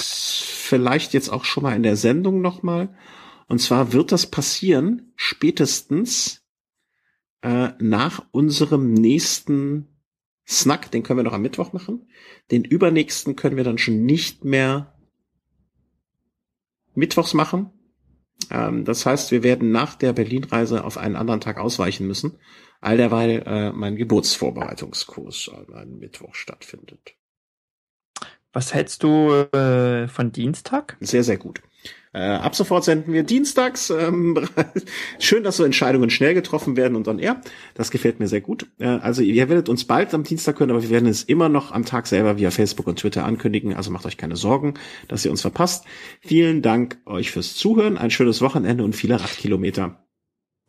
[0.65, 2.95] Vielleicht jetzt auch schon mal in der Sendung nochmal.
[3.47, 6.43] Und zwar wird das passieren spätestens
[7.41, 9.87] äh, nach unserem nächsten
[10.47, 10.91] Snack.
[10.91, 12.07] Den können wir noch am Mittwoch machen.
[12.51, 14.95] Den übernächsten können wir dann schon nicht mehr
[16.95, 17.69] mittwochs machen.
[18.49, 22.39] Ähm, das heißt, wir werden nach der Berlin-Reise auf einen anderen Tag ausweichen müssen,
[22.81, 27.15] all derweil äh, mein Geburtsvorbereitungskurs an Mittwoch stattfindet.
[28.55, 30.95] Was hältst du äh, von Dienstag?
[31.01, 31.61] Sehr, sehr gut.
[32.13, 33.89] Äh, ab sofort senden wir dienstags.
[33.89, 34.47] Ähm,
[35.19, 37.41] schön, dass so Entscheidungen schnell getroffen werden und on air.
[37.73, 38.67] Das gefällt mir sehr gut.
[38.79, 41.73] Äh, also ihr werdet uns bald am Dienstag hören, aber wir werden es immer noch
[41.73, 43.73] am Tag selber via Facebook und Twitter ankündigen.
[43.73, 44.75] Also macht euch keine Sorgen,
[45.09, 45.83] dass ihr uns verpasst.
[46.21, 47.97] Vielen Dank euch fürs Zuhören.
[47.97, 49.99] Ein schönes Wochenende und viele Radkilometer.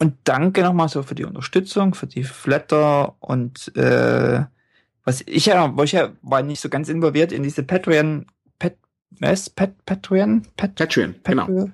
[0.00, 4.42] Und danke nochmal so für die Unterstützung, für die Flatter und äh,
[5.07, 8.27] was ich ja, wo ich ja war nicht so ganz involviert in diese Patreon
[9.20, 9.51] was?
[9.51, 10.43] Pat Patreon?
[10.57, 11.70] Pat Patreon, genau.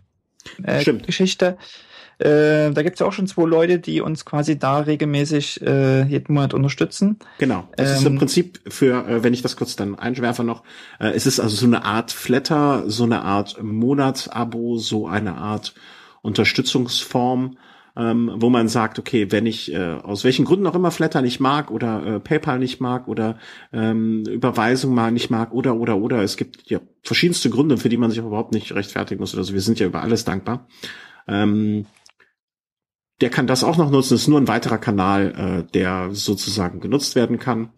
[0.63, 1.57] äh, Geschichte.
[2.19, 6.35] Äh, da gibt's ja auch schon zwei Leute, die uns quasi da regelmäßig äh, jeden
[6.35, 7.19] Monat unterstützen.
[7.39, 7.69] Genau.
[7.77, 10.63] Das ähm, ist im ähm, Prinzip für, äh, wenn ich das kurz dann einschwerfe noch,
[11.01, 15.75] äh, es ist also so eine Art Flatter, so eine Art Monatsabo, so eine Art
[16.21, 17.57] Unterstützungsform,
[17.97, 21.40] ähm, wo man sagt, okay, wenn ich äh, aus welchen Gründen auch immer Flatter nicht
[21.40, 23.39] mag oder äh, PayPal nicht mag oder
[23.73, 27.98] ähm, Überweisung mal nicht mag oder oder oder es gibt ja verschiedenste Gründe, für die
[27.98, 29.52] man sich überhaupt nicht rechtfertigen muss oder so.
[29.52, 30.69] Wir sind ja über alles dankbar.
[31.28, 31.86] Ähm,
[33.20, 34.14] der kann das auch noch nutzen.
[34.14, 37.70] Das ist nur ein weiterer Kanal, äh, der sozusagen genutzt werden kann.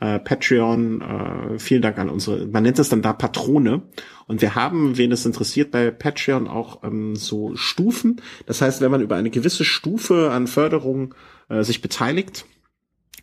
[0.00, 3.82] Äh, Patreon, äh, vielen Dank an unsere, man nennt es dann da Patrone.
[4.26, 8.20] Und wir haben, wen es interessiert, bei Patreon auch ähm, so Stufen.
[8.46, 11.14] Das heißt, wenn man über eine gewisse Stufe an Förderung
[11.48, 12.44] äh, sich beteiligt,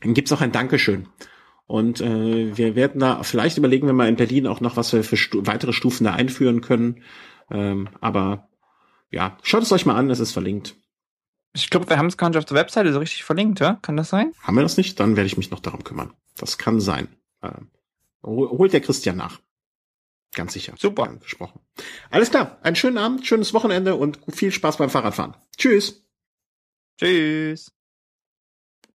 [0.02, 1.08] dann gibt's auch ein Dankeschön.
[1.68, 5.04] Und äh, wir werden da vielleicht überlegen, wenn wir in Berlin auch noch was wir
[5.04, 7.04] für Stu weitere Stufen da einführen können.
[7.50, 8.50] Ähm, aber
[9.10, 10.76] ja, schaut es euch mal an, es ist verlinkt.
[11.54, 13.78] Ich glaube, wir haben es gar nicht auf der Webseite so richtig verlinkt, ja?
[13.82, 14.32] Kann das sein?
[14.42, 15.00] Haben wir das nicht?
[15.00, 16.12] Dann werde ich mich noch darum kümmern.
[16.36, 17.08] Das kann sein.
[17.42, 17.70] Ähm,
[18.24, 19.40] holt der Christian nach.
[20.34, 20.74] Ganz sicher.
[20.78, 21.18] Super.
[21.20, 21.60] Versprochen.
[22.10, 22.60] Alles klar.
[22.64, 25.36] Einen schönen Abend, schönes Wochenende und viel Spaß beim Fahrradfahren.
[25.58, 26.06] Tschüss.
[26.98, 27.72] Tschüss.